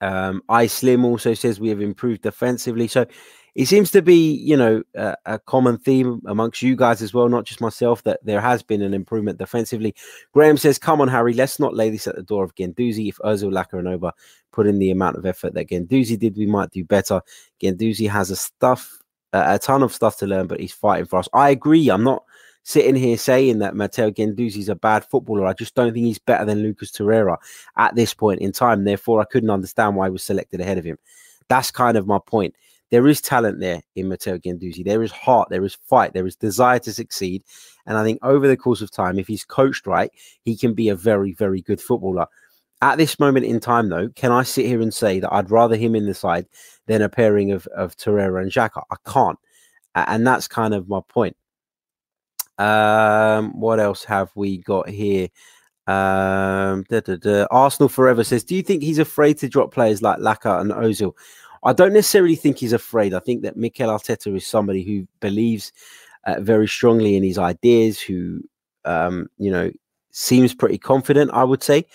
Um, 0.00 0.42
I 0.48 0.66
Slim 0.66 1.04
also 1.04 1.34
says 1.34 1.60
we 1.60 1.68
have 1.68 1.80
improved 1.80 2.22
defensively. 2.22 2.88
So 2.88 3.06
it 3.54 3.66
seems 3.66 3.90
to 3.92 4.02
be, 4.02 4.32
you 4.32 4.56
know, 4.56 4.82
a, 4.94 5.16
a, 5.26 5.38
common 5.38 5.78
theme 5.78 6.22
amongst 6.26 6.62
you 6.62 6.76
guys 6.76 7.02
as 7.02 7.12
well, 7.12 7.28
not 7.28 7.44
just 7.44 7.60
myself, 7.60 8.02
that 8.04 8.20
there 8.22 8.40
has 8.40 8.62
been 8.62 8.82
an 8.82 8.94
improvement 8.94 9.38
defensively. 9.38 9.94
Graham 10.32 10.56
says, 10.56 10.78
"Come 10.78 11.00
on, 11.00 11.08
Harry, 11.08 11.34
let's 11.34 11.58
not 11.58 11.74
lay 11.74 11.90
this 11.90 12.06
at 12.06 12.16
the 12.16 12.22
door 12.22 12.44
of 12.44 12.54
Guendouzi 12.54 13.08
If 13.08 13.18
Ozil, 13.18 13.52
Laka, 13.52 13.78
and 13.78 13.88
Oba 13.88 14.12
put 14.52 14.66
in 14.66 14.78
the 14.78 14.90
amount 14.90 15.16
of 15.16 15.26
effort 15.26 15.54
that 15.54 15.68
Guendouzi 15.68 16.18
did, 16.18 16.36
we 16.36 16.46
might 16.46 16.70
do 16.70 16.84
better. 16.84 17.20
Guendouzi 17.62 18.08
has 18.08 18.30
a 18.30 18.36
stuff, 18.36 18.98
a 19.32 19.58
ton 19.58 19.82
of 19.82 19.92
stuff 19.92 20.16
to 20.18 20.26
learn, 20.26 20.46
but 20.46 20.60
he's 20.60 20.72
fighting 20.72 21.06
for 21.06 21.18
us. 21.18 21.28
I 21.32 21.50
agree. 21.50 21.88
I'm 21.88 22.04
not." 22.04 22.24
sitting 22.62 22.94
here 22.94 23.16
saying 23.16 23.58
that 23.58 23.74
Matteo 23.74 24.12
is 24.16 24.68
a 24.68 24.74
bad 24.74 25.04
footballer. 25.04 25.46
I 25.46 25.54
just 25.54 25.74
don't 25.74 25.92
think 25.92 26.06
he's 26.06 26.18
better 26.18 26.44
than 26.44 26.62
Lucas 26.62 26.90
Torreira 26.90 27.38
at 27.76 27.94
this 27.94 28.14
point 28.14 28.40
in 28.40 28.52
time. 28.52 28.84
Therefore, 28.84 29.20
I 29.20 29.24
couldn't 29.24 29.50
understand 29.50 29.96
why 29.96 30.06
he 30.06 30.12
was 30.12 30.22
selected 30.22 30.60
ahead 30.60 30.78
of 30.78 30.84
him. 30.84 30.98
That's 31.48 31.70
kind 31.70 31.96
of 31.96 32.06
my 32.06 32.18
point. 32.24 32.54
There 32.90 33.06
is 33.06 33.20
talent 33.20 33.60
there 33.60 33.82
in 33.94 34.08
Matteo 34.08 34.38
Guendouzi. 34.38 34.84
There 34.84 35.02
is 35.02 35.12
heart, 35.12 35.48
there 35.48 35.64
is 35.64 35.78
fight, 35.86 36.12
there 36.12 36.26
is 36.26 36.36
desire 36.36 36.78
to 36.80 36.92
succeed. 36.92 37.44
And 37.86 37.96
I 37.96 38.04
think 38.04 38.18
over 38.22 38.48
the 38.48 38.56
course 38.56 38.80
of 38.80 38.90
time, 38.90 39.18
if 39.18 39.28
he's 39.28 39.44
coached 39.44 39.86
right, 39.86 40.10
he 40.44 40.56
can 40.56 40.74
be 40.74 40.88
a 40.88 40.96
very, 40.96 41.32
very 41.32 41.62
good 41.62 41.80
footballer. 41.80 42.26
At 42.82 42.96
this 42.96 43.20
moment 43.20 43.46
in 43.46 43.60
time, 43.60 43.90
though, 43.90 44.08
can 44.08 44.32
I 44.32 44.42
sit 44.42 44.66
here 44.66 44.80
and 44.80 44.92
say 44.92 45.20
that 45.20 45.32
I'd 45.32 45.50
rather 45.50 45.76
him 45.76 45.94
in 45.94 46.06
the 46.06 46.14
side 46.14 46.46
than 46.86 47.02
a 47.02 47.08
pairing 47.08 47.52
of, 47.52 47.66
of 47.68 47.96
Torreira 47.96 48.40
and 48.40 48.50
Xhaka? 48.50 48.82
I 48.90 48.96
can't. 49.06 49.38
And 49.94 50.26
that's 50.26 50.48
kind 50.48 50.72
of 50.72 50.88
my 50.88 51.00
point. 51.08 51.36
Um, 52.58 53.58
what 53.58 53.80
else 53.80 54.04
have 54.04 54.30
we 54.34 54.58
got 54.58 54.88
here? 54.88 55.28
Um, 55.86 56.84
da, 56.88 57.00
da, 57.00 57.16
da. 57.16 57.46
Arsenal 57.50 57.88
Forever 57.88 58.22
says, 58.22 58.44
Do 58.44 58.54
you 58.54 58.62
think 58.62 58.82
he's 58.82 58.98
afraid 58.98 59.38
to 59.38 59.48
drop 59.48 59.72
players 59.72 60.02
like 60.02 60.18
Laca 60.18 60.60
and 60.60 60.70
Ozil? 60.70 61.14
I 61.62 61.72
don't 61.72 61.92
necessarily 61.92 62.36
think 62.36 62.58
he's 62.58 62.72
afraid. 62.72 63.14
I 63.14 63.20
think 63.20 63.42
that 63.42 63.56
Mikel 63.56 63.90
Arteta 63.90 64.34
is 64.34 64.46
somebody 64.46 64.82
who 64.82 65.06
believes 65.20 65.72
uh, 66.24 66.40
very 66.40 66.66
strongly 66.66 67.16
in 67.16 67.22
his 67.22 67.38
ideas, 67.38 68.00
who, 68.00 68.40
um, 68.84 69.28
you 69.38 69.50
know, 69.50 69.70
seems 70.10 70.54
pretty 70.54 70.78
confident, 70.78 71.30
I 71.32 71.44
would 71.44 71.62
say. 71.62 71.86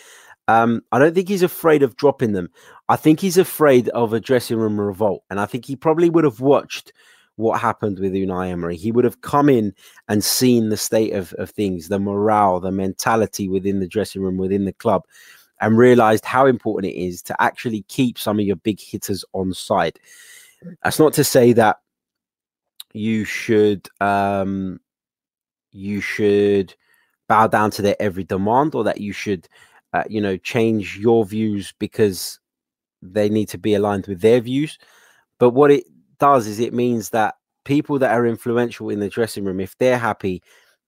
Um, 0.47 0.83
I 0.91 0.99
don't 0.99 1.15
think 1.15 1.27
he's 1.27 1.41
afraid 1.41 1.81
of 1.81 1.95
dropping 1.95 2.33
them. 2.33 2.49
I 2.89 2.95
think 2.95 3.19
he's 3.19 3.37
afraid 3.37 3.89
of 3.89 4.13
a 4.13 4.19
dressing 4.19 4.57
room 4.57 4.79
revolt. 4.79 5.23
And 5.29 5.39
I 5.39 5.45
think 5.45 5.65
he 5.65 5.75
probably 5.75 6.09
would 6.09 6.23
have 6.23 6.39
watched 6.39 6.93
what 7.37 7.59
happened 7.59 7.99
with 7.99 8.13
Unai 8.13 8.49
Emery. 8.49 8.77
He 8.77 8.91
would 8.91 9.03
have 9.03 9.21
come 9.21 9.49
in 9.49 9.73
and 10.07 10.23
seen 10.23 10.69
the 10.69 10.77
state 10.77 11.13
of, 11.13 11.33
of 11.33 11.49
things, 11.49 11.87
the 11.87 11.99
morale, 11.99 12.59
the 12.59 12.71
mentality 12.71 13.49
within 13.49 13.79
the 13.79 13.87
dressing 13.87 14.21
room, 14.21 14.37
within 14.37 14.65
the 14.65 14.73
club, 14.73 15.03
and 15.61 15.77
realized 15.77 16.25
how 16.25 16.45
important 16.45 16.93
it 16.93 16.97
is 16.97 17.21
to 17.23 17.41
actually 17.41 17.83
keep 17.87 18.17
some 18.17 18.39
of 18.39 18.45
your 18.45 18.57
big 18.57 18.79
hitters 18.79 19.23
on 19.33 19.53
side. 19.53 19.99
That's 20.83 20.99
not 20.99 21.13
to 21.13 21.23
say 21.23 21.53
that 21.53 21.77
you 22.93 23.25
should 23.25 23.87
um, 24.01 24.79
you 25.71 26.01
should 26.01 26.73
bow 27.27 27.47
down 27.47 27.71
to 27.71 27.81
their 27.81 27.95
every 27.99 28.23
demand 28.23 28.75
or 28.75 28.83
that 28.83 29.01
you 29.01 29.13
should 29.13 29.47
uh, 29.93 30.03
you 30.09 30.21
know 30.21 30.37
change 30.37 30.97
your 30.97 31.25
views 31.25 31.73
because 31.79 32.39
they 33.01 33.29
need 33.29 33.49
to 33.49 33.57
be 33.57 33.73
aligned 33.73 34.07
with 34.07 34.21
their 34.21 34.39
views 34.39 34.77
but 35.39 35.51
what 35.51 35.71
it 35.71 35.85
does 36.19 36.47
is 36.47 36.59
it 36.59 36.73
means 36.73 37.09
that 37.09 37.35
people 37.63 37.99
that 37.99 38.13
are 38.13 38.25
influential 38.25 38.89
in 38.89 38.99
the 38.99 39.09
dressing 39.09 39.43
room, 39.43 39.59
if 39.59 39.77
they're 39.77 39.97
happy, 39.97 40.41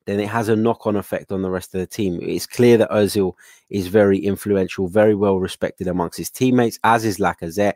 then 0.08 0.22
it 0.22 0.30
has 0.30 0.48
a 0.48 0.56
knock-on 0.56 0.96
effect 0.96 1.34
on 1.34 1.42
the 1.42 1.50
rest 1.50 1.76
of 1.76 1.82
the 1.82 1.86
team. 1.86 2.18
It's 2.22 2.48
clear 2.48 2.78
that 2.78 2.90
Ozil 2.90 3.34
is 3.70 3.88
very 3.88 4.18
influential, 4.18 4.88
very 4.88 5.14
well 5.14 5.38
respected 5.38 5.88
amongst 5.88 6.18
his 6.18 6.30
teammates, 6.30 6.80
as 6.86 7.04
is 7.04 7.18
Lacazette, 7.18 7.74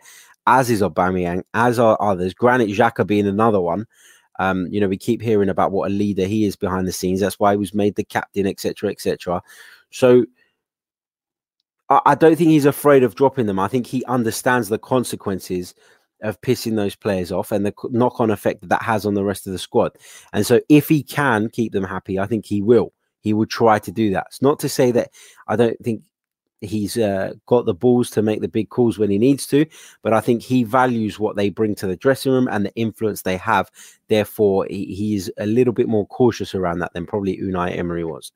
as 0.47 0.69
is 0.69 0.81
Aubameyang, 0.81 1.43
as 1.53 1.77
are 1.77 2.01
others. 2.01 2.33
Granit 2.33 2.69
Xhaka 2.69 3.05
being 3.05 3.27
another 3.27 3.59
one. 3.59 3.85
Um, 4.39 4.67
you 4.71 4.79
know, 4.79 4.87
we 4.87 4.97
keep 4.97 5.21
hearing 5.21 5.49
about 5.49 5.73
what 5.73 5.91
a 5.91 5.93
leader 5.93 6.25
he 6.25 6.45
is 6.45 6.55
behind 6.55 6.87
the 6.87 6.93
scenes. 6.93 7.19
That's 7.19 7.37
why 7.37 7.51
he 7.51 7.57
was 7.57 7.73
made 7.73 7.95
the 7.95 8.03
captain, 8.05 8.47
etc., 8.47 8.89
etc. 8.89 9.43
So 9.91 10.25
I 11.89 12.15
don't 12.15 12.37
think 12.37 12.49
he's 12.49 12.65
afraid 12.65 13.03
of 13.03 13.15
dropping 13.15 13.47
them. 13.47 13.59
I 13.59 13.67
think 13.67 13.85
he 13.85 14.05
understands 14.05 14.69
the 14.69 14.79
consequences 14.79 15.75
of 16.21 16.39
pissing 16.41 16.75
those 16.75 16.95
players 16.95 17.31
off 17.31 17.51
and 17.51 17.65
the 17.65 17.73
knock 17.89 18.19
on 18.19 18.31
effect 18.31 18.61
that 18.61 18.69
that 18.69 18.83
has 18.83 19.05
on 19.05 19.13
the 19.13 19.23
rest 19.23 19.47
of 19.47 19.53
the 19.53 19.59
squad. 19.59 19.91
And 20.33 20.45
so, 20.45 20.61
if 20.69 20.87
he 20.89 21.03
can 21.03 21.49
keep 21.49 21.73
them 21.73 21.83
happy, 21.83 22.19
I 22.19 22.25
think 22.25 22.45
he 22.45 22.61
will. 22.61 22.93
He 23.21 23.33
will 23.33 23.45
try 23.45 23.79
to 23.79 23.91
do 23.91 24.11
that. 24.11 24.27
It's 24.27 24.41
not 24.41 24.59
to 24.59 24.69
say 24.69 24.91
that 24.91 25.11
I 25.47 25.55
don't 25.55 25.79
think 25.79 26.03
he's 26.61 26.97
uh, 26.97 27.33
got 27.47 27.65
the 27.65 27.73
balls 27.73 28.09
to 28.11 28.21
make 28.21 28.41
the 28.41 28.47
big 28.47 28.69
calls 28.69 28.97
when 28.97 29.09
he 29.09 29.17
needs 29.17 29.47
to, 29.47 29.65
but 30.03 30.13
I 30.13 30.21
think 30.21 30.41
he 30.41 30.63
values 30.63 31.19
what 31.19 31.35
they 31.35 31.49
bring 31.49 31.75
to 31.75 31.87
the 31.87 31.95
dressing 31.95 32.31
room 32.31 32.47
and 32.49 32.65
the 32.65 32.73
influence 32.75 33.23
they 33.23 33.37
have. 33.37 33.69
Therefore, 34.07 34.67
he, 34.69 34.85
he's 34.85 35.29
a 35.39 35.45
little 35.45 35.73
bit 35.73 35.87
more 35.87 36.05
cautious 36.07 36.55
around 36.55 36.79
that 36.79 36.93
than 36.93 37.05
probably 37.07 37.37
Unai 37.37 37.75
Emery 37.77 38.03
was. 38.03 38.31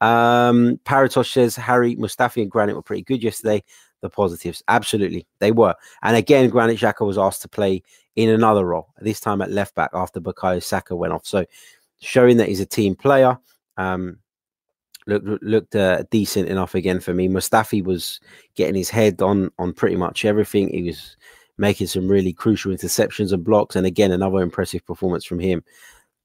Um, 0.00 0.78
Paratosh 0.84 1.32
says 1.32 1.56
Harry, 1.56 1.96
Mustafi, 1.96 2.42
and 2.42 2.50
Granit 2.50 2.76
were 2.76 2.82
pretty 2.82 3.02
good 3.02 3.22
yesterday 3.22 3.62
the 4.02 4.10
positives. 4.10 4.62
Absolutely, 4.68 5.26
they 5.38 5.52
were. 5.52 5.74
And 6.02 6.16
again, 6.16 6.50
Granit 6.50 6.78
Xhaka 6.78 7.06
was 7.06 7.18
asked 7.18 7.42
to 7.42 7.48
play 7.48 7.82
in 8.14 8.30
another 8.30 8.64
role, 8.64 8.88
this 9.00 9.20
time 9.20 9.42
at 9.42 9.50
left 9.50 9.74
back 9.74 9.90
after 9.92 10.20
Bukayo 10.20 10.62
Saka 10.62 10.96
went 10.96 11.12
off. 11.12 11.26
So 11.26 11.44
showing 12.00 12.36
that 12.38 12.48
he's 12.48 12.60
a 12.60 12.66
team 12.66 12.94
player. 12.94 13.38
Um, 13.76 14.18
looked 15.06 15.42
looked 15.42 15.76
uh, 15.76 16.02
decent 16.10 16.48
enough 16.48 16.74
again 16.74 17.00
for 17.00 17.14
me. 17.14 17.28
Mustafi 17.28 17.84
was 17.84 18.20
getting 18.54 18.74
his 18.74 18.90
head 18.90 19.22
on 19.22 19.50
on 19.58 19.72
pretty 19.72 19.96
much 19.96 20.24
everything. 20.24 20.68
He 20.70 20.82
was 20.82 21.16
making 21.58 21.86
some 21.86 22.08
really 22.08 22.32
crucial 22.32 22.72
interceptions 22.72 23.32
and 23.32 23.44
blocks, 23.44 23.76
and 23.76 23.86
again 23.86 24.12
another 24.12 24.40
impressive 24.40 24.84
performance 24.86 25.24
from 25.24 25.38
him. 25.38 25.62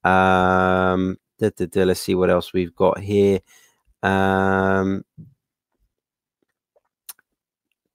Um, 0.03 1.17
da, 1.39 1.49
da, 1.55 1.65
da, 1.67 1.83
let's 1.83 1.99
see 1.99 2.15
what 2.15 2.29
else 2.29 2.53
we've 2.53 2.75
got 2.75 2.99
here. 2.99 3.39
Um, 4.03 5.03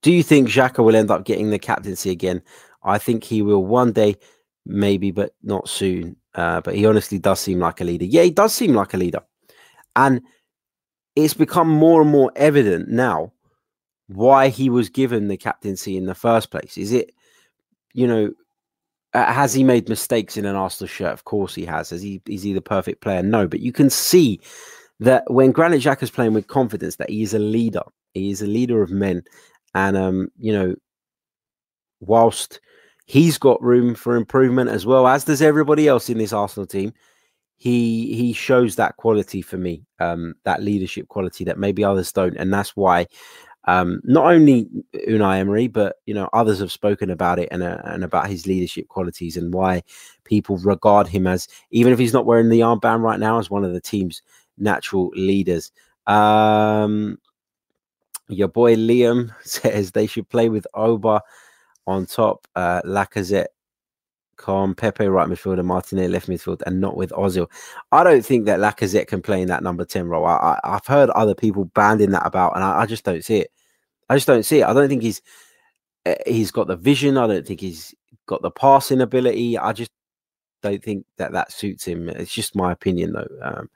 do 0.02 0.12
you 0.12 0.22
think 0.22 0.48
Xhaka 0.48 0.84
will 0.84 0.96
end 0.96 1.10
up 1.10 1.24
getting 1.24 1.50
the 1.50 1.58
captaincy 1.58 2.10
again? 2.10 2.42
I 2.82 2.98
think 2.98 3.24
he 3.24 3.42
will 3.42 3.64
one 3.64 3.92
day, 3.92 4.16
maybe, 4.64 5.10
but 5.10 5.34
not 5.42 5.68
soon. 5.68 6.16
Uh, 6.34 6.60
but 6.60 6.76
he 6.76 6.86
honestly 6.86 7.18
does 7.18 7.40
seem 7.40 7.58
like 7.58 7.80
a 7.80 7.84
leader. 7.84 8.04
Yeah, 8.04 8.22
he 8.22 8.30
does 8.30 8.54
seem 8.54 8.74
like 8.74 8.94
a 8.94 8.98
leader. 8.98 9.20
And 9.96 10.22
it's 11.16 11.34
become 11.34 11.68
more 11.68 12.02
and 12.02 12.10
more 12.10 12.30
evident 12.36 12.88
now 12.88 13.32
why 14.08 14.48
he 14.48 14.70
was 14.70 14.88
given 14.88 15.28
the 15.28 15.36
captaincy 15.36 15.96
in 15.96 16.06
the 16.06 16.14
first 16.14 16.50
place. 16.50 16.76
Is 16.78 16.92
it, 16.92 17.12
you 17.94 18.06
know, 18.06 18.30
uh, 19.14 19.32
has 19.32 19.54
he 19.54 19.64
made 19.64 19.88
mistakes 19.88 20.36
in 20.36 20.44
an 20.44 20.54
Arsenal 20.54 20.88
shirt? 20.88 21.12
Of 21.12 21.24
course 21.24 21.54
he 21.54 21.64
has. 21.64 21.90
Is 21.90 22.02
he, 22.02 22.20
is 22.28 22.42
he 22.42 22.52
the 22.52 22.60
perfect 22.60 23.00
player? 23.00 23.22
No. 23.22 23.48
But 23.48 23.60
you 23.60 23.72
can 23.72 23.90
see 23.90 24.40
that 25.00 25.30
when 25.30 25.52
Granit 25.52 25.82
Xhaka 25.82 26.02
is 26.02 26.10
playing 26.10 26.32
with 26.32 26.46
confidence, 26.46 26.96
that 26.96 27.10
he 27.10 27.22
is 27.22 27.34
a 27.34 27.38
leader. 27.38 27.82
He 28.14 28.30
is 28.30 28.42
a 28.42 28.46
leader 28.46 28.82
of 28.82 28.90
men. 28.90 29.22
And 29.74 29.96
um, 29.96 30.28
you 30.38 30.52
know, 30.52 30.74
whilst 32.00 32.60
he's 33.06 33.38
got 33.38 33.62
room 33.62 33.94
for 33.94 34.16
improvement 34.16 34.70
as 34.70 34.84
well 34.86 35.06
as 35.06 35.24
does 35.24 35.42
everybody 35.42 35.86
else 35.88 36.08
in 36.08 36.18
this 36.18 36.32
Arsenal 36.32 36.66
team, 36.66 36.92
he 37.56 38.14
he 38.14 38.32
shows 38.32 38.76
that 38.76 38.96
quality 38.96 39.42
for 39.42 39.56
me, 39.56 39.82
um, 40.00 40.34
that 40.44 40.62
leadership 40.62 41.08
quality 41.08 41.44
that 41.44 41.58
maybe 41.58 41.84
others 41.84 42.12
don't, 42.12 42.36
and 42.36 42.52
that's 42.52 42.76
why. 42.76 43.06
Um, 43.68 44.00
not 44.04 44.26
only 44.26 44.68
Unai 45.08 45.40
Emery, 45.40 45.66
but 45.66 45.96
you 46.06 46.14
know 46.14 46.28
others 46.32 46.60
have 46.60 46.70
spoken 46.70 47.10
about 47.10 47.40
it 47.40 47.48
and 47.50 47.64
uh, 47.64 47.78
and 47.84 48.04
about 48.04 48.28
his 48.30 48.46
leadership 48.46 48.86
qualities 48.86 49.36
and 49.36 49.52
why 49.52 49.82
people 50.22 50.56
regard 50.58 51.08
him 51.08 51.26
as 51.26 51.48
even 51.72 51.92
if 51.92 51.98
he's 51.98 52.12
not 52.12 52.26
wearing 52.26 52.48
the 52.48 52.60
armband 52.60 53.00
right 53.00 53.18
now 53.18 53.40
as 53.40 53.50
one 53.50 53.64
of 53.64 53.72
the 53.72 53.80
team's 53.80 54.22
natural 54.58 55.08
leaders. 55.14 55.72
Um, 56.06 57.18
your 58.28 58.48
boy 58.48 58.76
Liam 58.76 59.32
says 59.44 59.90
they 59.90 60.06
should 60.06 60.28
play 60.28 60.48
with 60.48 60.66
Oba 60.74 61.22
on 61.86 62.06
top, 62.06 62.46
uh, 62.56 62.82
Lacazette, 62.84 63.46
CAM, 64.36 64.74
Pepe 64.74 65.06
right 65.06 65.28
midfield, 65.28 65.58
and 65.58 65.68
Martinelli 65.68 66.08
left 66.08 66.28
midfield, 66.28 66.62
and 66.66 66.80
not 66.80 66.96
with 66.96 67.10
Ozil. 67.10 67.50
I 67.92 68.04
don't 68.04 68.24
think 68.24 68.46
that 68.46 68.60
Lacazette 68.60 69.06
can 69.06 69.22
play 69.22 69.40
in 69.40 69.48
that 69.48 69.62
number 69.62 69.84
10 69.84 70.08
role. 70.08 70.26
I, 70.26 70.58
I, 70.62 70.72
have 70.72 70.86
heard 70.86 71.10
other 71.10 71.34
people 71.34 71.66
banding 71.66 72.10
that 72.10 72.26
about, 72.26 72.54
and 72.54 72.64
I, 72.64 72.80
I, 72.80 72.86
just 72.86 73.04
don't 73.04 73.24
see 73.24 73.38
it. 73.38 73.50
I 74.08 74.16
just 74.16 74.26
don't 74.26 74.44
see 74.44 74.60
it. 74.60 74.66
I 74.66 74.72
don't 74.72 74.88
think 74.88 75.02
he's 75.02 75.22
eh, 76.04 76.16
he's 76.26 76.50
got 76.50 76.66
the 76.66 76.76
vision. 76.76 77.16
I 77.16 77.26
don't 77.26 77.46
think 77.46 77.60
he's 77.60 77.94
got 78.26 78.42
the 78.42 78.50
passing 78.50 79.00
ability. 79.00 79.58
I 79.58 79.72
just 79.72 79.90
don't 80.62 80.82
think 80.82 81.06
that 81.16 81.32
that 81.32 81.52
suits 81.52 81.84
him. 81.86 82.08
It's 82.08 82.32
just 82.32 82.56
my 82.56 82.72
opinion, 82.72 83.12
though. 83.12 83.28
Um, 83.42 83.70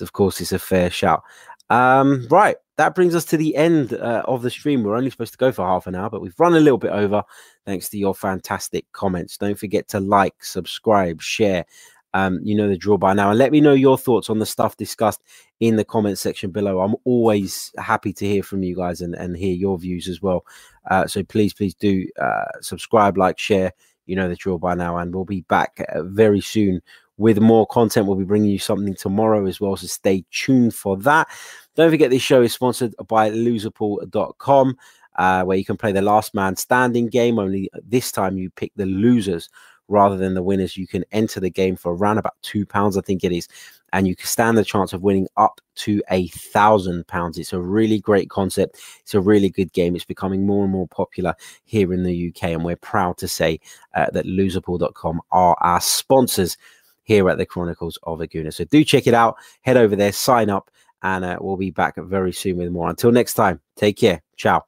of 0.00 0.12
course, 0.12 0.40
it's 0.40 0.52
a 0.52 0.58
fair 0.58 0.90
shout. 0.90 1.22
Um, 1.70 2.26
right, 2.30 2.56
that 2.76 2.94
brings 2.94 3.14
us 3.14 3.24
to 3.26 3.36
the 3.36 3.54
end 3.56 3.92
uh, 3.92 4.22
of 4.26 4.42
the 4.42 4.50
stream. 4.50 4.82
We're 4.82 4.96
only 4.96 5.10
supposed 5.10 5.32
to 5.32 5.38
go 5.38 5.52
for 5.52 5.66
half 5.66 5.86
an 5.86 5.94
hour, 5.94 6.08
but 6.08 6.22
we've 6.22 6.38
run 6.38 6.54
a 6.54 6.60
little 6.60 6.78
bit 6.78 6.92
over 6.92 7.22
thanks 7.66 7.88
to 7.90 7.98
your 7.98 8.14
fantastic 8.14 8.86
comments. 8.92 9.36
Don't 9.36 9.58
forget 9.58 9.88
to 9.88 10.00
like, 10.00 10.42
subscribe, 10.42 11.20
share. 11.20 11.66
Um, 12.14 12.40
you 12.42 12.56
know 12.56 12.68
the 12.68 12.78
drill 12.78 12.96
by 12.96 13.12
now. 13.12 13.28
And 13.28 13.38
let 13.38 13.52
me 13.52 13.60
know 13.60 13.74
your 13.74 13.98
thoughts 13.98 14.30
on 14.30 14.38
the 14.38 14.46
stuff 14.46 14.78
discussed 14.78 15.22
in 15.60 15.76
the 15.76 15.84
comment 15.84 16.18
section 16.18 16.50
below. 16.50 16.80
I'm 16.80 16.96
always 17.04 17.70
happy 17.76 18.14
to 18.14 18.26
hear 18.26 18.42
from 18.42 18.62
you 18.62 18.74
guys 18.74 19.02
and, 19.02 19.14
and 19.14 19.36
hear 19.36 19.54
your 19.54 19.78
views 19.78 20.08
as 20.08 20.22
well. 20.22 20.46
Uh, 20.90 21.06
so 21.06 21.22
please, 21.22 21.52
please 21.52 21.74
do 21.74 22.06
uh, 22.18 22.46
subscribe, 22.62 23.18
like, 23.18 23.38
share. 23.38 23.72
You 24.06 24.16
know 24.16 24.28
the 24.28 24.36
drill 24.36 24.58
by 24.58 24.74
now. 24.74 24.96
And 24.96 25.14
we'll 25.14 25.26
be 25.26 25.42
back 25.42 25.84
uh, 25.94 26.02
very 26.04 26.40
soon 26.40 26.80
with 27.18 27.38
more 27.40 27.66
content. 27.66 28.06
We'll 28.06 28.16
be 28.16 28.24
bringing 28.24 28.50
you 28.50 28.58
something 28.58 28.94
tomorrow 28.94 29.46
as 29.46 29.60
well. 29.60 29.76
So 29.76 29.86
stay 29.86 30.24
tuned 30.30 30.74
for 30.74 30.96
that. 30.98 31.28
Don't 31.76 31.90
forget 31.90 32.10
this 32.10 32.22
show 32.22 32.40
is 32.40 32.54
sponsored 32.54 32.94
by 33.06 33.30
loserpool.com. 33.30 34.76
Uh, 35.16 35.42
where 35.42 35.56
you 35.56 35.64
can 35.64 35.76
play 35.76 35.90
the 35.90 36.00
last 36.00 36.32
man 36.32 36.54
standing 36.54 37.08
game. 37.08 37.40
Only 37.40 37.68
this 37.84 38.12
time 38.12 38.38
you 38.38 38.50
pick 38.50 38.70
the 38.76 38.86
losers 38.86 39.50
rather 39.88 40.16
than 40.16 40.34
the 40.34 40.42
winners. 40.44 40.76
You 40.76 40.86
can 40.86 41.04
enter 41.10 41.40
the 41.40 41.50
game 41.50 41.74
for 41.74 41.92
around 41.94 42.18
about 42.18 42.34
two 42.42 42.64
pounds, 42.64 42.96
I 42.96 43.00
think 43.00 43.24
it 43.24 43.32
is. 43.32 43.48
and 43.92 44.06
you 44.06 44.14
can 44.14 44.26
stand 44.26 44.58
the 44.58 44.64
chance 44.64 44.92
of 44.92 45.02
winning 45.02 45.28
up 45.36 45.60
to 45.76 46.02
a 46.10 46.28
thousand 46.28 47.06
pounds. 47.06 47.38
It's 47.38 47.52
a 47.52 47.60
really 47.60 47.98
great 47.98 48.28
concept. 48.28 48.80
It's 49.00 49.14
a 49.14 49.20
really 49.20 49.48
good 49.48 49.72
game. 49.72 49.96
It's 49.96 50.04
becoming 50.04 50.46
more 50.46 50.64
and 50.64 50.72
more 50.72 50.88
popular 50.88 51.34
here 51.64 51.92
in 51.92 52.02
the 52.02 52.28
UK, 52.28 52.50
and 52.50 52.64
we're 52.64 52.76
proud 52.76 53.16
to 53.18 53.28
say 53.28 53.60
uh, 53.94 54.10
that 54.12 54.26
loserpool.com 54.26 55.20
are 55.30 55.56
our 55.60 55.80
sponsors 55.80 56.56
here 57.08 57.28
at 57.30 57.38
the 57.38 57.46
Chronicles 57.46 57.98
of 58.04 58.20
a 58.20 58.28
Gooner. 58.28 58.52
So 58.54 58.64
do 58.64 58.84
check 58.84 59.06
it 59.06 59.14
out. 59.14 59.36
Head 59.62 59.78
over 59.78 59.96
there, 59.96 60.12
sign 60.12 60.50
up, 60.50 60.70
and 61.02 61.24
uh, 61.24 61.38
we'll 61.40 61.56
be 61.56 61.70
back 61.70 61.96
very 61.96 62.32
soon 62.32 62.58
with 62.58 62.70
more. 62.70 62.88
Until 62.88 63.10
next 63.10 63.34
time, 63.34 63.60
take 63.76 63.96
care. 63.96 64.22
Ciao. 64.36 64.64